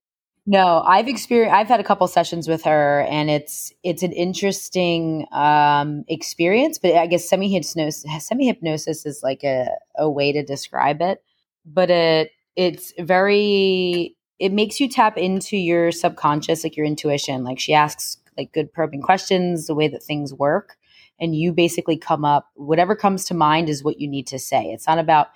No, 0.46 0.82
I've 0.86 1.06
experienced. 1.06 1.54
I've 1.54 1.68
had 1.68 1.80
a 1.80 1.84
couple 1.84 2.06
sessions 2.08 2.48
with 2.48 2.64
her, 2.64 3.02
and 3.08 3.28
it's 3.30 3.72
it's 3.84 4.02
an 4.02 4.12
interesting 4.12 5.26
um, 5.32 6.04
experience. 6.08 6.78
But 6.78 6.94
I 6.94 7.06
guess 7.06 7.28
semi 7.28 7.52
hypnosis 7.52 8.04
semi 8.20 8.46
hypnosis 8.46 9.04
is 9.04 9.20
like 9.22 9.44
a, 9.44 9.68
a 9.98 10.08
way 10.10 10.32
to 10.32 10.42
describe 10.42 11.02
it. 11.02 11.22
But 11.66 11.90
it 11.90 12.30
it's 12.56 12.92
very 12.98 14.16
it 14.40 14.52
makes 14.52 14.80
you 14.80 14.88
tap 14.88 15.18
into 15.18 15.56
your 15.56 15.92
subconscious, 15.92 16.64
like 16.64 16.76
your 16.76 16.86
intuition. 16.86 17.44
Like 17.44 17.60
she 17.60 17.74
asks 17.74 18.16
like 18.38 18.52
good 18.52 18.72
probing 18.72 19.02
questions, 19.02 19.66
the 19.66 19.74
way 19.74 19.86
that 19.86 20.02
things 20.02 20.32
work, 20.32 20.78
and 21.20 21.36
you 21.36 21.52
basically 21.52 21.98
come 21.98 22.24
up 22.24 22.48
whatever 22.54 22.96
comes 22.96 23.26
to 23.26 23.34
mind 23.34 23.68
is 23.68 23.84
what 23.84 24.00
you 24.00 24.08
need 24.08 24.26
to 24.28 24.38
say. 24.38 24.64
It's 24.64 24.86
not 24.88 24.98
about 24.98 25.28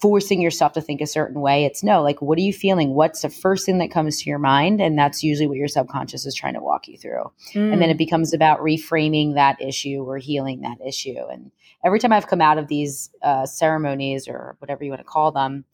forcing 0.00 0.40
yourself 0.40 0.72
to 0.72 0.80
think 0.80 1.00
a 1.00 1.06
certain 1.06 1.40
way. 1.40 1.64
It's 1.64 1.82
no, 1.84 2.02
like, 2.02 2.20
what 2.20 2.36
are 2.38 2.42
you 2.42 2.52
feeling? 2.52 2.94
What's 2.94 3.22
the 3.22 3.28
first 3.30 3.66
thing 3.66 3.78
that 3.78 3.92
comes 3.92 4.20
to 4.20 4.30
your 4.30 4.38
mind? 4.38 4.80
And 4.80 4.98
that's 4.98 5.22
usually 5.22 5.46
what 5.46 5.58
your 5.58 5.68
subconscious 5.68 6.26
is 6.26 6.34
trying 6.34 6.54
to 6.54 6.60
walk 6.60 6.88
you 6.88 6.96
through. 6.98 7.30
And 7.54 7.74
Mm. 7.74 7.78
then 7.80 7.90
it 7.90 7.98
becomes 7.98 8.32
about 8.32 8.60
reframing 8.60 9.34
that 9.34 9.60
issue 9.62 10.02
or 10.04 10.18
healing 10.18 10.62
that 10.62 10.78
issue. 10.84 11.24
And 11.30 11.52
every 11.84 12.00
time 12.00 12.12
I've 12.12 12.26
come 12.26 12.40
out 12.40 12.58
of 12.58 12.66
these 12.66 13.10
uh, 13.22 13.46
ceremonies 13.46 14.26
or 14.26 14.56
whatever 14.58 14.82
you 14.82 14.90
want 14.90 15.00
to 15.00 15.04
call 15.04 15.30
them, 15.30 15.64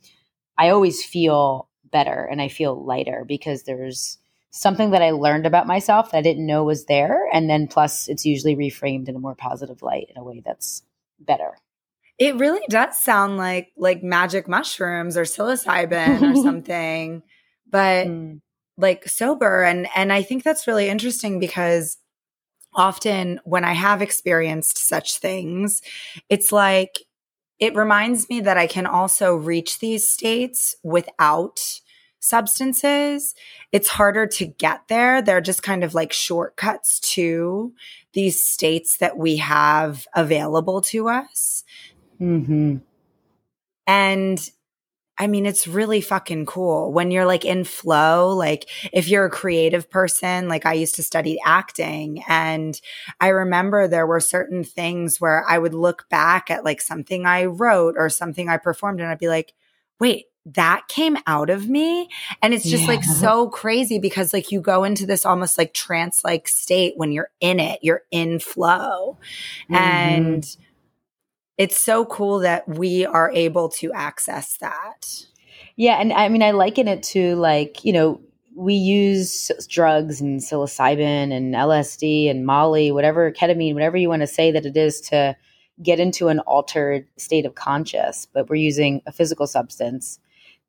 I 0.59 0.71
always 0.71 1.03
feel 1.03 1.69
better 1.91 2.27
and 2.31 2.41
I 2.41 2.49
feel 2.49 2.85
lighter 2.85 3.25
because 3.27 3.63
there's 3.65 4.19
something 4.51 4.91
that 4.91 5.03
I 5.03 5.11
learned 5.11 5.47
about 5.47 5.67
myself 5.67 6.11
that 6.11 6.19
I 6.19 6.23
didn't 6.23 6.47
know 6.47 6.65
was 6.65 6.87
there. 6.87 7.29
And 7.33 7.49
then 7.49 7.69
plus, 7.69 8.09
it's 8.09 8.25
usually 8.25 8.57
reframed 8.57 9.09
in 9.09 9.17
a 9.17 9.21
more 9.21 9.35
positive 9.35 9.83
light 9.83 10.09
in 10.11 10.17
a 10.21 10.25
way 10.25 10.43
that's 10.45 10.83
better. 11.21 11.57
It 12.19 12.37
really 12.37 12.63
does 12.69 12.99
sound 12.99 13.37
like 13.37 13.73
like 13.77 14.03
magic 14.03 14.49
mushrooms 14.49 15.17
or 15.17 15.23
psilocybin 15.23 16.33
or 16.33 16.35
something, 16.43 17.23
but 17.71 18.07
Mm. 18.07 18.41
like 18.77 19.09
sober 19.09 19.63
and 19.63 19.89
and 19.95 20.13
I 20.13 20.23
think 20.23 20.43
that's 20.43 20.67
really 20.67 20.89
interesting 20.89 21.39
because 21.39 21.99
often 22.75 23.41
when 23.45 23.65
I 23.65 23.73
have 23.73 24.03
experienced 24.03 24.79
such 24.79 25.19
things, 25.19 25.81
it's 26.29 26.53
like 26.53 26.99
it 27.59 27.75
reminds 27.75 28.29
me 28.29 28.41
that 28.41 28.57
I 28.57 28.67
can 28.67 28.87
also 28.87 29.35
reach 29.35 29.79
these 29.79 30.07
states 30.07 30.77
without 30.83 31.81
substances. 32.21 33.35
It's 33.73 33.89
harder 33.89 34.27
to 34.27 34.47
get 34.47 34.89
there. 34.89 35.23
They're 35.23 35.41
just 35.41 35.63
kind 35.63 35.85
of 35.85 35.95
like 35.95 36.13
shortcuts 36.13 37.01
to 37.15 37.73
these 38.13 38.45
states 38.45 38.99
that 38.99 39.17
we 39.17 39.37
have 39.37 40.07
available 40.15 40.81
to 40.83 41.09
us. 41.09 41.65
Mm-hmm. 42.21 42.79
And 43.87 44.51
I 45.19 45.27
mean, 45.27 45.47
it's 45.47 45.67
really 45.67 46.01
fucking 46.01 46.47
cool 46.47 46.93
when 46.93 47.11
you're 47.11 47.27
like 47.27 47.45
in 47.45 47.65
flow. 47.65 48.35
Like, 48.35 48.69
if 48.93 49.09
you're 49.09 49.25
a 49.25 49.31
creative 49.31 49.91
person, 49.91 50.49
like 50.49 50.65
I 50.65 50.75
used 50.75 50.95
to 50.97 51.03
study 51.03 51.39
acting, 51.45 52.23
and 52.29 52.81
I 53.21 53.29
remember 53.29 53.89
there 53.89 54.07
were 54.07 54.21
certain 54.21 54.65
things 54.65 55.21
where 55.21 55.45
I 55.49 55.59
would 55.59 55.75
look 55.75 56.09
back 56.09 56.51
at 56.51 56.65
like 56.65 56.81
something 56.81 57.27
I 57.27 57.47
wrote 57.47 57.97
or 57.99 58.09
something 58.09 58.49
I 58.49 58.59
performed, 58.59 59.01
and 59.01 59.09
I'd 59.09 59.19
be 59.19 59.29
like, 59.29 59.55
wait, 59.99 60.27
that 60.55 60.89
came 60.89 61.19
out 61.27 61.51
of 61.51 61.69
me. 61.69 62.09
And 62.43 62.55
it's 62.55 62.65
just 62.65 62.85
yeah. 62.85 62.91
like 62.91 63.05
so 63.05 63.49
crazy 63.49 63.99
because 63.99 64.33
like 64.33 64.51
you 64.51 64.61
go 64.61 64.85
into 64.85 65.07
this 65.07 65.27
almost 65.27 65.59
like 65.59 65.75
trance 65.75 66.25
like 66.25 66.49
state 66.49 66.95
when 66.97 67.13
you're 67.13 67.31
in 67.41 67.61
it, 67.61 67.81
you're 67.83 68.03
in 68.11 68.39
flow. 68.39 69.19
Mm-hmm. 69.71 69.75
And 69.75 70.57
it's 71.59 71.77
so 71.77 72.05
cool 72.07 72.39
that 72.39 72.67
we 72.69 73.05
are 73.05 73.31
able 73.33 73.69
to 73.69 73.93
access 73.93 74.57
that. 74.59 75.27
Yeah, 75.77 76.01
and 76.01 76.13
I 76.13 76.29
mean 76.29 76.43
I 76.43 76.53
liken 76.53 76.89
it 76.89 77.03
to 77.05 77.35
like, 77.37 77.85
you 77.85 77.93
know, 77.93 78.21
we 78.55 78.75
use 78.75 79.51
drugs 79.69 80.21
and 80.21 80.41
psilocybin 80.41 81.33
and 81.33 81.55
LSD 81.55 82.31
and 82.31 82.47
Molly, 82.47 82.91
whatever 82.91 83.31
ketamine, 83.31 83.75
whatever 83.75 83.97
you 83.97 84.09
want 84.09 84.23
to 84.23 84.27
say 84.27 84.51
that 84.51 84.67
it 84.67 84.77
is 84.77 85.01
to 85.03 85.37
get 85.81 86.01
into 86.01 86.29
an 86.29 86.41
altered 86.41 87.07
state 87.17 87.47
of 87.47 87.55
conscious, 87.55 88.27
but 88.33 88.49
we're 88.49 88.57
using 88.57 89.01
a 89.07 89.13
physical 89.13 89.47
substance. 89.47 90.19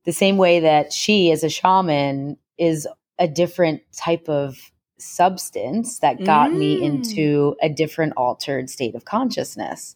The 0.05 0.11
same 0.11 0.37
way 0.37 0.59
that 0.59 0.93
she 0.93 1.31
as 1.31 1.43
a 1.43 1.49
shaman 1.49 2.37
is 2.59 2.87
a 3.17 3.27
different 3.27 3.81
type 3.91 4.29
of 4.29 4.71
substance 4.99 5.99
that 5.99 6.23
got 6.23 6.51
mm. 6.51 6.57
me 6.57 6.83
into 6.83 7.55
a 7.61 7.69
different 7.69 8.13
altered 8.17 8.69
state 8.69 8.93
of 8.93 9.05
consciousness 9.05 9.95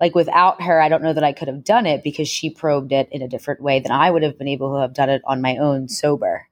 like 0.00 0.14
without 0.14 0.62
her, 0.62 0.80
I 0.80 0.88
don't 0.88 1.02
know 1.02 1.12
that 1.12 1.24
I 1.24 1.32
could 1.32 1.48
have 1.48 1.62
done 1.62 1.86
it 1.86 2.02
because 2.02 2.28
she 2.28 2.50
probed 2.50 2.92
it 2.92 3.08
in 3.12 3.22
a 3.22 3.28
different 3.28 3.60
way 3.60 3.80
than 3.80 3.92
I 3.92 4.10
would 4.10 4.22
have 4.22 4.38
been 4.38 4.48
able 4.48 4.74
to 4.74 4.80
have 4.80 4.94
done 4.94 5.10
it 5.10 5.22
on 5.26 5.42
my 5.42 5.56
own 5.58 5.88
sober. 5.88 6.46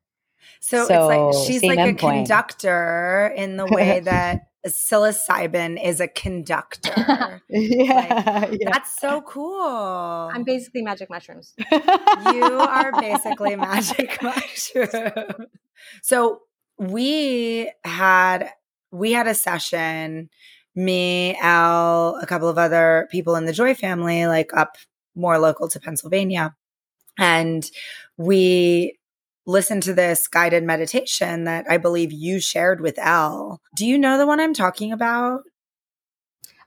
So, 0.60 0.86
so 0.86 1.08
it's 1.08 1.38
like 1.38 1.46
she's 1.46 1.62
like 1.62 1.78
a 1.78 1.94
conductor 1.94 3.32
in 3.34 3.56
the 3.56 3.66
way 3.66 4.00
that 4.04 4.48
psilocybin 4.66 5.82
is 5.82 6.00
a 6.00 6.08
conductor. 6.08 7.42
yeah, 7.48 8.46
like, 8.48 8.60
yeah, 8.60 8.70
That's 8.70 8.98
so 9.00 9.22
cool. 9.22 10.30
I'm 10.32 10.42
basically 10.42 10.82
magic 10.82 11.08
mushrooms. 11.08 11.54
you 11.70 12.44
are 12.44 12.92
basically 13.00 13.56
magic 13.56 14.18
mushrooms. 14.22 15.46
So 16.02 16.42
we 16.78 17.70
had 17.84 18.50
we 18.90 19.12
had 19.12 19.26
a 19.26 19.34
session 19.34 20.30
me, 20.78 21.36
Elle, 21.42 22.16
a 22.22 22.26
couple 22.26 22.48
of 22.48 22.56
other 22.56 23.08
people 23.10 23.36
in 23.36 23.44
the 23.44 23.52
Joy 23.52 23.74
family, 23.74 24.26
like 24.26 24.50
up 24.54 24.76
more 25.14 25.38
local 25.38 25.68
to 25.68 25.80
Pennsylvania. 25.80 26.54
And 27.18 27.68
we 28.16 28.96
listened 29.46 29.82
to 29.82 29.94
this 29.94 30.28
guided 30.28 30.62
meditation 30.62 31.44
that 31.44 31.66
I 31.68 31.78
believe 31.78 32.12
you 32.12 32.40
shared 32.40 32.80
with 32.80 32.98
Elle. 32.98 33.60
Do 33.74 33.86
you 33.86 33.98
know 33.98 34.16
the 34.18 34.26
one 34.26 34.40
I'm 34.40 34.54
talking 34.54 34.92
about? 34.92 35.42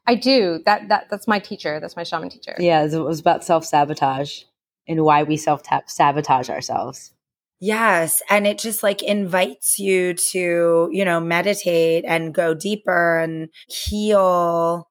I 0.06 0.16
do. 0.16 0.62
That 0.66 0.90
that 0.90 1.08
that's 1.10 1.28
my 1.28 1.40
teacher. 1.40 1.80
That's 1.80 1.96
my 1.96 2.04
shaman 2.04 2.30
teacher. 2.30 2.56
Yeah, 2.58 2.84
it 2.84 2.98
was 2.98 3.20
about 3.20 3.44
self 3.44 3.66
sabotage 3.66 4.44
and 4.88 5.04
why 5.04 5.24
we 5.24 5.38
self 5.38 5.62
sabotage 5.86 6.50
ourselves. 6.50 7.14
Yes. 7.62 8.24
And 8.28 8.48
it 8.48 8.58
just 8.58 8.82
like 8.82 9.04
invites 9.04 9.78
you 9.78 10.16
to, 10.16 10.90
you 10.92 11.06
know, 11.06 11.20
meditate 11.20 12.04
and 12.08 12.34
go 12.34 12.56
deeper 12.56 13.20
and 13.20 13.50
heal 13.68 14.90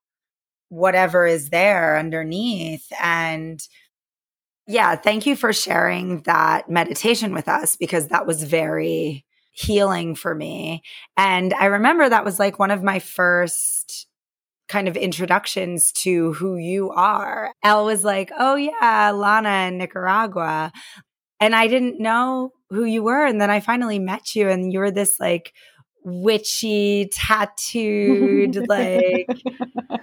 whatever 0.68 1.26
is 1.26 1.50
there 1.50 1.98
underneath. 1.98 2.86
And 3.02 3.60
yeah, 4.68 4.94
thank 4.94 5.26
you 5.26 5.34
for 5.34 5.52
sharing 5.52 6.22
that 6.22 6.70
meditation 6.70 7.34
with 7.34 7.48
us 7.48 7.74
because 7.74 8.06
that 8.08 8.24
was 8.24 8.44
very 8.44 9.26
healing 9.50 10.14
for 10.14 10.32
me. 10.32 10.82
And 11.16 11.52
I 11.54 11.66
remember 11.66 12.08
that 12.08 12.24
was 12.24 12.38
like 12.38 12.60
one 12.60 12.70
of 12.70 12.84
my 12.84 13.00
first 13.00 14.06
kind 14.68 14.86
of 14.86 14.96
introductions 14.96 15.90
to 15.90 16.34
who 16.34 16.56
you 16.56 16.90
are. 16.90 17.52
Elle 17.64 17.84
was 17.86 18.04
like, 18.04 18.30
Oh 18.38 18.54
yeah, 18.54 19.10
Lana 19.10 19.66
in 19.66 19.78
Nicaragua. 19.78 20.70
And 21.40 21.54
I 21.54 21.68
didn't 21.68 22.00
know 22.00 22.52
who 22.70 22.84
you 22.84 23.02
were. 23.02 23.24
And 23.24 23.40
then 23.40 23.50
I 23.50 23.60
finally 23.60 23.98
met 23.98 24.34
you 24.34 24.48
and 24.48 24.72
you 24.72 24.78
were 24.78 24.90
this 24.90 25.18
like 25.18 25.52
witchy, 26.04 27.10
tattooed, 27.12 28.56
like 28.68 29.28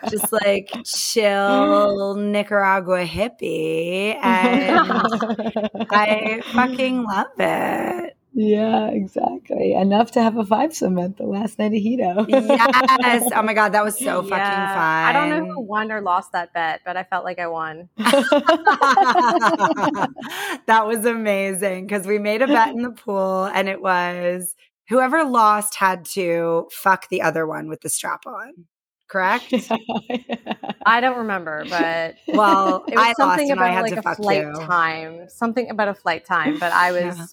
just 0.10 0.32
like 0.32 0.70
chill 0.86 2.16
Nicaragua 2.16 3.06
hippie. 3.06 4.16
And 4.22 4.80
I 5.92 6.42
fucking 6.54 7.04
love 7.04 7.28
it. 7.40 8.17
Yeah, 8.40 8.90
exactly. 8.90 9.74
Enough 9.74 10.12
to 10.12 10.22
have 10.22 10.38
a 10.38 10.46
five 10.46 10.72
cement 10.72 11.18
the 11.18 11.24
last 11.24 11.58
night 11.58 11.74
of 11.74 11.82
Hedo. 11.82 12.30
yes. 12.30 13.32
Oh 13.36 13.42
my 13.42 13.56
God, 13.56 13.70
that 13.70 13.84
was 13.84 13.98
so 13.98 14.04
yeah. 14.24 14.30
fucking 14.30 14.30
fun. 14.30 14.78
I 14.78 15.12
don't 15.12 15.32
know 15.32 15.44
who 15.54 15.62
won 15.62 15.92
or 15.92 16.02
lost 16.02 16.34
that 16.34 16.54
bet, 16.54 16.82
but 16.86 16.96
I 16.96 17.04
felt 17.04 17.26
like 17.26 17.40
I 17.40 17.48
won. 17.48 17.90
that 17.98 18.14
was 20.86 21.04
amazing 21.04 21.88
because 21.88 22.06
we 22.06 22.20
made 22.20 22.44
a 22.44 22.48
bet 22.48 22.76
in 22.76 22.84
the 22.84 22.92
pool 22.92 23.46
and 23.46 23.68
it 23.68 23.82
was 23.82 24.54
whoever 24.88 25.24
lost 25.24 25.74
had 25.74 26.06
to 26.06 26.70
fuck 26.72 27.10
the 27.10 27.24
other 27.24 27.48
one 27.48 27.70
with 27.70 27.82
the 27.82 27.90
strap 27.90 28.28
on. 28.28 28.68
Correct? 29.08 29.52
I 30.86 31.02
don't 31.02 31.18
remember, 31.18 31.66
but 31.70 32.16
well, 32.28 32.84
it 32.88 32.96
was 32.96 33.04
I 33.04 33.14
something 33.14 33.52
about 33.52 33.82
like 33.82 33.94
a 33.94 34.16
flight 34.16 34.46
you. 34.46 34.54
time. 34.54 35.28
Something 35.30 35.72
about 35.72 35.88
a 35.88 35.96
flight 35.96 36.24
time, 36.26 36.60
but 36.60 36.72
I 36.72 36.92
was 36.92 37.18
yeah. 37.18 37.26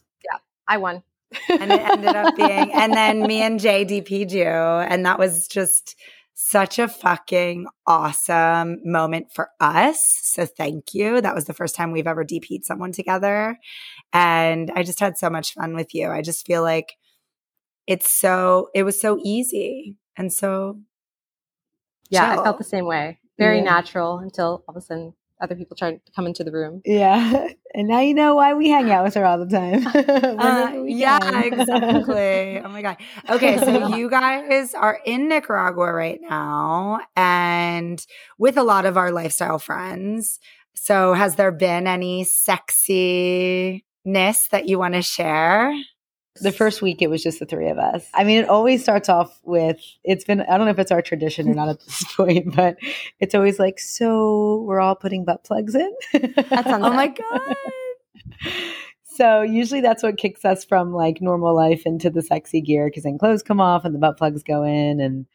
I 0.66 0.78
won. 0.78 1.02
and 1.48 1.72
it 1.72 1.80
ended 1.80 2.14
up 2.14 2.36
being, 2.36 2.72
and 2.72 2.92
then 2.92 3.22
me 3.22 3.42
and 3.42 3.58
Jay 3.58 3.84
DP'd 3.84 4.32
you. 4.32 4.44
And 4.44 5.04
that 5.04 5.18
was 5.18 5.48
just 5.48 5.96
such 6.34 6.78
a 6.80 6.88
fucking 6.88 7.66
awesome 7.86 8.78
moment 8.84 9.28
for 9.32 9.50
us. 9.60 10.18
So 10.22 10.46
thank 10.46 10.92
you. 10.92 11.20
That 11.20 11.34
was 11.34 11.44
the 11.44 11.54
first 11.54 11.76
time 11.76 11.92
we've 11.92 12.08
ever 12.08 12.24
DP'd 12.24 12.64
someone 12.64 12.92
together. 12.92 13.56
And 14.12 14.70
I 14.74 14.82
just 14.82 15.00
had 15.00 15.16
so 15.16 15.30
much 15.30 15.54
fun 15.54 15.74
with 15.74 15.94
you. 15.94 16.10
I 16.10 16.22
just 16.22 16.44
feel 16.44 16.62
like 16.62 16.96
it's 17.86 18.10
so, 18.10 18.68
it 18.74 18.82
was 18.82 19.00
so 19.00 19.18
easy. 19.22 19.96
And 20.16 20.32
so, 20.32 20.80
yeah, 22.10 22.32
chill. 22.32 22.40
I 22.40 22.44
felt 22.44 22.58
the 22.58 22.64
same 22.64 22.86
way. 22.86 23.18
Very 23.38 23.58
yeah. 23.58 23.64
natural 23.64 24.18
until 24.18 24.64
all 24.68 24.74
of 24.74 24.76
a 24.76 24.80
sudden 24.80 25.14
other 25.45 25.55
people 25.55 25.76
trying 25.76 26.01
to 26.01 26.12
come 26.12 26.26
into 26.26 26.42
the 26.42 26.53
room. 26.53 26.82
Yeah. 26.84 27.49
And 27.76 27.88
now 27.88 27.99
you 27.99 28.14
know 28.14 28.36
why 28.36 28.55
we 28.55 28.68
hang 28.68 28.92
out 28.92 29.03
with 29.03 29.14
her 29.14 29.26
all 29.26 29.45
the 29.45 29.47
time. 29.47 29.84
uh, 30.38 30.84
yeah, 30.86 31.40
exactly. 31.45 32.61
oh 32.61 32.68
my 32.68 32.82
God. 32.82 32.99
Okay. 33.28 33.59
So 33.59 33.97
you 33.97 34.09
guys 34.09 34.74
are 34.74 35.01
in 35.05 35.28
Nicaragua 35.28 35.92
right 35.92 36.20
now 36.22 37.01
and 37.16 38.07
with 38.38 38.57
a 38.59 38.62
lot 38.62 38.86
of 38.86 38.97
our 38.97 39.11
lifestyle 39.11 39.59
friends. 39.59 40.38
So 40.74 41.14
has 41.14 41.34
there 41.34 41.51
been 41.51 41.88
any 41.88 42.24
sexiness 42.24 43.82
that 44.53 44.68
you 44.68 44.78
want 44.78 44.95
to 44.95 45.03
share? 45.03 45.74
The 46.41 46.53
first 46.53 46.82
week, 46.82 47.01
it 47.01 47.09
was 47.09 47.22
just 47.22 47.39
the 47.39 47.47
three 47.47 47.68
of 47.68 47.78
us. 47.78 48.09
I 48.12 48.24
mean, 48.24 48.39
it 48.39 48.49
always 48.49 48.82
starts 48.82 49.09
off 49.09 49.39
with 49.45 49.80
it's 50.03 50.24
been, 50.24 50.41
I 50.41 50.57
don't 50.57 50.66
know 50.66 50.72
if 50.72 50.78
it's 50.78 50.91
our 50.91 51.03
tradition 51.03 51.49
or 51.49 51.55
not 51.55 51.68
at 51.68 51.80
this 51.80 52.05
point, 52.16 52.55
but 52.57 52.76
it's 53.20 53.35
always 53.35 53.59
like, 53.59 53.78
so 53.78 54.62
we're 54.66 54.80
all 54.80 54.97
putting 54.97 55.24
butt 55.24 55.45
plugs 55.45 55.74
in. 55.74 55.95
That 56.12 56.64
sounds 56.64 56.85
oh 56.85 56.93
my 56.93 57.09
God. 57.09 57.57
So 59.14 59.43
usually 59.43 59.80
that's 59.80 60.03
what 60.03 60.16
kicks 60.16 60.45
us 60.45 60.64
from 60.64 60.93
like 60.93 61.22
normal 61.22 61.55
life 61.55 61.87
into 61.87 62.11
the 62.11 62.20
sexy 62.20 62.61
gear 62.61 62.89
because 62.89 63.05
then 63.05 63.16
clothes 63.16 63.45
come 63.45 63.61
off 63.61 63.85
and 63.85 63.95
the 63.95 64.01
butt 64.01 64.16
plugs 64.16 64.43
go 64.43 64.64
in 64.64 64.99
and 64.99 65.26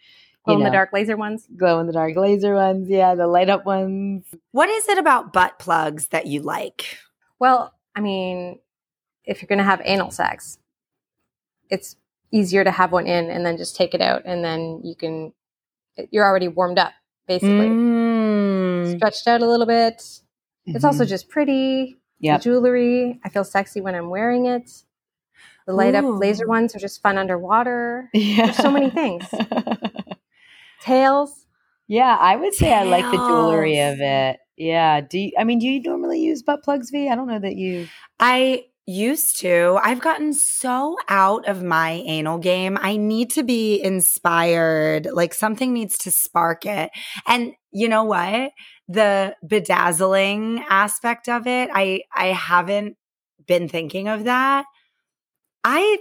glow 0.44 0.58
in 0.58 0.64
the 0.66 0.70
dark 0.70 0.92
laser 0.92 1.16
ones. 1.16 1.48
Glow 1.56 1.80
in 1.80 1.88
the 1.88 1.94
dark 1.94 2.18
laser 2.18 2.56
ones, 2.56 2.90
yeah, 2.90 3.16
the 3.16 3.26
light 3.26 3.50
up 3.50 3.66
ones. 3.66 4.26
What 4.52 4.68
is 4.68 4.90
it 4.90 4.98
about 4.98 5.32
butt 5.32 5.60
plugs 5.60 6.10
that 6.10 6.26
you 6.26 6.42
like? 6.42 6.98
Well, 7.40 7.74
I 7.96 8.02
mean, 8.02 8.60
if 9.24 9.42
you're 9.42 9.48
going 9.48 9.60
to 9.60 9.64
have 9.64 9.82
anal 9.86 10.12
sex, 10.12 10.59
it's 11.70 11.96
easier 12.32 12.64
to 12.64 12.72
have 12.72 12.92
one 12.92 13.08
in 13.08 13.30
and 13.30 13.46
then 13.46 13.58
just 13.58 13.76
take 13.76 13.94
it 13.94 14.02
out 14.02 14.22
and 14.26 14.44
then 14.44 14.82
you 14.84 14.96
can 14.96 15.34
you're 16.12 16.26
already 16.26 16.48
warmed 16.48 16.78
up 16.78 16.94
basically 17.28 17.68
mm. 17.68 18.98
stretched 18.98 19.28
out 19.28 19.42
a 19.42 19.50
little 19.50 19.66
bit 19.66 19.98
mm-hmm. 19.98 20.76
it's 20.76 20.86
also 20.86 21.04
mm-hmm. 21.04 21.10
just 21.10 21.30
pretty 21.30 21.98
yeah 22.20 22.38
jewelry 22.38 23.20
i 23.24 23.30
feel 23.30 23.44
sexy 23.44 23.82
when 23.82 23.96
i'm 23.96 24.10
wearing 24.10 24.46
it 24.46 24.70
the 25.66 25.74
light 25.74 25.96
Ooh. 25.96 26.14
up 26.14 26.20
laser 26.20 26.48
ones 26.48 26.76
are 26.76 26.80
just 26.80 27.02
fun 27.02 27.18
underwater 27.18 28.10
yeah. 28.14 28.46
there's 28.46 28.58
so 28.58 28.72
many 28.72 28.90
things 28.90 29.26
tails 30.82 31.46
yeah 31.88 32.16
i 32.20 32.36
would 32.36 32.54
say 32.54 32.68
tails. 32.68 32.88
i 32.88 32.90
like 32.90 33.06
the 33.06 33.18
jewelry 33.18 33.80
of 33.80 34.00
it 34.00 34.40
Yeah. 34.60 35.00
Do 35.00 35.18
you, 35.18 35.32
I 35.40 35.46
mean, 35.46 35.60
do 35.60 35.68
you 35.68 35.82
normally 35.82 36.20
use 36.20 36.44
butt 36.44 36.64
plugs, 36.64 36.90
V? 36.92 37.10
I 37.10 37.16
don't 37.16 37.28
know 37.28 37.40
that 37.40 37.56
you. 37.56 37.88
I 38.20 38.66
used 38.90 39.40
to. 39.42 39.80
I've 39.84 40.02
gotten 40.02 40.34
so 40.34 40.98
out 41.08 41.48
of 41.48 41.64
my 41.64 41.92
anal 42.06 42.40
game. 42.40 42.78
I 42.82 42.98
need 42.98 43.30
to 43.32 43.44
be 43.44 43.82
inspired. 43.82 45.08
Like 45.12 45.34
something 45.34 45.74
needs 45.74 45.98
to 46.00 46.12
spark 46.12 46.66
it. 46.66 46.90
And 47.28 47.54
you 47.72 47.88
know 47.88 48.04
what? 48.04 48.52
The 48.88 49.36
bedazzling 49.48 50.64
aspect 50.70 51.30
of 51.30 51.48
it, 51.48 51.70
I 51.74 52.02
I 52.14 52.28
haven't 52.28 52.98
been 53.46 53.70
thinking 53.70 54.08
of 54.08 54.24
that. 54.26 54.66
I 55.64 56.00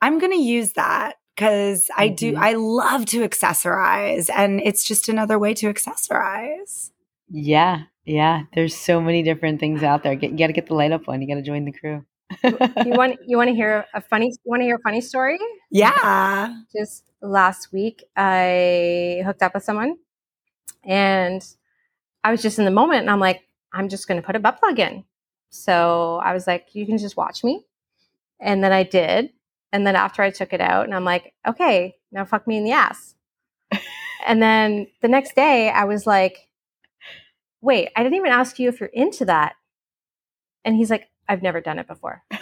I'm 0.00 0.18
going 0.18 0.32
to 0.32 0.42
use 0.42 0.72
that 0.74 1.16
cuz 1.36 1.90
I 1.96 2.08
do 2.08 2.32
Mhm. 2.34 2.38
I 2.38 2.52
love 2.54 3.06
to 3.06 3.26
accessorize 3.28 4.30
and 4.34 4.60
it's 4.62 4.84
just 4.84 5.08
another 5.08 5.38
way 5.38 5.54
to 5.54 5.72
accessorize. 5.72 6.90
Yeah. 7.30 7.84
Yeah. 8.06 8.44
There's 8.54 8.74
so 8.74 9.00
many 9.00 9.22
different 9.22 9.60
things 9.60 9.82
out 9.82 10.02
there. 10.02 10.14
Get, 10.14 10.30
you 10.30 10.38
got 10.38 10.46
to 10.46 10.52
get 10.52 10.66
the 10.66 10.74
light 10.74 10.92
up 10.92 11.06
one. 11.06 11.20
You 11.20 11.28
got 11.28 11.34
to 11.34 11.42
join 11.42 11.64
the 11.64 11.72
crew. 11.72 12.04
you 12.42 12.92
want 12.92 13.18
you 13.26 13.36
want 13.36 13.48
to 13.48 13.54
hear 13.54 13.84
a 13.94 14.00
funny 14.00 14.26
you 14.26 14.50
want 14.50 14.60
to 14.60 14.64
hear 14.64 14.76
a 14.76 14.80
funny 14.80 15.00
story? 15.00 15.38
Yeah. 15.70 16.54
Just 16.74 17.04
last 17.20 17.72
week, 17.72 18.04
I 18.16 19.22
hooked 19.24 19.42
up 19.42 19.54
with 19.54 19.64
someone, 19.64 19.96
and 20.84 21.44
I 22.24 22.30
was 22.30 22.42
just 22.42 22.58
in 22.58 22.64
the 22.64 22.70
moment, 22.70 23.02
and 23.02 23.10
I'm 23.10 23.20
like, 23.20 23.42
I'm 23.72 23.88
just 23.88 24.08
going 24.08 24.20
to 24.20 24.26
put 24.26 24.36
a 24.36 24.40
butt 24.40 24.58
plug 24.58 24.78
in. 24.78 25.04
So 25.50 26.20
I 26.22 26.32
was 26.32 26.46
like, 26.46 26.68
you 26.74 26.86
can 26.86 26.98
just 26.98 27.16
watch 27.16 27.44
me, 27.44 27.64
and 28.40 28.62
then 28.62 28.72
I 28.72 28.82
did, 28.82 29.30
and 29.72 29.86
then 29.86 29.96
after 29.96 30.22
I 30.22 30.30
took 30.30 30.52
it 30.52 30.60
out, 30.60 30.86
and 30.86 30.94
I'm 30.94 31.04
like, 31.04 31.34
okay, 31.46 31.96
now 32.12 32.24
fuck 32.24 32.46
me 32.46 32.56
in 32.56 32.64
the 32.64 32.72
ass. 32.72 33.14
and 34.26 34.42
then 34.42 34.86
the 35.02 35.08
next 35.08 35.34
day, 35.34 35.70
I 35.70 35.84
was 35.84 36.06
like, 36.06 36.45
wait, 37.66 37.90
I 37.96 38.02
didn't 38.02 38.16
even 38.16 38.30
ask 38.30 38.58
you 38.58 38.68
if 38.68 38.80
you're 38.80 38.88
into 38.92 39.24
that, 39.26 39.56
and 40.64 40.76
he's 40.76 40.88
like, 40.88 41.08
I've 41.28 41.42
never 41.42 41.60
done 41.60 41.78
it 41.78 41.86
before. 41.86 42.22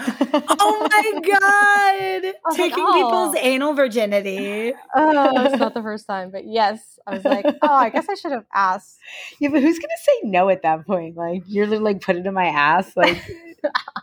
Oh 0.57 0.89
my 0.91 1.21
god. 1.21 2.35
was 2.45 2.59
like, 2.59 2.71
Taking 2.71 2.85
oh. 2.87 2.93
people's 2.93 3.37
anal 3.41 3.75
virginity. 3.75 4.73
Oh, 4.95 5.45
it's 5.45 5.59
not 5.59 5.75
the 5.75 5.83
first 5.91 6.07
time, 6.07 6.31
but 6.31 6.45
yes, 6.47 6.99
I 7.07 7.15
was 7.15 7.25
like, 7.25 7.47
oh, 7.63 7.73
I 7.73 7.91
guess 7.91 8.09
I 8.09 8.15
should 8.15 8.33
have 8.33 8.45
asked. 8.53 8.99
Yeah, 9.41 9.51
but 9.51 9.63
who's 9.63 9.79
gonna 9.79 9.93
say 10.03 10.29
no 10.29 10.49
at 10.49 10.63
that 10.63 10.87
point? 10.87 11.17
Like 11.17 11.43
you're 11.47 11.67
literally 11.67 11.95
like 11.95 12.03
put 12.03 12.17
it 12.17 12.27
in 12.27 12.35
my 12.35 12.47
ass. 12.47 12.97
Like 12.97 13.23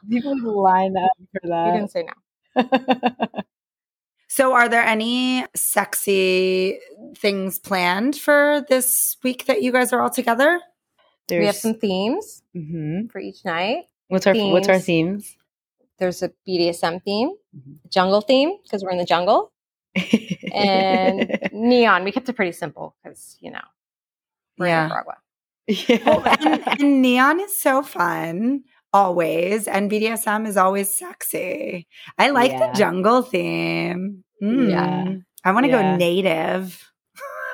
people 0.10 0.34
would 0.34 0.44
line 0.44 0.96
up 0.98 1.12
for 1.32 1.48
that. 1.50 1.68
You 1.68 1.74
didn't 1.74 1.92
say 1.92 2.06
no. 2.06 3.44
So 4.28 4.54
are 4.54 4.70
there 4.70 4.84
any 4.84 5.46
sexy 5.54 6.80
things 7.18 7.60
planned 7.60 8.16
for 8.16 8.66
this 8.70 9.18
week 9.24 9.46
that 9.48 9.62
you 9.62 9.74
guys 9.74 9.92
are 9.92 10.02
all 10.02 10.10
together? 10.10 10.62
We 11.40 11.46
have 11.46 11.56
some 11.56 11.76
themes 11.76 12.44
Mhm. 12.56 13.12
for 13.12 13.20
each 13.20 13.44
night. 13.46 13.86
what's 14.10 14.28
our 14.28 14.34
what's 14.36 14.68
our 14.68 14.80
themes. 14.80 15.26
themes? 15.26 15.38
There's 16.00 16.22
a 16.24 16.30
BDSM 16.48 17.00
theme, 17.04 17.32
Mhm. 17.56 17.78
jungle 17.90 18.22
theme 18.22 18.58
because 18.64 18.84
we're 18.84 18.92
in 18.92 18.98
the 18.98 19.06
jungle, 19.06 19.52
and 20.54 21.40
neon. 21.54 22.04
We 22.04 22.12
kept 22.12 22.28
it 22.30 22.34
pretty 22.34 22.52
simple 22.54 22.96
because 23.04 23.38
you 23.42 23.52
know 23.52 23.62
we're 24.58 24.68
in 24.68 24.90
Yeah. 25.68 26.02
Oh, 26.06 26.22
and, 26.42 26.64
and 26.82 27.02
neon 27.02 27.40
is 27.40 27.56
so 27.58 27.82
fun 27.84 28.64
always, 28.94 29.68
and 29.68 29.90
BDSM 29.90 30.46
is 30.48 30.58
always 30.58 30.94
sexy. 30.94 31.88
I 32.18 32.32
like 32.32 32.52
Yeah. 32.52 32.72
the 32.72 32.78
jungle 32.78 33.22
theme. 33.22 34.24
Mm. 34.44 34.70
Yeah. 34.70 35.16
I 35.46 35.52
want 35.54 35.66
to 35.66 35.72
Yeah. 35.72 35.82
go 35.94 35.98
native. 35.98 36.91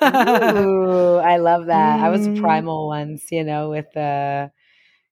Ooh, 0.03 1.15
I 1.17 1.37
love 1.37 1.67
that. 1.67 1.99
I 2.01 2.09
was 2.09 2.27
Mm. 2.27 2.35
primal 2.35 2.87
once, 2.87 3.31
you 3.31 3.43
know, 3.43 3.69
with 3.69 3.87
the, 3.93 4.51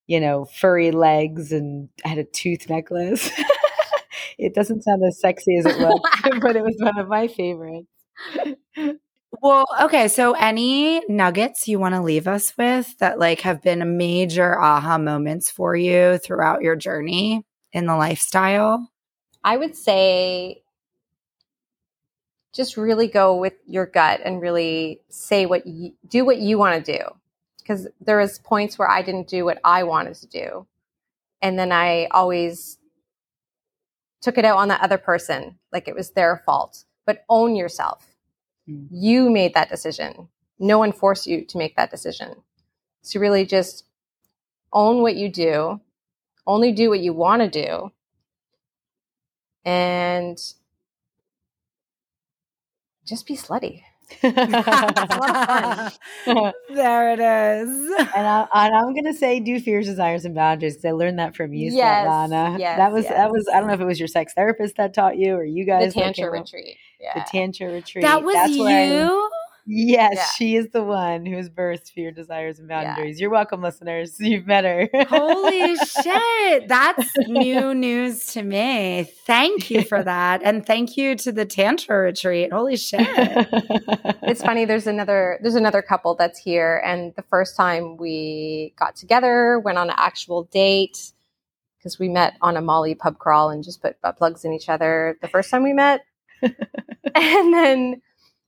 you 0.08 0.20
know, 0.20 0.46
furry 0.46 0.92
legs 0.92 1.52
and 1.52 1.90
I 2.06 2.10
had 2.10 2.18
a 2.20 2.24
tooth 2.26 2.70
necklace. 2.70 3.30
it 4.38 4.54
doesn't 4.56 4.84
sound 4.84 5.04
as 5.08 5.20
sexy 5.20 5.58
as 5.58 5.66
it 5.66 5.80
looks, 5.80 6.10
but 6.42 6.56
it 6.56 6.64
was 6.64 6.76
one 6.80 6.98
of 7.00 7.08
my 7.08 7.28
favorites. 7.28 7.88
Well, 9.42 9.66
okay. 9.82 10.08
So, 10.08 10.34
any 10.34 11.02
nuggets 11.10 11.68
you 11.68 11.78
want 11.80 11.94
to 11.96 12.02
leave 12.02 12.28
us 12.28 12.54
with 12.58 12.98
that 13.00 13.20
like 13.20 13.42
have 13.42 13.62
been 13.62 13.98
major 13.98 14.60
aha 14.60 14.98
moments 14.98 15.52
for 15.52 15.76
you 15.76 16.18
throughout 16.18 16.62
your 16.62 16.76
journey 16.76 17.44
in 17.74 17.86
the 17.86 17.96
lifestyle? 17.96 18.90
I 19.44 19.58
would 19.58 19.76
say 19.76 20.64
just 22.56 22.78
really 22.78 23.08
go 23.08 23.36
with 23.36 23.54
your 23.68 23.86
gut 23.86 24.22
and 24.24 24.42
really 24.42 25.02
say 25.10 25.46
what 25.46 25.68
you 25.68 25.94
do 26.08 26.24
what 26.26 26.40
you 26.40 26.58
want 26.58 26.84
to 26.84 26.98
do. 26.98 27.04
Because 27.60 27.88
there 28.00 28.20
was 28.20 28.40
points 28.40 28.80
where 28.80 28.90
I 28.90 29.02
didn't 29.02 29.28
do 29.28 29.44
what 29.44 29.60
I 29.64 29.84
wanted 29.84 30.16
to 30.16 30.28
do. 30.28 30.68
And 31.42 31.60
then 31.60 31.72
I 31.72 32.06
always 32.12 32.78
took 34.22 34.38
it 34.38 34.46
out 34.46 34.58
on 34.58 34.70
the 34.70 34.82
other 34.82 34.98
person 34.98 35.60
like 35.74 35.88
it 35.88 35.96
was 35.96 36.12
their 36.12 36.42
fault. 36.46 36.86
But 37.06 37.26
own 37.30 37.56
yourself. 37.56 38.16
Mm. 38.68 38.88
you 38.90 39.30
made 39.30 39.54
that 39.54 39.70
decision. 39.70 40.30
No 40.58 40.80
one 40.80 40.92
forced 40.92 41.28
you 41.28 41.46
to 41.46 41.58
make 41.58 41.76
that 41.76 41.92
decision. 41.92 42.42
So 43.02 43.20
really 43.20 43.46
just 43.46 43.86
own 44.74 45.02
what 45.02 45.16
you 45.16 45.30
do. 45.30 45.82
Only 46.48 46.72
do 46.72 46.90
what 46.90 47.00
you 47.00 47.14
want 47.14 47.42
to 47.42 47.50
do. 47.50 47.92
And 49.64 50.40
just 53.06 53.26
be 53.28 53.36
slutty. 53.38 53.84
there 54.22 54.34
it 57.14 57.20
is. 57.20 57.92
I, 58.00 58.48
and 58.54 58.76
I'm 58.76 58.94
gonna 58.94 59.14
say 59.14 59.40
do 59.40 59.60
fears, 59.60 59.86
desires, 59.88 60.26
and 60.26 60.36
boundaries 60.36 60.84
I 60.86 60.92
learned 60.92 61.18
that 61.20 61.36
from 61.36 61.54
you, 61.54 61.72
Yes, 61.72 62.06
Svetlana. 62.08 62.60
yes, 62.60 62.78
that 62.78 62.92
was 62.92 63.08
that 63.08 63.32
was 63.32 63.48
I 63.54 63.60
don't 63.60 63.68
know 63.68 63.74
if 63.74 63.80
it 63.82 63.86
was 63.86 64.00
your 64.00 64.08
sex 64.08 64.34
therapist 64.34 64.76
that 64.78 64.94
taught 64.94 65.18
you 65.18 65.34
or 65.36 65.44
you 65.44 65.66
guys. 65.66 65.94
The 65.94 66.02
tantra 66.02 66.24
came 66.26 66.28
up- 66.28 66.34
retreat. 66.46 66.78
The 67.16 67.26
tantra 67.32 67.72
retreat. 67.72 68.04
That 68.04 68.24
was 68.24 68.34
That's 68.36 68.58
where 68.58 68.78
I- 68.94 69.04
you. 69.04 69.30
Yes, 69.68 70.14
Yeah. 70.16 70.26
she 70.38 70.56
is 70.56 70.70
the 70.70 70.84
one 70.84 71.26
who 71.26 71.36
is 71.38 71.50
burst 71.50 71.86
birthed 71.86 71.92
fear, 71.92 72.12
desires, 72.12 72.60
and 72.60 72.70
Yeah. 72.70 72.84
boundaries. 72.94 73.20
You're 73.20 73.32
welcome, 73.32 73.62
listeners. 73.64 74.16
You've 74.20 74.46
met 74.46 74.64
her. 74.64 74.88
Holy 75.10 75.76
shit. 75.78 76.68
That's 76.68 77.10
new 77.28 77.74
news 77.74 78.28
to 78.34 78.44
me. 78.44 79.10
Thank 79.26 79.72
you 79.72 79.82
for 79.84 80.04
that. 80.04 80.42
And 80.44 80.64
thank 80.66 80.98
you 80.98 81.16
to 81.16 81.32
the 81.32 81.46
Tantra 81.46 81.98
retreat. 81.98 82.54
Holy 82.54 82.78
shit. 82.78 83.00
It's 84.22 84.44
funny. 84.44 84.66
There's 84.66 84.86
another. 84.88 85.40
There's 85.42 85.56
another 85.56 85.82
couple 85.82 86.14
that's 86.16 86.38
here, 86.40 86.82
and 86.86 87.14
the 87.16 87.24
first 87.24 87.56
time 87.58 87.98
we 87.98 88.74
got 88.78 88.96
together, 88.96 89.60
went 89.60 89.78
on 89.80 89.90
an 89.90 89.96
actual 89.98 90.44
date 90.44 91.12
because 91.80 91.98
we 91.98 92.10
met 92.10 92.34
on 92.42 92.56
a 92.58 92.62
Molly 92.62 92.94
pub 92.96 93.18
crawl 93.18 93.50
and 93.50 93.64
just 93.64 93.82
put 93.82 94.00
butt 94.02 94.18
plugs 94.18 94.46
in 94.46 94.54
each 94.54 94.70
other. 94.70 95.18
The 95.22 95.28
first 95.28 95.50
time 95.50 95.64
we 95.64 95.74
met, 95.74 96.02
and 96.42 97.54
then 97.54 98.02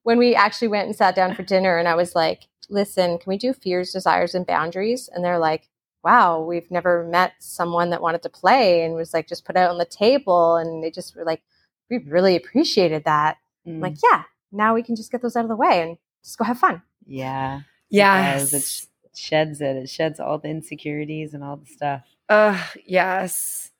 when 0.07 0.17
we 0.17 0.33
actually 0.35 0.69
went 0.69 0.87
and 0.87 0.95
sat 0.95 1.15
down 1.15 1.35
for 1.35 1.43
dinner, 1.43 1.77
and 1.77 1.87
I 1.87 1.95
was 1.95 2.15
like, 2.15 2.47
"Listen, 2.69 3.17
can 3.17 3.29
we 3.29 3.37
do 3.37 3.51
fears, 3.51 3.91
desires, 3.91 4.33
and 4.33 4.45
boundaries?" 4.45 5.09
And 5.13 5.21
they're 5.23 5.37
like, 5.37 5.67
"Wow, 6.01 6.41
we've 6.41 6.71
never 6.71 7.03
met 7.03 7.33
someone 7.39 7.89
that 7.89 8.01
wanted 8.01 8.23
to 8.23 8.29
play 8.29 8.83
and 8.85 8.95
was 8.95 9.13
like 9.13 9.27
just 9.27 9.43
put 9.45 9.57
out 9.57 9.69
on 9.69 9.77
the 9.77 9.85
table." 10.05 10.55
And 10.55 10.81
they 10.81 10.91
just 10.91 11.13
were 11.15 11.25
like, 11.25 11.41
"We 11.89 11.97
really 11.97 12.35
appreciated 12.37 13.03
that." 13.03 13.37
I'm 13.65 13.73
Mm, 13.79 13.81
like, 13.81 13.97
yeah, 14.09 14.23
now 14.51 14.73
we 14.73 14.81
can 14.81 14.95
just 14.95 15.11
get 15.11 15.21
those 15.21 15.35
out 15.35 15.43
of 15.43 15.49
the 15.49 15.55
way 15.65 15.81
and 15.81 15.97
just 16.23 16.37
go 16.37 16.45
have 16.45 16.57
fun. 16.59 16.81
yeah. 17.05 17.61
Yes. 17.89 18.53
It 18.53 18.63
sh- 18.63 18.85
sheds 19.13 19.59
it. 19.61 19.75
It 19.75 19.89
sheds 19.89 20.19
all 20.21 20.37
the 20.39 20.47
insecurities 20.49 21.33
and 21.33 21.43
all 21.43 21.57
the 21.57 21.65
stuff. 21.65 22.01
Ugh, 22.29 22.61
yes. 22.85 23.71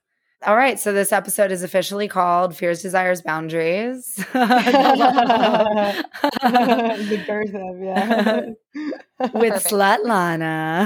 All 0.45 0.55
right. 0.55 0.79
So 0.79 0.93
this 0.93 1.11
episode 1.11 1.51
is 1.51 1.63
officially 1.63 2.07
called 2.07 2.55
Fears, 2.55 2.81
Desires, 2.81 3.21
Boundaries. 3.21 4.15
the 4.33 4.33
girth 7.25 7.53
of 7.55 7.79
yeah. 7.81 8.45
With 9.33 9.53
Perfect. 9.53 9.65
Slutlana. 9.71 10.85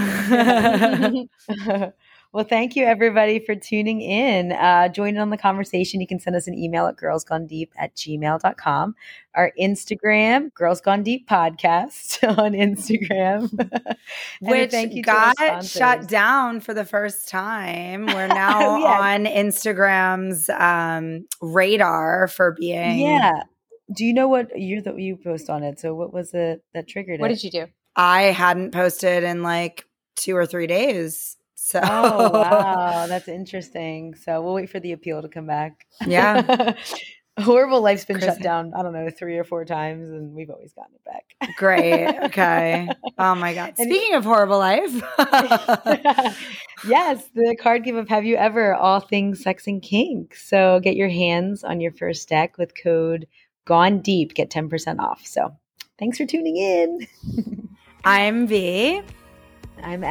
well, 2.34 2.46
thank 2.46 2.76
you 2.78 2.86
everybody 2.86 3.40
for 3.40 3.56
tuning 3.56 4.00
in. 4.02 4.54
Uh, 4.54 4.88
join 4.88 5.10
in 5.16 5.18
on 5.18 5.30
the 5.32 5.38
conversation. 5.38 6.00
You 6.00 6.08
can 6.08 6.20
send 6.20 6.36
us 6.36 6.48
an 6.48 6.54
email 6.58 6.88
at 6.88 6.96
girlsgonedeep 6.96 7.70
at 7.78 7.94
gmail.com. 7.96 8.96
Our 9.36 9.52
Instagram, 9.60 10.54
Girls 10.54 10.80
Gone 10.80 11.04
Deep 11.04 11.28
Podcast 11.28 12.24
on 12.38 12.54
Instagram. 12.54 13.52
Which 14.42 14.72
thank 14.72 14.94
you 14.94 15.04
got 15.04 15.66
shut 15.66 16.08
down 16.08 16.62
for 16.62 16.74
the 16.74 16.86
first 16.86 17.28
time. 17.28 18.06
We're 18.06 18.28
now 18.28 18.78
Yeah. 18.78 19.14
on 19.16 19.26
Instagram's 19.26 20.50
um, 20.50 21.26
radar 21.42 22.28
for 22.28 22.56
being. 22.58 23.00
Yeah. 23.00 23.44
Do 23.94 24.06
you 24.06 24.14
know 24.14 24.30
what 24.30 24.52
you're 24.56 24.82
the 24.82 24.96
you 24.96 25.18
post 25.18 25.50
on 25.50 25.64
it? 25.64 25.80
So 25.80 25.94
what 25.94 26.14
was 26.14 26.34
it 26.34 26.64
that 26.74 26.88
triggered 26.88 27.20
what 27.20 27.30
it? 27.30 27.34
What 27.34 27.42
did 27.42 27.44
you 27.44 27.66
do? 27.66 27.72
I 27.96 28.22
hadn't 28.24 28.72
posted 28.72 29.24
in 29.26 29.44
like 29.44 29.86
two 30.16 30.34
or 30.36 30.46
three 30.46 30.68
days. 30.68 31.36
So 31.72 31.80
Oh 31.82 32.30
wow, 32.32 33.08
that's 33.10 33.28
interesting. 33.30 34.16
So 34.16 34.42
we'll 34.42 34.54
wait 34.54 34.70
for 34.70 34.80
the 34.82 34.92
appeal 34.92 35.22
to 35.22 35.30
come 35.30 35.48
back. 35.48 35.86
Yeah. 36.06 36.76
WHOREible 37.40 37.82
Life's 37.82 38.04
been 38.04 38.18
Chris- 38.18 38.26
shut 38.36 38.42
down, 38.42 38.74
I 38.76 38.84
don't 38.84 38.92
know, 38.92 39.10
three 39.10 39.38
or 39.38 39.46
four 39.46 39.64
times, 39.64 40.10
and 40.10 40.34
we've 40.34 40.50
always 40.50 40.74
gotten 40.74 40.94
it 40.96 41.06
back. 41.06 41.56
Great. 41.56 42.08
Okay. 42.26 42.90
Oh 43.18 43.36
my 43.36 43.54
God. 43.54 43.78
Speaking 43.78 44.16
of 44.16 44.24
WHOREible 44.24 44.58
Life. 44.58 44.92
yes, 46.88 47.30
the 47.36 47.56
card 47.62 47.84
game 47.84 47.96
of 47.96 48.10
Have 48.10 48.26
You 48.26 48.36
Ever, 48.36 48.74
all 48.74 49.00
things 49.00 49.44
sex 49.44 49.68
and 49.68 49.80
kink. 49.80 50.36
So 50.36 50.80
get 50.80 50.96
your 50.96 51.10
hands 51.10 51.64
on 51.64 51.80
your 51.82 51.92
first 51.92 52.28
deck 52.28 52.58
with 52.58 52.74
code 52.82 53.28
Gone 53.66 54.00
Deep, 54.00 54.34
get 54.34 54.50
10% 54.50 54.98
off. 55.00 55.24
So 55.26 55.56
thanks 56.00 56.18
for 56.18 56.26
tuning 56.26 56.58
in. 56.58 57.08
I'm 58.04 58.48
V. 58.48 59.04
I'm 59.84 60.04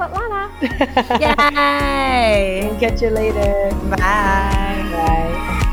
Elle. 0.00 0.08
Svetlana. 0.08 0.50
Yay. 1.20 2.70
catch 2.80 3.02
you 3.02 3.10
later. 3.10 3.70
Bye. 3.90 4.84
Bye. 4.92 5.66